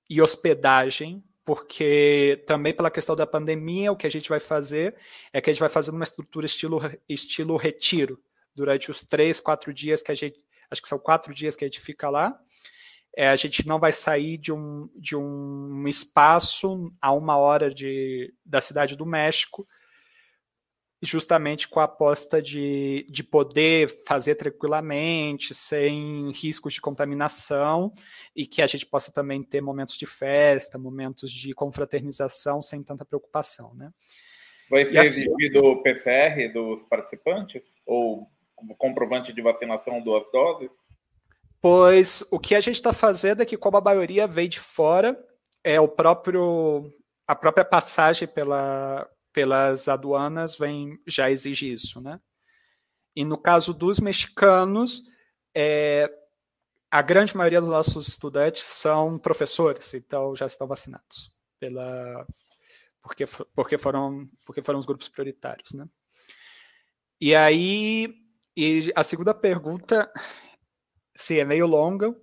e 0.08 0.20
hospedagem, 0.20 1.22
porque 1.44 2.42
também 2.46 2.72
pela 2.72 2.90
questão 2.90 3.16
da 3.16 3.26
pandemia, 3.26 3.92
o 3.92 3.96
que 3.96 4.06
a 4.06 4.10
gente 4.10 4.28
vai 4.28 4.40
fazer 4.40 4.96
é 5.32 5.40
que 5.40 5.50
a 5.50 5.52
gente 5.52 5.60
vai 5.60 5.68
fazer 5.68 5.90
uma 5.90 6.04
estrutura 6.04 6.46
estilo, 6.46 6.78
estilo 7.08 7.56
retiro 7.56 8.22
durante 8.54 8.90
os 8.90 9.04
três, 9.04 9.40
quatro 9.40 9.72
dias 9.72 10.02
que 10.02 10.12
a 10.12 10.14
gente 10.14 10.40
acho 10.70 10.80
que 10.80 10.88
são 10.88 10.98
quatro 10.98 11.34
dias 11.34 11.54
que 11.54 11.64
a 11.64 11.68
gente 11.68 11.80
fica 11.80 12.08
lá. 12.08 12.38
É, 13.14 13.28
a 13.28 13.36
gente 13.36 13.66
não 13.66 13.78
vai 13.78 13.92
sair 13.92 14.38
de 14.38 14.50
um, 14.50 14.88
de 14.96 15.14
um 15.14 15.86
espaço 15.86 16.90
a 16.98 17.12
uma 17.12 17.36
hora 17.36 17.72
de, 17.72 18.32
da 18.44 18.58
cidade 18.58 18.96
do 18.96 19.04
México, 19.04 19.68
justamente 21.02 21.68
com 21.68 21.80
a 21.80 21.84
aposta 21.84 22.40
de, 22.40 23.04
de 23.10 23.24
poder 23.24 23.88
fazer 24.06 24.36
tranquilamente, 24.36 25.52
sem 25.52 26.30
riscos 26.30 26.74
de 26.74 26.80
contaminação, 26.80 27.92
e 28.36 28.46
que 28.46 28.62
a 28.62 28.66
gente 28.68 28.86
possa 28.86 29.10
também 29.10 29.42
ter 29.42 29.60
momentos 29.60 29.96
de 29.98 30.06
festa, 30.06 30.78
momentos 30.78 31.30
de 31.32 31.52
confraternização 31.52 32.62
sem 32.62 32.82
tanta 32.82 33.04
preocupação. 33.04 33.74
Né? 33.74 33.90
Vai 34.70 34.86
ser 34.86 34.98
assim, 34.98 35.24
exigido 35.24 35.64
o 35.64 35.82
PCR 35.82 36.52
dos 36.52 36.84
participantes? 36.84 37.74
Ou 37.84 38.30
comprovante 38.78 39.32
de 39.32 39.42
vacinação 39.42 40.00
duas 40.00 40.30
doses? 40.30 40.70
Pois 41.60 42.24
o 42.30 42.38
que 42.38 42.54
a 42.54 42.60
gente 42.60 42.76
está 42.76 42.92
fazendo 42.92 43.42
é 43.42 43.46
que, 43.46 43.56
como 43.56 43.76
a 43.76 43.80
maioria 43.80 44.26
veio 44.26 44.48
de 44.48 44.60
fora, 44.60 45.18
é 45.64 45.80
o 45.80 45.88
próprio 45.88 46.92
a 47.26 47.34
própria 47.34 47.64
passagem 47.64 48.28
pela, 48.28 49.08
pelas 49.32 49.88
aduanas 49.88 50.56
vem 50.56 50.98
já 51.06 51.30
exige 51.30 51.70
isso, 51.72 52.00
né? 52.00 52.20
E 53.14 53.24
no 53.24 53.36
caso 53.36 53.74
dos 53.74 54.00
mexicanos, 54.00 55.02
é, 55.54 56.10
a 56.90 57.02
grande 57.02 57.36
maioria 57.36 57.60
dos 57.60 57.70
nossos 57.70 58.08
estudantes 58.08 58.62
são 58.62 59.18
professores, 59.18 59.94
então 59.94 60.34
já 60.34 60.46
estão 60.46 60.66
vacinados 60.66 61.34
pela 61.58 62.26
porque 63.02 63.26
porque 63.54 63.78
foram 63.78 64.26
porque 64.46 64.62
foram 64.62 64.78
os 64.78 64.86
grupos 64.86 65.08
prioritários, 65.08 65.72
né? 65.72 65.86
E 67.20 67.34
aí 67.34 68.22
e 68.56 68.92
a 68.94 69.02
segunda 69.02 69.32
pergunta, 69.32 70.12
se 71.16 71.38
é 71.40 71.44
meio 71.44 71.66
longa. 71.66 72.14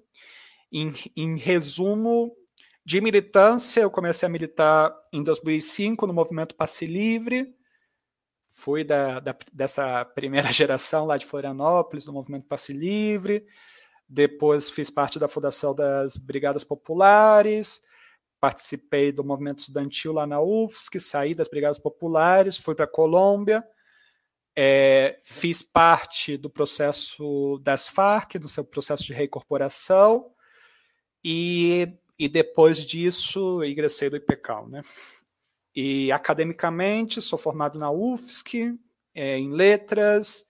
Em, 0.72 0.94
em 1.16 1.36
resumo, 1.36 2.32
de 2.90 3.00
militância, 3.00 3.82
eu 3.82 3.92
comecei 3.92 4.26
a 4.26 4.30
militar 4.30 4.92
em 5.14 5.22
2005 5.22 6.08
no 6.08 6.14
movimento 6.14 6.56
Passe 6.56 6.88
Livre. 6.88 7.56
Fui 8.48 8.84
da, 8.84 9.20
da, 9.20 9.38
dessa 9.54 10.04
primeira 10.04 10.50
geração 10.52 11.06
lá 11.06 11.16
de 11.16 11.28
Florianópolis, 11.28 12.06
do 12.06 12.12
movimento 12.12 12.48
Passe 12.48 12.74
Livre. 12.74 13.46
Depois 14.08 14.72
fiz 14.72 14.90
parte 14.90 15.20
da 15.20 15.28
fundação 15.28 15.76
das 15.76 16.18
Brigadas 16.18 16.64
Populares. 16.64 17.80
Participei 18.40 19.12
do 19.12 19.24
movimento 19.24 19.60
estudantil 19.60 20.12
lá 20.12 20.26
na 20.26 20.42
UFSC, 20.42 21.00
saí 21.00 21.36
das 21.36 21.48
Brigadas 21.48 21.78
Populares, 21.78 22.58
fui 22.58 22.74
para 22.74 22.86
a 22.86 22.88
Colômbia 22.92 23.64
é, 24.58 25.20
fiz 25.24 25.62
parte 25.62 26.36
do 26.36 26.50
processo 26.50 27.60
das 27.64 27.88
Farc, 27.88 28.34
do 28.40 28.50
seu 28.50 28.64
processo 28.64 29.06
de 29.06 29.14
reincorporação, 29.14 30.34
e, 31.24 31.88
e 32.20 32.28
depois 32.28 32.86
disso 32.86 33.64
ingressei 33.64 34.10
do 34.10 34.18
IPCAL. 34.18 34.68
Né? 34.68 34.82
E 35.74 36.12
academicamente, 36.12 37.22
sou 37.22 37.40
formado 37.40 37.80
na 37.80 37.90
UFSC, 37.90 38.78
é, 39.16 39.38
em 39.38 39.54
letras, 39.54 40.46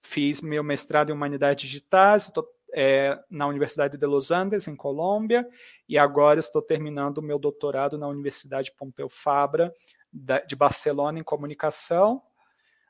fiz 0.00 0.40
meu 0.40 0.64
mestrado 0.64 1.10
em 1.10 1.12
Humanidades 1.12 1.68
Digitais, 1.68 2.32
é, 2.72 3.18
na 3.28 3.46
Universidade 3.46 3.98
de 3.98 4.06
Los 4.06 4.30
Andes, 4.30 4.66
em 4.66 4.74
Colômbia, 4.74 5.46
e 5.86 5.98
agora 5.98 6.40
estou 6.40 6.62
terminando 6.62 7.20
meu 7.20 7.38
doutorado 7.38 7.98
na 7.98 8.08
Universidade 8.08 8.72
Pompeu 8.72 9.08
Fabra, 9.08 9.74
de 10.46 10.56
Barcelona, 10.56 11.18
em 11.20 11.24
Comunicação, 11.24 12.22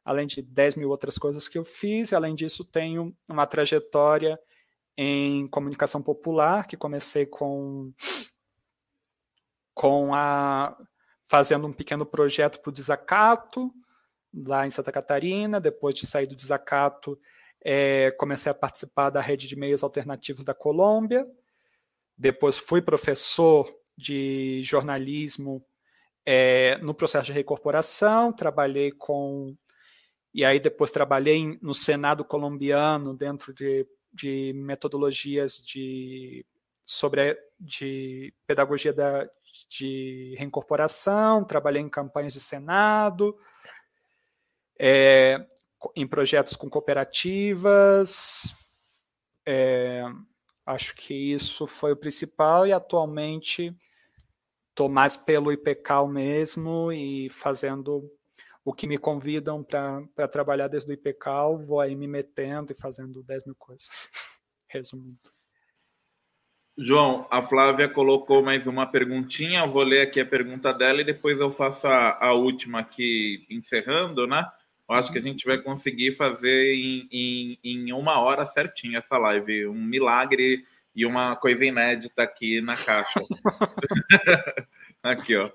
além 0.05 0.27
de 0.27 0.41
10 0.41 0.77
mil 0.77 0.89
outras 0.89 1.19
coisas 1.19 1.49
que 1.49 1.59
eu 1.59 1.65
fiz. 1.65 2.13
Além 2.13 2.35
disso, 2.35 2.65
tenho 2.65 3.15
uma 3.29 3.47
trajetória 3.47 4.39
em 5.03 5.49
comunicação 5.49 6.03
popular, 6.03 6.67
que 6.67 6.77
comecei 6.77 7.25
com, 7.25 7.91
com 9.73 10.15
a 10.15 10.77
fazendo 11.27 11.67
um 11.67 11.73
pequeno 11.73 12.05
projeto 12.05 12.61
para 12.61 12.69
o 12.69 12.73
desacato, 12.73 13.73
lá 14.35 14.67
em 14.67 14.71
Santa 14.71 14.93
Catarina. 14.93 15.59
Depois 15.59 15.95
de 15.95 16.07
sair 16.07 16.27
do 16.27 16.37
desacato, 16.37 17.19
é, 17.65 18.11
comecei 18.19 18.53
a 18.53 18.55
participar 18.55 19.09
da 19.09 19.23
rede 19.23 19.49
de 19.49 19.57
meios 19.57 19.83
alternativos 19.83 20.45
da 20.45 20.53
Colômbia. 20.53 21.27
Depois 22.15 22.59
fui 22.59 22.83
professor 22.83 23.75
de 23.97 24.63
jornalismo 24.63 25.65
é, 26.27 26.77
no 26.83 26.93
processo 26.93 27.25
de 27.25 27.33
recorporação, 27.33 28.35
trabalhei 28.35 28.93
com 28.93 29.57
e 30.35 30.45
aí 30.45 30.61
depois 30.61 30.91
trabalhei 30.91 31.59
no 31.63 31.75
Senado 31.75 32.23
colombiano 32.23 33.17
dentro 33.17 33.55
de, 33.55 33.87
de 34.13 34.53
metodologias 34.55 35.57
de 35.65 36.45
sobre 36.85 37.39
de 37.59 38.35
pedagogia 38.47 38.93
da, 38.93 39.29
de 39.69 40.35
reincorporação, 40.37 41.45
trabalhei 41.45 41.81
em 41.81 41.89
campanhas 41.89 42.33
de 42.33 42.41
Senado, 42.41 43.39
é, 44.79 45.47
em 45.95 46.07
projetos 46.07 46.57
com 46.57 46.69
cooperativas. 46.69 48.55
É, 49.47 50.03
acho 50.67 50.95
que 50.95 51.15
isso 51.15 51.67
foi 51.67 51.93
o 51.93 51.97
principal 51.97 52.67
e 52.67 52.73
atualmente 52.73 53.75
estou 54.71 54.89
mais 54.89 55.17
pelo 55.17 55.53
IPCAL 55.53 56.09
mesmo 56.09 56.91
e 56.91 57.29
fazendo 57.31 58.11
o 58.65 58.73
que 58.73 58.87
me 58.87 58.99
convidam 58.99 59.65
para 59.65 60.29
trabalhar 60.29 60.69
desde 60.69 60.91
o 60.91 60.95
IPCAL, 60.95 61.59
vou 61.59 61.81
aí 61.81 61.95
me 61.97 62.07
metendo 62.07 62.73
e 62.73 62.79
fazendo 62.79 63.23
10 63.23 63.47
mil 63.47 63.57
coisas. 63.57 63.89
Resumindo. 64.69 65.19
João, 66.79 67.27
a 67.31 67.43
Flávia 67.43 67.89
colocou 67.89 68.43
mais 68.43 68.67
uma 68.67 68.87
perguntinha, 68.87 69.61
eu 69.61 69.69
vou 69.69 69.83
ler 69.83 70.03
aqui 70.03 70.21
a 70.21 70.27
pergunta 70.27 70.73
dela 70.73 71.01
e 71.01 71.05
depois 71.05 71.39
eu 71.39 71.51
faço 71.51 71.87
a, 71.87 72.17
a 72.25 72.33
última 72.33 72.81
aqui, 72.81 73.45
encerrando, 73.51 74.27
né? 74.27 74.47
Eu 74.89 74.95
acho 74.95 75.13
que 75.13 75.19
a 75.19 75.23
gente 75.23 75.45
vai 75.45 75.59
conseguir 75.59 76.13
fazer 76.13 76.75
em, 76.75 77.09
em, 77.13 77.59
em 77.63 77.93
uma 77.93 78.19
hora 78.21 78.47
certinho 78.47 78.99
essa 78.99 79.19
live. 79.19 79.67
Um 79.67 79.85
milagre 79.85 80.65
e 80.95 81.07
uma 81.07 81.37
coisa 81.37 81.65
inédita 81.65 82.23
aqui 82.23 82.61
na 82.61 82.77
caixa. 82.77 83.21
aqui, 85.03 85.37
ó. 85.37 85.51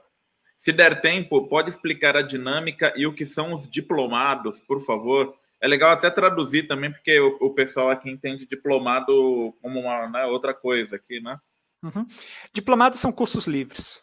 Se 0.66 0.74
der 0.74 1.00
tempo, 1.00 1.48
pode 1.48 1.70
explicar 1.70 2.18
a 2.18 2.24
dinâmica 2.24 2.92
e 2.98 3.06
o 3.06 3.14
que 3.14 3.24
são 3.24 3.54
os 3.54 3.70
diplomados, 3.70 4.64
por 4.64 4.84
favor. 4.84 5.38
É 5.62 5.68
legal 5.68 5.92
até 5.92 6.10
traduzir 6.10 6.68
também, 6.68 6.92
porque 6.92 7.20
o, 7.20 7.38
o 7.40 7.54
pessoal 7.54 7.92
aqui 7.92 8.10
entende 8.10 8.48
diplomado 8.48 9.54
como 9.62 9.80
uma 9.80 10.10
né, 10.10 10.26
outra 10.26 10.56
coisa 10.56 10.96
aqui, 10.96 11.20
né? 11.22 11.40
Uhum. 11.84 12.04
Diplomados 12.52 13.00
são 13.00 13.12
cursos 13.12 13.46
livres. 13.46 14.02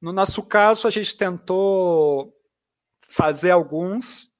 No 0.00 0.12
nosso 0.12 0.44
caso, 0.44 0.86
a 0.86 0.90
gente 0.90 1.16
tentou 1.16 2.32
fazer 3.00 3.50
alguns. 3.50 4.30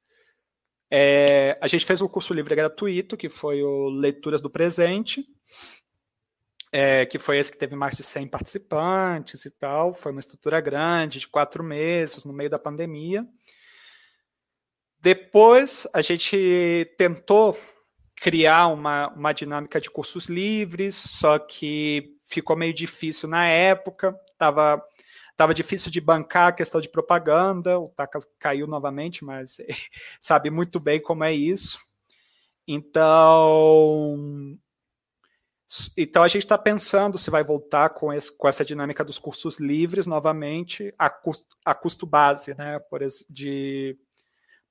É, 0.88 1.58
a 1.60 1.66
gente 1.66 1.84
fez 1.84 2.00
um 2.00 2.06
curso 2.06 2.32
livre 2.32 2.54
gratuito, 2.54 3.16
que 3.16 3.28
foi 3.28 3.60
o 3.64 3.88
Leituras 3.88 4.40
do 4.40 4.48
Presente, 4.48 5.26
é, 6.72 7.06
que 7.06 7.18
foi 7.18 7.38
esse 7.38 7.50
que 7.50 7.58
teve 7.58 7.74
mais 7.76 7.96
de 7.96 8.02
100 8.02 8.28
participantes 8.28 9.44
e 9.44 9.50
tal. 9.50 9.94
Foi 9.94 10.12
uma 10.12 10.20
estrutura 10.20 10.60
grande, 10.60 11.20
de 11.20 11.28
quatro 11.28 11.62
meses, 11.62 12.24
no 12.24 12.32
meio 12.32 12.50
da 12.50 12.58
pandemia. 12.58 13.26
Depois, 15.00 15.86
a 15.92 16.00
gente 16.02 16.90
tentou 16.96 17.56
criar 18.16 18.68
uma, 18.68 19.08
uma 19.08 19.32
dinâmica 19.32 19.80
de 19.80 19.90
cursos 19.90 20.26
livres, 20.26 20.94
só 20.94 21.38
que 21.38 22.16
ficou 22.24 22.56
meio 22.56 22.72
difícil 22.72 23.28
na 23.28 23.46
época, 23.46 24.18
estava 24.32 24.82
tava 25.36 25.52
difícil 25.52 25.90
de 25.90 26.00
bancar 26.00 26.48
a 26.48 26.52
questão 26.52 26.80
de 26.80 26.88
propaganda, 26.88 27.78
o 27.78 27.90
Taka 27.90 28.18
caiu 28.38 28.66
novamente, 28.66 29.22
mas 29.22 29.58
sabe 30.18 30.50
muito 30.50 30.80
bem 30.80 31.00
como 31.00 31.24
é 31.24 31.32
isso. 31.32 31.78
Então, 32.66 34.16
então 35.97 36.22
a 36.22 36.28
gente 36.28 36.42
está 36.44 36.59
pensando 36.59 37.16
se 37.16 37.30
vai 37.30 37.42
voltar 37.42 37.90
com, 37.90 38.12
esse, 38.12 38.36
com, 38.36 38.47
essa 38.47 38.64
dinâmica 38.64 39.03
dos 39.03 39.18
cursos 39.18 39.59
livres 39.59 40.07
novamente 40.07 40.92
a 40.99 41.09
custo, 41.09 41.57
a 41.64 41.74
custo 41.74 42.07
base, 42.07 42.55
né? 42.55 42.78
Por, 42.78 43.01
de, 43.30 43.99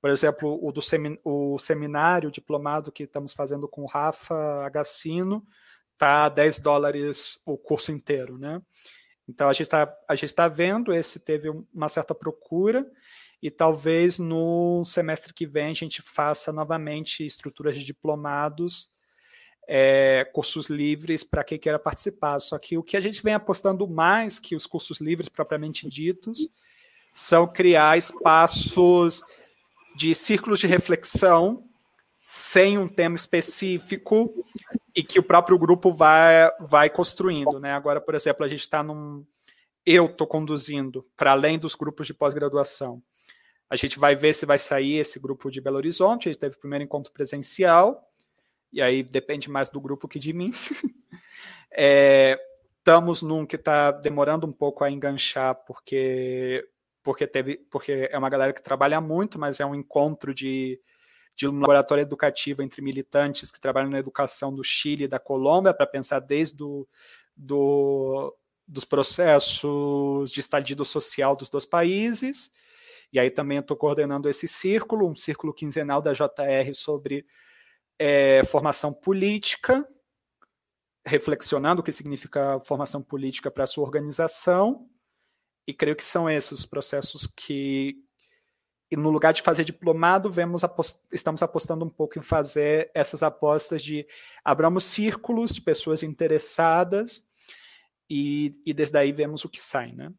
por 0.00 0.10
exemplo, 0.10 0.58
o 0.62 0.70
do 0.70 0.80
o 1.24 1.58
seminário 1.58 2.30
diplomado 2.30 2.92
que 2.92 3.02
estamos 3.02 3.32
fazendo 3.32 3.66
com 3.66 3.82
o 3.82 3.86
Rafa 3.86 4.64
Agassino 4.64 5.44
tá 5.98 6.28
10 6.28 6.60
dólares 6.60 7.40
o 7.44 7.58
curso 7.58 7.90
inteiro, 7.90 8.38
né? 8.38 8.62
Então 9.28 9.48
a 9.48 9.52
gente 9.52 9.66
está 9.66 9.86
tá 10.36 10.48
vendo 10.48 10.92
esse 10.92 11.18
teve 11.18 11.50
uma 11.74 11.88
certa 11.88 12.14
procura 12.14 12.86
e 13.42 13.50
talvez 13.50 14.18
no 14.18 14.84
semestre 14.84 15.34
que 15.34 15.46
vem 15.46 15.70
a 15.70 15.74
gente 15.74 16.00
faça 16.02 16.52
novamente 16.52 17.26
estruturas 17.26 17.76
de 17.76 17.84
diplomados, 17.84 18.90
é, 19.66 20.24
cursos 20.32 20.68
livres 20.68 21.24
para 21.24 21.44
quem 21.44 21.58
queira 21.58 21.78
participar. 21.78 22.38
Só 22.38 22.58
que 22.58 22.78
o 22.78 22.82
que 22.82 22.96
a 22.96 23.00
gente 23.00 23.22
vem 23.22 23.34
apostando 23.34 23.86
mais 23.88 24.38
que 24.38 24.54
os 24.54 24.66
cursos 24.66 25.00
livres 25.00 25.28
propriamente 25.28 25.88
ditos 25.88 26.48
são 27.12 27.46
criar 27.46 27.96
espaços 27.96 29.22
de 29.96 30.14
círculos 30.14 30.60
de 30.60 30.66
reflexão 30.66 31.64
sem 32.24 32.76
um 32.76 32.88
tema 32.88 33.16
específico 33.16 34.34
e 34.94 35.02
que 35.02 35.18
o 35.18 35.22
próprio 35.22 35.58
grupo 35.58 35.92
vai, 35.92 36.50
vai 36.60 36.90
construindo. 36.90 37.58
Né? 37.58 37.72
Agora, 37.72 38.00
por 38.00 38.14
exemplo, 38.14 38.44
a 38.44 38.48
gente 38.48 38.60
está 38.60 38.82
num. 38.82 39.24
Eu 39.84 40.06
estou 40.06 40.26
conduzindo, 40.26 41.06
para 41.16 41.30
além 41.30 41.58
dos 41.58 41.76
grupos 41.76 42.08
de 42.08 42.12
pós-graduação. 42.12 43.00
A 43.70 43.76
gente 43.76 43.98
vai 43.98 44.16
ver 44.16 44.32
se 44.32 44.44
vai 44.44 44.58
sair 44.58 44.96
esse 44.96 45.18
grupo 45.20 45.50
de 45.50 45.60
Belo 45.60 45.76
Horizonte. 45.76 46.28
A 46.28 46.32
gente 46.32 46.40
teve 46.40 46.56
o 46.56 46.58
primeiro 46.58 46.84
encontro 46.84 47.12
presencial, 47.12 48.05
e 48.76 48.82
aí 48.82 49.02
depende 49.02 49.48
mais 49.48 49.70
do 49.70 49.80
grupo 49.80 50.06
que 50.06 50.18
de 50.18 50.34
mim. 50.34 50.50
é, 51.72 52.38
estamos 52.78 53.22
num 53.22 53.46
que 53.46 53.56
está 53.56 53.90
demorando 53.90 54.46
um 54.46 54.52
pouco 54.52 54.84
a 54.84 54.90
enganchar, 54.90 55.54
porque, 55.66 56.62
porque, 57.02 57.26
teve, 57.26 57.56
porque 57.70 58.06
é 58.12 58.18
uma 58.18 58.28
galera 58.28 58.52
que 58.52 58.62
trabalha 58.62 59.00
muito, 59.00 59.38
mas 59.38 59.60
é 59.60 59.64
um 59.64 59.74
encontro 59.74 60.34
de 60.34 60.78
de 61.34 61.46
um 61.46 61.60
laboratório 61.60 62.00
educativo 62.00 62.62
entre 62.62 62.80
militantes 62.80 63.50
que 63.50 63.60
trabalham 63.60 63.90
na 63.90 63.98
educação 63.98 64.54
do 64.54 64.64
Chile 64.64 65.04
e 65.04 65.08
da 65.08 65.18
Colômbia, 65.18 65.74
para 65.74 65.86
pensar 65.86 66.18
desde 66.18 66.56
do, 66.56 66.88
do, 67.36 68.34
dos 68.66 68.86
processos 68.86 70.30
de 70.30 70.40
estadio 70.40 70.82
social 70.82 71.36
dos 71.36 71.50
dois 71.50 71.66
países. 71.66 72.50
E 73.12 73.20
aí 73.20 73.30
também 73.30 73.58
estou 73.58 73.76
coordenando 73.76 74.30
esse 74.30 74.48
círculo, 74.48 75.06
um 75.06 75.14
círculo 75.14 75.52
quinzenal 75.52 76.00
da 76.00 76.14
JR 76.14 76.72
sobre 76.72 77.26
é, 77.98 78.44
formação 78.44 78.92
política, 78.92 79.86
reflexionando 81.04 81.80
o 81.80 81.84
que 81.84 81.92
significa 81.92 82.60
formação 82.60 83.02
política 83.02 83.50
para 83.50 83.64
a 83.64 83.66
sua 83.66 83.84
organização. 83.84 84.88
E 85.66 85.74
creio 85.74 85.96
que 85.96 86.06
são 86.06 86.28
esses 86.28 86.52
os 86.52 86.66
processos 86.66 87.26
que, 87.26 87.96
no 88.92 89.10
lugar 89.10 89.32
de 89.32 89.42
fazer 89.42 89.64
diplomado, 89.64 90.30
vemos 90.30 90.62
apost 90.62 91.00
estamos 91.12 91.42
apostando 91.42 91.84
um 91.84 91.90
pouco 91.90 92.18
em 92.18 92.22
fazer 92.22 92.90
essas 92.94 93.22
apostas 93.22 93.82
de 93.82 94.06
abramos 94.44 94.84
círculos 94.84 95.52
de 95.52 95.60
pessoas 95.60 96.02
interessadas 96.02 97.26
e, 98.08 98.60
e 98.64 98.72
desde 98.72 98.92
daí 98.92 99.10
vemos 99.10 99.44
o 99.44 99.48
que 99.48 99.60
sai, 99.60 99.92
né? 99.92 100.12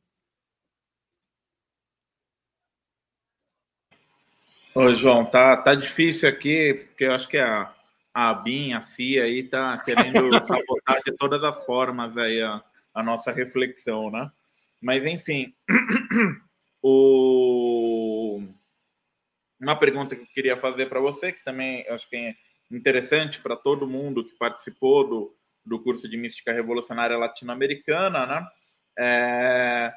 Ô, 4.79 4.93
João, 4.93 5.25
tá, 5.25 5.57
tá 5.57 5.73
difícil 5.73 6.29
aqui, 6.29 6.85
porque 6.89 7.05
eu 7.05 7.13
acho 7.15 7.27
que 7.27 7.39
a, 7.39 7.73
a 8.13 8.31
BIM, 8.31 8.73
a 8.73 8.79
FIA 8.79 9.23
aí 9.23 9.41
tá 9.41 9.75
querendo 9.83 10.29
sabotar 10.45 11.01
de 11.03 11.13
todas 11.13 11.43
as 11.43 11.65
formas 11.65 12.15
aí 12.15 12.39
a, 12.43 12.63
a 12.93 13.01
nossa 13.01 13.31
reflexão, 13.31 14.11
né? 14.11 14.31
Mas, 14.79 15.03
enfim, 15.03 15.51
o 16.79 18.39
uma 19.59 19.75
pergunta 19.75 20.15
que 20.15 20.21
eu 20.21 20.27
queria 20.27 20.55
fazer 20.55 20.85
para 20.85 20.99
você, 20.99 21.31
que 21.31 21.43
também 21.43 21.83
acho 21.89 22.07
que 22.07 22.15
é 22.15 22.35
interessante 22.69 23.41
para 23.41 23.55
todo 23.55 23.89
mundo 23.89 24.23
que 24.23 24.37
participou 24.37 25.09
do, 25.09 25.35
do 25.65 25.81
curso 25.81 26.07
de 26.07 26.17
Mística 26.17 26.53
Revolucionária 26.53 27.17
Latino-Americana, 27.17 28.27
né? 28.27 28.47
É, 28.95 29.93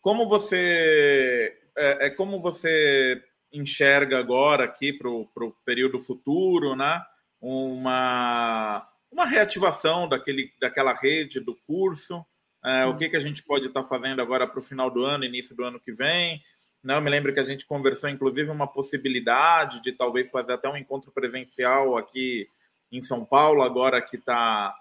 como 0.00 0.26
você 0.26 1.54
é, 1.76 2.06
é, 2.06 2.10
como 2.10 2.40
você 2.40 3.22
enxerga 3.58 4.18
agora 4.18 4.64
aqui 4.64 4.92
para 4.92 5.08
o 5.08 5.56
período 5.64 5.98
futuro, 5.98 6.74
né? 6.76 7.02
Uma 7.40 8.88
uma 9.10 9.24
reativação 9.24 10.08
daquele, 10.08 10.52
daquela 10.60 10.92
rede 10.92 11.40
do 11.40 11.54
curso, 11.66 12.24
é, 12.62 12.84
o 12.84 12.96
que, 12.96 13.08
que 13.08 13.16
a 13.16 13.20
gente 13.20 13.42
pode 13.42 13.66
estar 13.66 13.82
tá 13.82 13.88
fazendo 13.88 14.20
agora 14.20 14.46
para 14.46 14.58
o 14.58 14.62
final 14.62 14.90
do 14.90 15.04
ano, 15.04 15.24
início 15.24 15.56
do 15.56 15.64
ano 15.64 15.80
que 15.80 15.92
vem, 15.92 16.42
não, 16.86 16.96
né? 16.96 17.00
me 17.00 17.10
lembro 17.10 17.34
que 17.34 17.40
a 17.40 17.44
gente 17.44 17.66
conversou, 17.66 18.08
inclusive, 18.08 18.48
uma 18.48 18.66
possibilidade 18.68 19.82
de 19.82 19.90
talvez 19.90 20.30
fazer 20.30 20.52
até 20.52 20.68
um 20.68 20.76
encontro 20.76 21.10
presencial 21.10 21.96
aqui 21.96 22.48
em 22.92 23.02
São 23.02 23.24
Paulo, 23.24 23.62
agora 23.62 24.00
que 24.00 24.16
está 24.16 24.74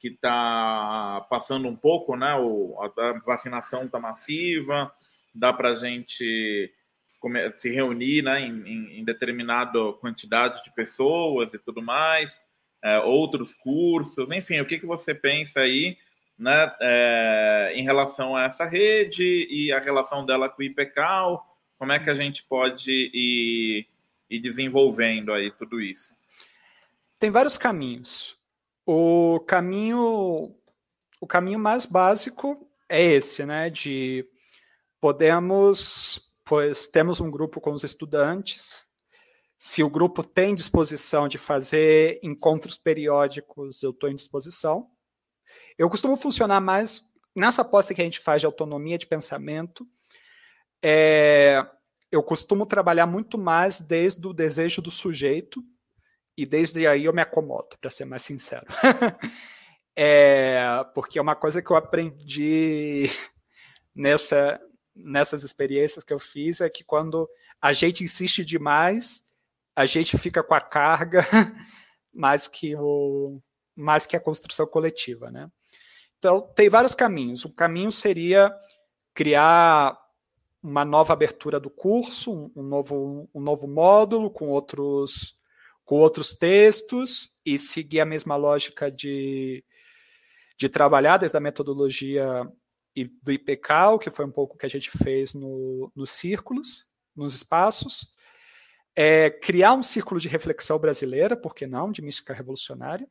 que 0.00 0.10
tá 0.10 1.24
passando 1.30 1.68
um 1.68 1.76
pouco, 1.76 2.16
né? 2.16 2.34
O, 2.34 2.76
a, 2.80 3.12
vacinação 3.24 3.84
está 3.84 4.00
massiva, 4.00 4.92
dá 5.32 5.52
para 5.52 5.70
a 5.70 5.74
gente 5.76 6.74
se 7.54 7.70
reunir 7.70 8.22
né, 8.22 8.40
em, 8.40 9.00
em, 9.00 9.04
determinada 9.04 9.92
quantidade 10.00 10.62
de 10.64 10.72
pessoas 10.72 11.52
e 11.54 11.58
tudo 11.58 11.82
mais, 11.82 12.40
é, 12.82 12.98
outros 12.98 13.54
cursos, 13.54 14.30
enfim, 14.30 14.60
o 14.60 14.66
que, 14.66 14.78
que 14.78 14.86
você 14.86 15.14
pensa 15.14 15.60
aí 15.60 15.96
né, 16.38 16.74
é, 16.80 17.72
em 17.74 17.84
relação 17.84 18.34
a 18.34 18.44
essa 18.44 18.64
rede 18.64 19.46
e 19.48 19.72
a 19.72 19.78
relação 19.78 20.26
dela 20.26 20.48
com 20.48 20.62
o 20.62 20.64
IPCAL, 20.64 21.46
como 21.78 21.92
é 21.92 21.98
que 21.98 22.10
a 22.10 22.14
gente 22.14 22.42
pode 22.44 22.90
ir, 22.90 23.86
ir 24.28 24.40
desenvolvendo 24.40 25.32
aí 25.32 25.50
tudo 25.52 25.80
isso? 25.80 26.12
Tem 27.18 27.30
vários 27.30 27.56
caminhos. 27.56 28.36
O 28.84 29.38
caminho, 29.46 30.54
o 31.20 31.26
caminho 31.26 31.58
mais 31.58 31.86
básico 31.86 32.68
é 32.88 33.00
esse, 33.00 33.44
né? 33.46 33.70
De 33.70 34.26
podemos, 35.00 36.31
pois 36.52 36.86
temos 36.86 37.18
um 37.18 37.30
grupo 37.30 37.62
com 37.62 37.72
os 37.72 37.82
estudantes. 37.82 38.84
Se 39.56 39.82
o 39.82 39.88
grupo 39.88 40.22
tem 40.22 40.54
disposição 40.54 41.26
de 41.26 41.38
fazer 41.38 42.20
encontros 42.22 42.76
periódicos, 42.76 43.82
eu 43.82 43.90
estou 43.90 44.10
em 44.10 44.14
disposição. 44.14 44.90
Eu 45.78 45.88
costumo 45.88 46.14
funcionar 46.14 46.60
mais 46.60 47.02
nessa 47.34 47.62
aposta 47.62 47.94
que 47.94 48.02
a 48.02 48.04
gente 48.04 48.20
faz 48.20 48.42
de 48.42 48.46
autonomia 48.46 48.98
de 48.98 49.06
pensamento 49.06 49.86
é, 50.82 51.66
eu 52.10 52.22
costumo 52.22 52.66
trabalhar 52.66 53.06
muito 53.06 53.38
mais 53.38 53.80
desde 53.80 54.26
o 54.26 54.34
desejo 54.34 54.82
do 54.82 54.90
sujeito 54.90 55.64
e 56.36 56.44
desde 56.44 56.86
aí 56.86 57.06
eu 57.06 57.14
me 57.14 57.22
acomodo, 57.22 57.78
para 57.80 57.90
ser 57.90 58.04
mais 58.04 58.20
sincero. 58.24 58.66
é, 59.96 60.84
porque 60.94 61.18
é 61.18 61.22
uma 61.22 61.34
coisa 61.34 61.62
que 61.62 61.70
eu 61.70 61.76
aprendi 61.76 63.08
nessa, 63.96 64.60
nessas 64.94 65.42
experiências 65.42 66.04
que 66.04 66.12
eu 66.12 66.18
fiz 66.18 66.60
é 66.60 66.68
que 66.68 66.84
quando 66.84 67.28
a 67.60 67.72
gente 67.72 68.04
insiste 68.04 68.44
demais, 68.44 69.26
a 69.74 69.86
gente 69.86 70.18
fica 70.18 70.42
com 70.42 70.54
a 70.54 70.60
carga 70.60 71.26
mais 72.12 72.46
que 72.46 72.76
o 72.76 73.40
mais 73.74 74.04
que 74.04 74.16
a 74.16 74.20
construção 74.20 74.66
coletiva, 74.66 75.30
né? 75.30 75.50
Então 76.18 76.42
tem 76.54 76.68
vários 76.68 76.94
caminhos. 76.94 77.44
O 77.44 77.52
caminho 77.52 77.90
seria 77.90 78.54
criar 79.14 79.98
uma 80.62 80.84
nova 80.84 81.12
abertura 81.12 81.58
do 81.58 81.68
curso, 81.68 82.52
um, 82.54 82.62
novo, 82.62 83.28
um 83.34 83.40
novo 83.40 83.66
módulo 83.66 84.30
com 84.30 84.48
outros, 84.48 85.36
com 85.84 85.96
outros 85.96 86.32
textos 86.32 87.34
e 87.44 87.58
seguir 87.58 88.00
a 88.00 88.06
mesma 88.06 88.36
lógica 88.36 88.90
de, 88.90 89.64
de 90.56 90.68
trabalhar 90.68 91.16
desde 91.16 91.36
a 91.36 91.40
metodologia 91.40 92.46
do 93.22 93.32
IPCAL, 93.32 93.98
que 93.98 94.10
foi 94.10 94.24
um 94.24 94.30
pouco 94.30 94.54
o 94.54 94.58
que 94.58 94.66
a 94.66 94.70
gente 94.70 94.90
fez 94.90 95.32
no, 95.34 95.90
nos 95.94 96.10
círculos, 96.10 96.86
nos 97.14 97.34
espaços. 97.34 98.12
É, 98.94 99.30
criar 99.30 99.72
um 99.72 99.82
círculo 99.82 100.20
de 100.20 100.28
reflexão 100.28 100.78
brasileira, 100.78 101.36
por 101.36 101.54
que 101.54 101.66
não, 101.66 101.90
de 101.90 102.02
mística 102.02 102.34
revolucionária, 102.34 103.08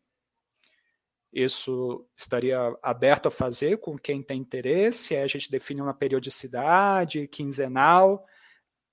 isso 1.34 2.05
estaria 2.15 2.57
aberto 2.84 3.27
a 3.27 3.32
fazer 3.32 3.77
com 3.77 3.97
quem 3.97 4.21
tem 4.21 4.39
interesse. 4.39 5.15
A 5.15 5.27
gente 5.27 5.49
define 5.49 5.82
uma 5.82 5.93
periodicidade 5.93 7.27
quinzenal 7.27 8.25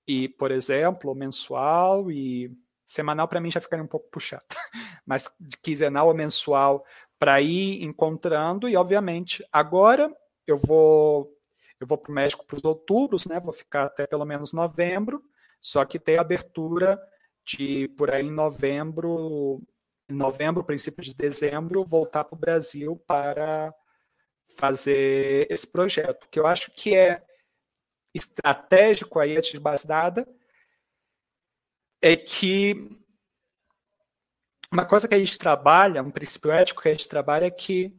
e, 0.07 0.29
por 0.29 0.49
exemplo, 0.49 1.13
mensual 1.13 2.09
e 2.09 2.51
semanal 2.85 3.27
para 3.27 3.41
mim 3.41 3.51
já 3.51 3.61
ficaria 3.61 3.83
um 3.83 3.87
pouco 3.87 4.09
puxado, 4.09 4.45
mas 5.05 5.29
quinzenal 5.61 6.07
ou 6.07 6.13
mensual 6.13 6.83
para 7.19 7.39
ir 7.41 7.83
encontrando 7.83 8.67
e, 8.67 8.75
obviamente, 8.75 9.45
agora 9.51 10.11
eu 10.51 10.57
vou 10.57 11.35
eu 11.79 11.87
vou 11.87 11.97
para 11.97 12.11
o 12.11 12.15
México 12.15 12.45
para 12.45 12.57
os 12.57 12.63
outubros, 12.63 13.25
né? 13.25 13.39
Vou 13.39 13.53
ficar 13.53 13.85
até 13.85 14.05
pelo 14.05 14.25
menos 14.25 14.51
novembro. 14.51 15.23
Só 15.61 15.85
que 15.85 15.97
tem 15.99 16.17
abertura 16.17 16.99
de 17.45 17.87
por 17.89 18.11
aí 18.11 18.25
em 18.25 18.31
novembro 18.31 19.61
em 20.09 20.15
novembro, 20.15 20.63
princípio 20.63 21.03
de 21.03 21.13
dezembro, 21.13 21.85
voltar 21.85 22.23
para 22.23 22.35
o 22.35 22.39
Brasil 22.39 22.97
para 23.05 23.73
fazer 24.57 25.45
esse 25.51 25.67
projeto, 25.67 26.27
que 26.29 26.39
eu 26.39 26.47
acho 26.47 26.71
que 26.71 26.95
é 26.95 27.23
estratégico 28.13 29.19
aí 29.19 29.39
de 29.39 29.59
base 29.59 29.87
dada, 29.87 30.27
é 32.01 32.15
que 32.15 32.89
uma 34.71 34.85
coisa 34.85 35.07
que 35.07 35.15
a 35.15 35.19
gente 35.19 35.37
trabalha, 35.37 36.01
um 36.01 36.11
princípio 36.11 36.51
ético 36.51 36.81
que 36.81 36.89
a 36.89 36.91
gente 36.91 37.07
trabalha 37.07 37.45
é 37.45 37.51
que 37.51 37.98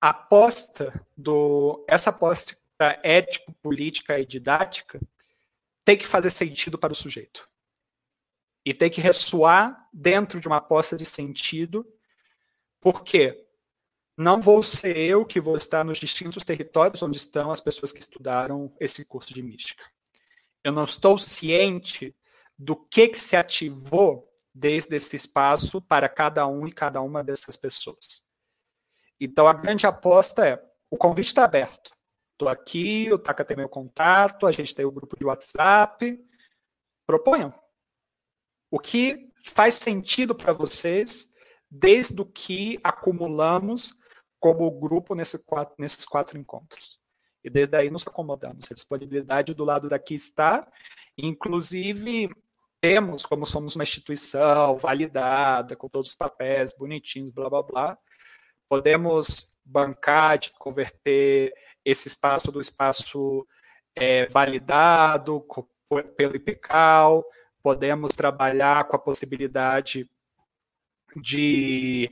aposta 0.00 1.06
do 1.16 1.84
essa 1.88 2.10
aposta 2.10 2.56
ético, 3.02 3.52
política 3.54 4.18
e 4.18 4.26
didática 4.26 5.00
tem 5.84 5.96
que 5.96 6.06
fazer 6.06 6.30
sentido 6.30 6.76
para 6.76 6.92
o 6.92 6.96
sujeito. 6.96 7.48
E 8.64 8.74
tem 8.74 8.90
que 8.90 9.00
ressoar 9.00 9.88
dentro 9.92 10.40
de 10.40 10.48
uma 10.48 10.56
aposta 10.56 10.96
de 10.96 11.06
sentido, 11.06 11.86
porque 12.80 13.46
não 14.16 14.40
vou 14.40 14.62
ser 14.62 14.96
eu 14.96 15.24
que 15.24 15.40
vou 15.40 15.56
estar 15.56 15.84
nos 15.84 15.98
distintos 15.98 16.44
territórios 16.44 17.02
onde 17.02 17.16
estão 17.16 17.50
as 17.50 17.60
pessoas 17.60 17.92
que 17.92 18.00
estudaram 18.00 18.74
esse 18.80 19.04
curso 19.04 19.32
de 19.32 19.42
mística. 19.42 19.84
Eu 20.64 20.72
não 20.72 20.84
estou 20.84 21.16
ciente 21.18 22.14
do 22.58 22.74
que, 22.74 23.08
que 23.08 23.18
se 23.18 23.36
ativou 23.36 24.28
desde 24.52 24.96
esse 24.96 25.14
espaço 25.14 25.80
para 25.82 26.08
cada 26.08 26.46
um 26.46 26.66
e 26.66 26.72
cada 26.72 27.00
uma 27.00 27.22
dessas 27.22 27.54
pessoas. 27.54 28.25
Então, 29.20 29.46
a 29.46 29.52
grande 29.52 29.86
aposta 29.86 30.46
é: 30.46 30.62
o 30.90 30.96
convite 30.96 31.28
está 31.28 31.44
aberto. 31.44 31.90
Estou 32.32 32.48
aqui, 32.48 33.10
o 33.12 33.18
Taka 33.18 33.44
tem 33.44 33.56
meu 33.56 33.68
contato, 33.68 34.46
a 34.46 34.52
gente 34.52 34.74
tem 34.74 34.84
o 34.84 34.90
grupo 34.90 35.18
de 35.18 35.24
WhatsApp. 35.24 36.22
Proponham. 37.06 37.52
O 38.70 38.78
que 38.78 39.32
faz 39.54 39.76
sentido 39.76 40.34
para 40.34 40.52
vocês, 40.52 41.30
desde 41.70 42.20
o 42.20 42.26
que 42.26 42.78
acumulamos 42.84 43.94
como 44.38 44.70
grupo 44.70 45.14
nesse 45.14 45.38
quatro, 45.44 45.74
nesses 45.78 46.04
quatro 46.04 46.38
encontros. 46.38 47.00
E 47.42 47.48
desde 47.48 47.76
aí 47.76 47.90
nos 47.90 48.06
acomodamos. 48.06 48.70
A 48.70 48.74
disponibilidade 48.74 49.54
do 49.54 49.64
lado 49.64 49.88
daqui 49.88 50.14
está, 50.14 50.70
inclusive 51.16 52.28
temos, 52.80 53.24
como 53.24 53.46
somos 53.46 53.74
uma 53.74 53.84
instituição 53.84 54.76
validada, 54.76 55.74
com 55.74 55.88
todos 55.88 56.10
os 56.10 56.16
papéis 56.16 56.72
bonitinhos, 56.76 57.32
blá 57.32 57.48
blá 57.48 57.62
blá, 57.62 57.98
podemos 58.68 59.48
bancar 59.64 60.38
de 60.38 60.52
converter 60.52 61.52
esse 61.84 62.08
espaço 62.08 62.50
do 62.50 62.60
espaço 62.60 63.46
é, 63.94 64.26
validado 64.26 65.46
pelo 66.16 66.36
IPCAL, 66.36 67.24
podemos 67.62 68.14
trabalhar 68.14 68.84
com 68.84 68.96
a 68.96 68.98
possibilidade 68.98 70.08
de, 71.22 72.10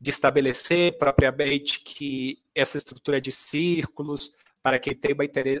de 0.00 0.10
estabelecer 0.10 0.98
propriamente 0.98 1.80
que 1.80 2.42
essa 2.54 2.76
estrutura 2.76 3.20
de 3.20 3.30
círculos, 3.30 4.32
para 4.62 4.78
quem 4.78 4.94
tem 4.94 5.12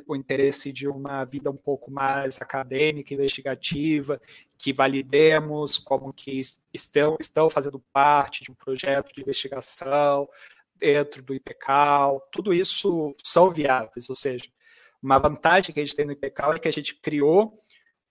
o 0.06 0.14
interesse 0.14 0.72
de 0.72 0.86
uma 0.86 1.24
vida 1.24 1.50
um 1.50 1.56
pouco 1.56 1.90
mais 1.90 2.40
acadêmica, 2.40 3.12
investigativa, 3.12 4.20
que 4.56 4.72
validemos 4.72 5.76
como 5.76 6.12
que 6.12 6.40
estão, 6.72 7.16
estão 7.18 7.50
fazendo 7.50 7.82
parte 7.92 8.44
de 8.44 8.52
um 8.52 8.54
projeto 8.54 9.12
de 9.12 9.20
investigação, 9.20 10.28
dentro 10.78 11.22
do 11.22 11.34
IPCAL, 11.34 12.20
tudo 12.32 12.52
isso 12.52 13.14
são 13.22 13.50
viáveis, 13.50 14.08
ou 14.08 14.16
seja, 14.16 14.46
uma 15.00 15.18
vantagem 15.18 15.72
que 15.72 15.80
a 15.80 15.84
gente 15.84 15.94
tem 15.94 16.04
no 16.04 16.12
IPCAL 16.12 16.54
é 16.54 16.58
que 16.58 16.68
a 16.68 16.72
gente 16.72 16.96
criou 16.96 17.56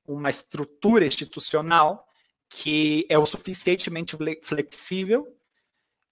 uma 0.07 0.29
estrutura 0.29 1.05
institucional 1.05 2.07
que 2.49 3.05
é 3.09 3.17
o 3.17 3.25
suficientemente 3.25 4.17
flexível 4.41 5.25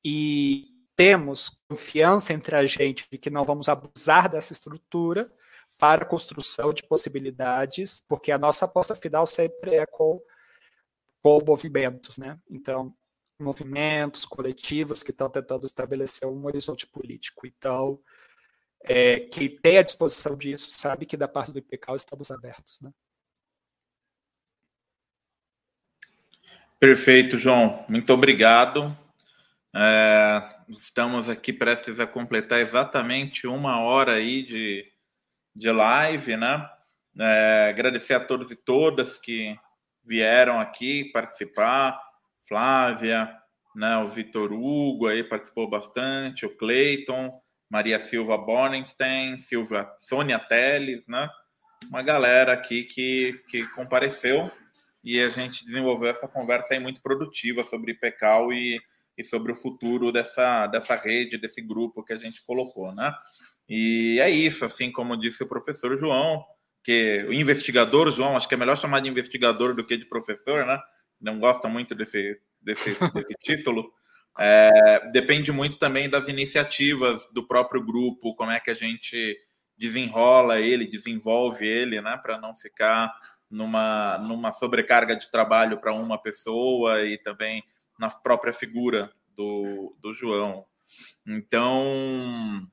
e 0.04 0.68
temos 1.00 1.62
confiança 1.70 2.34
entre 2.34 2.58
a 2.58 2.66
gente 2.66 3.08
de 3.10 3.18
que 3.18 3.30
não 3.30 3.46
vamos 3.46 3.70
abusar 3.70 4.28
dessa 4.28 4.52
estrutura 4.52 5.32
para 5.78 6.04
a 6.04 6.06
construção 6.06 6.74
de 6.74 6.84
possibilidades, 6.84 8.04
porque 8.06 8.34
a 8.34 8.38
nossa 8.38 8.66
aposta 8.66 8.94
final 8.94 9.26
sempre 9.26 9.76
é 9.76 9.86
com, 9.86 10.22
com 11.24 11.42
movimentos, 11.46 12.18
né? 12.18 12.38
Então, 12.50 12.94
movimentos 13.40 14.26
coletivos 14.26 15.02
que 15.02 15.12
estão 15.12 15.30
tentando 15.30 15.66
estabelecer 15.66 16.28
um 16.28 16.46
horizonte 16.46 16.86
político. 16.86 17.48
Então, 17.48 17.98
é, 18.84 19.22
quem 19.22 19.56
tem 19.58 19.78
a 19.78 19.84
disposição 19.84 20.36
disso 20.36 20.70
sabe 20.70 21.06
que 21.06 21.16
da 21.16 21.30
parte 21.30 21.54
do 21.54 21.60
IPCAL 21.60 21.96
estamos 21.96 22.30
abertos. 22.30 22.82
Né? 22.82 22.92
Perfeito, 26.78 27.38
João. 27.38 27.86
Muito 27.88 28.12
obrigado. 28.12 28.98
É, 29.74 30.59
estamos 30.78 31.30
aqui 31.30 31.52
prestes 31.52 32.00
a 32.00 32.08
completar 32.08 32.60
exatamente 32.60 33.48
uma 33.48 33.80
hora 33.80 34.14
aí 34.14 34.44
de, 34.44 34.86
de 35.56 35.72
live, 35.72 36.38
né? 36.38 36.70
É, 37.20 37.70
agradecer 37.70 38.14
a 38.14 38.20
todos 38.20 38.52
e 38.52 38.56
todas 38.56 39.18
que 39.18 39.58
vieram 40.04 40.60
aqui 40.60 41.06
participar 41.12 42.00
Flávia, 42.48 43.32
né, 43.76 43.98
o 43.98 44.08
Vitor 44.08 44.52
Hugo 44.52 45.08
aí 45.08 45.24
participou 45.24 45.70
bastante, 45.70 46.46
o 46.46 46.58
Cleiton, 46.58 47.40
Maria 47.70 48.00
Silva 48.00 48.38
Bonenstein, 48.38 49.40
Silvia, 49.40 49.88
Sônia 50.00 50.40
Teles, 50.40 51.06
né? 51.08 51.30
Uma 51.88 52.02
galera 52.02 52.54
aqui 52.54 52.84
que, 52.84 53.40
que 53.48 53.68
compareceu 53.70 54.52
e 55.04 55.20
a 55.20 55.30
gente 55.30 55.64
desenvolveu 55.66 56.10
essa 56.10 56.28
conversa 56.28 56.74
aí 56.74 56.80
muito 56.80 57.02
produtiva 57.02 57.64
sobre 57.64 57.94
PECAL 57.94 58.52
e, 58.52 58.80
e 59.20 59.24
sobre 59.26 59.52
o 59.52 59.56
futuro 59.56 60.12
dessa, 60.12 60.66
dessa 60.68 60.96
rede, 60.96 61.38
desse 61.38 61.62
grupo 61.62 62.04
que 62.04 62.14
a 62.14 62.18
gente 62.18 62.42
colocou, 62.46 62.96
né? 62.96 63.14
E 63.68 64.18
é 64.20 64.30
isso, 64.30 64.64
assim 64.64 64.92
como 64.92 65.18
disse 65.18 65.44
o 65.44 65.48
professor 65.48 65.98
João, 65.98 66.44
que 66.84 67.26
o 67.28 67.34
investigador 67.34 68.10
João, 68.10 68.38
acho 68.38 68.48
que 68.48 68.56
é 68.56 68.58
melhor 68.58 68.78
chamar 68.78 69.02
de 69.02 69.10
investigador 69.10 69.76
do 69.76 69.86
que 69.86 69.98
de 69.98 70.06
professor, 70.06 70.66
né? 70.66 70.80
não 71.20 71.40
gosta 71.40 71.68
muito 71.68 71.94
desse, 71.94 72.40
desse, 72.62 72.90
desse 73.14 73.34
título. 73.44 73.92
É, 74.40 75.10
depende 75.12 75.52
muito 75.52 75.78
também 75.78 76.10
das 76.10 76.28
iniciativas 76.28 77.30
do 77.34 77.46
próprio 77.46 77.84
grupo, 77.84 78.36
como 78.36 78.52
é 78.52 78.60
que 78.60 78.72
a 78.72 78.76
gente 78.76 79.38
desenrola 79.78 80.60
ele, 80.60 80.88
desenvolve 80.88 81.68
ele, 81.68 82.02
né, 82.02 82.18
para 82.22 82.38
não 82.38 82.54
ficar 82.54 83.14
numa, 83.50 84.18
numa 84.20 84.52
sobrecarga 84.52 85.16
de 85.16 85.30
trabalho 85.32 85.80
para 85.80 85.94
uma 85.94 86.22
pessoa 86.22 87.06
e 87.06 87.18
também 87.18 87.64
na 88.00 88.10
própria 88.10 88.54
figura 88.54 89.12
do, 89.36 89.96
do 90.00 90.14
João. 90.14 90.66
Então, 91.28 92.66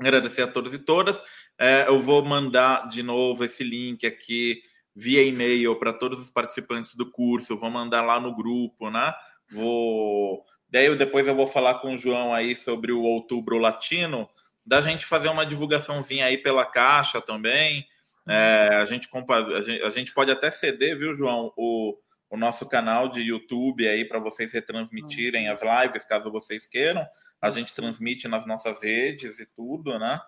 agradecer 0.00 0.42
a 0.42 0.48
todos 0.48 0.74
e 0.74 0.78
todas. 0.78 1.22
É, 1.58 1.86
eu 1.86 2.00
vou 2.00 2.24
mandar 2.24 2.88
de 2.88 3.02
novo 3.02 3.44
esse 3.44 3.62
link 3.62 4.06
aqui 4.06 4.62
via 4.94 5.22
e-mail 5.22 5.76
para 5.76 5.92
todos 5.92 6.20
os 6.20 6.30
participantes 6.30 6.94
do 6.96 7.08
curso, 7.10 7.56
vou 7.56 7.70
mandar 7.70 8.02
lá 8.02 8.18
no 8.18 8.34
grupo, 8.34 8.90
né? 8.90 9.14
Vou. 9.50 10.44
Daí 10.68 10.86
eu, 10.86 10.96
depois 10.96 11.26
eu 11.26 11.34
vou 11.34 11.46
falar 11.46 11.74
com 11.74 11.94
o 11.94 11.96
João 11.96 12.34
aí 12.34 12.56
sobre 12.56 12.92
o 12.92 13.02
Outubro 13.02 13.58
Latino, 13.58 14.28
da 14.66 14.80
gente 14.80 15.06
fazer 15.06 15.28
uma 15.28 15.46
divulgaçãozinha 15.46 16.26
aí 16.26 16.38
pela 16.38 16.64
caixa 16.64 17.20
também. 17.20 17.86
É, 18.28 18.70
a, 18.74 18.84
gente, 18.84 19.08
a, 19.14 19.62
gente, 19.62 19.82
a 19.82 19.90
gente 19.90 20.12
pode 20.12 20.30
até 20.30 20.50
ceder, 20.50 20.98
viu, 20.98 21.14
João, 21.14 21.52
o, 21.56 21.96
o 22.30 22.36
nosso 22.36 22.68
canal 22.68 23.08
de 23.08 23.20
YouTube 23.20 23.88
aí 23.88 24.04
para 24.04 24.18
vocês 24.18 24.52
retransmitirem 24.52 25.48
as 25.48 25.60
lives, 25.62 26.04
caso 26.04 26.30
vocês 26.30 26.66
queiram. 26.66 27.06
A 27.40 27.50
gente 27.50 27.74
transmite 27.74 28.28
nas 28.28 28.46
nossas 28.46 28.82
redes 28.82 29.38
e 29.38 29.46
tudo, 29.46 29.98
né? 29.98 30.20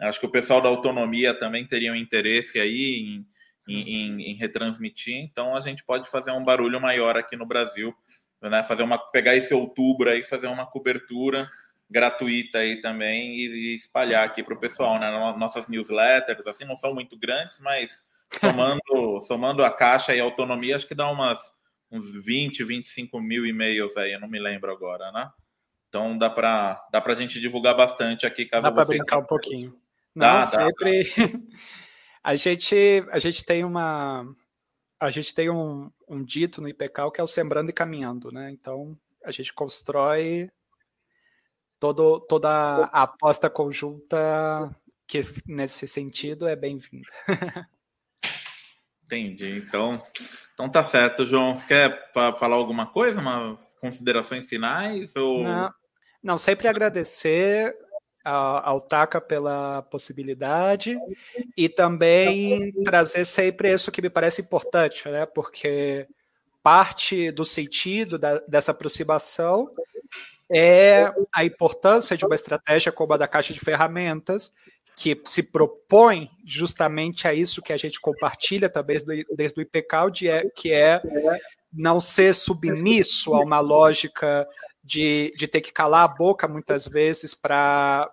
Acho 0.00 0.20
que 0.20 0.26
o 0.26 0.30
pessoal 0.30 0.60
da 0.60 0.68
autonomia 0.68 1.34
também 1.34 1.66
teria 1.66 1.92
um 1.92 1.96
interesse 1.96 2.58
aí 2.60 3.00
em 3.00 3.26
em, 3.68 3.80
em, 3.80 4.22
em, 4.30 4.34
retransmitir. 4.34 5.16
Então 5.16 5.54
a 5.54 5.60
gente 5.60 5.84
pode 5.84 6.08
fazer 6.08 6.30
um 6.30 6.42
barulho 6.42 6.80
maior 6.80 7.16
aqui 7.16 7.36
no 7.36 7.44
Brasil, 7.44 7.94
né? 8.40 8.62
Fazer 8.62 8.82
uma 8.82 8.98
pegar 8.98 9.36
esse 9.36 9.52
outubro 9.52 10.08
aí, 10.08 10.24
fazer 10.24 10.46
uma 10.46 10.66
cobertura 10.66 11.48
gratuita 11.90 12.58
aí 12.58 12.80
também 12.80 13.36
e, 13.36 13.46
e 13.46 13.74
espalhar 13.74 14.24
aqui 14.24 14.42
para 14.42 14.54
o 14.54 14.60
pessoal, 14.60 14.98
né? 14.98 15.10
Nossas 15.36 15.68
newsletters 15.68 16.46
assim 16.46 16.64
não 16.64 16.76
são 16.76 16.94
muito 16.94 17.16
grandes, 17.18 17.60
mas 17.60 17.98
somando 18.40 19.20
somando 19.20 19.64
a 19.64 19.70
caixa 19.70 20.14
e 20.14 20.20
a 20.20 20.24
autonomia, 20.24 20.76
acho 20.76 20.86
que 20.86 20.94
dá 20.94 21.10
umas 21.10 21.56
uns 21.90 22.10
20, 22.12 22.64
25 22.64 23.20
mil 23.20 23.46
e-mails 23.46 23.96
aí, 23.96 24.12
eu 24.12 24.20
não 24.20 24.28
me 24.28 24.38
lembro 24.38 24.70
agora, 24.70 25.10
né? 25.10 25.30
Então 25.88 26.16
dá 26.18 26.28
para 26.28 26.86
dá 26.92 27.02
a 27.04 27.14
gente 27.14 27.40
divulgar 27.40 27.74
bastante 27.74 28.26
aqui, 28.26 28.44
caso 28.44 28.62
dá 28.62 28.72
para 28.72 28.84
brincar 28.84 29.18
um 29.18 29.24
pouquinho. 29.24 29.70
Não, 30.14 30.40
dá, 30.40 30.42
sempre. 30.42 31.04
Dá. 31.04 31.38
A 32.28 32.36
gente, 32.36 32.76
a 33.10 33.18
gente 33.18 33.42
tem 33.42 33.64
uma. 33.64 34.26
A 35.00 35.08
gente 35.08 35.32
tem 35.32 35.48
um, 35.48 35.90
um 36.06 36.22
dito 36.22 36.60
no 36.60 36.68
IPCAL 36.68 37.10
que 37.10 37.20
é 37.20 37.24
o 37.24 37.26
sembrando 37.26 37.70
e 37.70 37.72
caminhando, 37.72 38.30
né? 38.30 38.50
Então 38.50 38.98
a 39.24 39.30
gente 39.30 39.54
constrói 39.54 40.50
todo, 41.80 42.20
toda 42.28 42.50
a 42.50 43.02
aposta 43.04 43.48
conjunta 43.48 44.74
que 45.06 45.24
nesse 45.46 45.86
sentido 45.86 46.46
é 46.46 46.54
bem-vinda. 46.54 47.08
Entendi. 49.08 49.64
Então, 49.66 50.02
então 50.52 50.68
tá 50.68 50.84
certo, 50.84 51.26
João. 51.26 51.54
Você 51.54 51.66
quer 51.66 52.12
falar 52.12 52.56
alguma 52.56 52.86
coisa? 52.86 53.22
Umas 53.22 53.58
considerações 53.80 54.46
finais? 54.46 55.16
Ou... 55.16 55.42
Não, 55.42 55.72
não, 56.22 56.36
sempre 56.36 56.68
agradecer 56.68 57.74
ao 58.22 58.82
TACA 58.82 59.18
pela 59.18 59.80
possibilidade 59.80 60.98
e 61.56 61.70
também 61.70 62.70
trazer 62.84 63.24
sempre 63.24 63.72
isso 63.72 63.90
que 63.90 64.02
me 64.02 64.10
parece 64.10 64.42
importante, 64.42 65.08
né? 65.08 65.24
Porque 65.24 66.06
parte 66.62 67.30
do 67.30 67.46
sentido 67.46 68.18
da, 68.18 68.40
dessa 68.40 68.72
aproximação 68.72 69.70
é 70.52 71.10
a 71.34 71.42
importância 71.46 72.14
de 72.14 72.26
uma 72.26 72.34
estratégia 72.34 72.92
como 72.92 73.14
a 73.14 73.16
da 73.16 73.26
caixa 73.26 73.54
de 73.54 73.60
ferramentas, 73.60 74.52
que 74.98 75.20
se 75.24 75.44
propõe 75.44 76.28
justamente 76.44 77.28
a 77.28 77.32
isso 77.32 77.62
que 77.62 77.72
a 77.72 77.76
gente 77.76 78.00
compartilha 78.00 78.68
também 78.68 78.98
desde, 79.36 79.60
o 79.60 79.62
IPCAL, 79.62 80.10
é, 80.24 80.48
que 80.50 80.72
é 80.72 81.00
não 81.72 82.00
ser 82.00 82.34
submisso 82.34 83.34
a 83.34 83.40
uma 83.40 83.60
lógica 83.60 84.46
de, 84.82 85.32
de 85.36 85.46
ter 85.46 85.60
que 85.60 85.72
calar 85.72 86.02
a 86.02 86.08
boca 86.08 86.48
muitas 86.48 86.86
vezes 86.86 87.32
para 87.32 88.10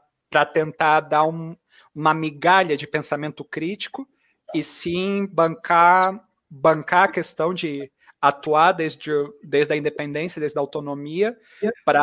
tentar 0.53 0.99
dar 0.99 1.23
um, 1.23 1.55
uma 1.93 2.13
migalha 2.13 2.77
de 2.77 2.85
pensamento 2.85 3.43
crítico 3.43 4.07
e 4.53 4.63
sim 4.63 5.25
bancar, 5.25 6.21
bancar 6.49 7.05
a 7.05 7.11
questão 7.11 7.53
de 7.53 7.91
atuar 8.21 8.73
desde, 8.73 9.11
desde 9.43 9.73
a 9.73 9.77
independência, 9.77 10.39
desde 10.39 10.57
a 10.57 10.61
autonomia, 10.61 11.37
para 11.83 12.01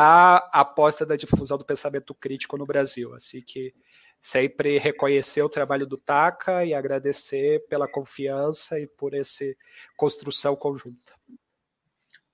a 0.53 0.61
aposta 0.61 1.07
da 1.07 1.17
difusão 1.17 1.59
do 1.59 1.65
pensamento 1.65 2.15
crítico 2.15 2.57
no 2.57 2.67
Brasil. 2.67 3.15
Assim 3.15 3.41
que 3.41 3.73
sempre 4.23 4.79
reconhecer 4.79 5.43
o 5.43 5.49
trabalho 5.49 5.85
do 5.85 5.97
TACA 5.97 6.65
e 6.65 6.73
agradecer 6.73 7.67
pela 7.69 7.89
confiança 7.89 8.79
e 8.79 8.87
por 8.87 9.15
essa 9.15 9.45
construção 9.97 10.55
conjunta. 10.55 11.13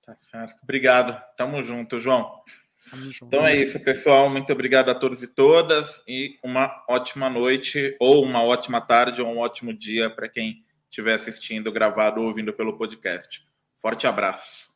Tá 0.05 0.15
certo. 0.15 0.61
Obrigado. 0.61 1.19
Tamo 1.35 1.63
junto, 1.63 1.99
João. 1.99 2.43
Tamo 2.91 3.11
junto. 3.11 3.25
Então 3.25 3.45
é 3.45 3.55
isso, 3.55 3.79
pessoal. 3.79 4.29
Muito 4.29 4.53
obrigado 4.53 4.89
a 4.89 4.95
todos 4.95 5.23
e 5.23 5.27
todas 5.27 6.03
e 6.07 6.37
uma 6.43 6.71
ótima 6.87 7.27
noite 7.27 7.97
ou 7.99 8.23
uma 8.23 8.43
ótima 8.43 8.79
tarde 8.79 9.19
ou 9.19 9.27
um 9.27 9.39
ótimo 9.39 9.73
dia 9.73 10.11
para 10.11 10.29
quem 10.29 10.63
estiver 10.87 11.15
assistindo, 11.15 11.71
gravado 11.71 12.21
ou 12.21 12.27
ouvindo 12.27 12.53
pelo 12.53 12.77
podcast. 12.77 13.43
Forte 13.77 14.05
abraço. 14.05 14.69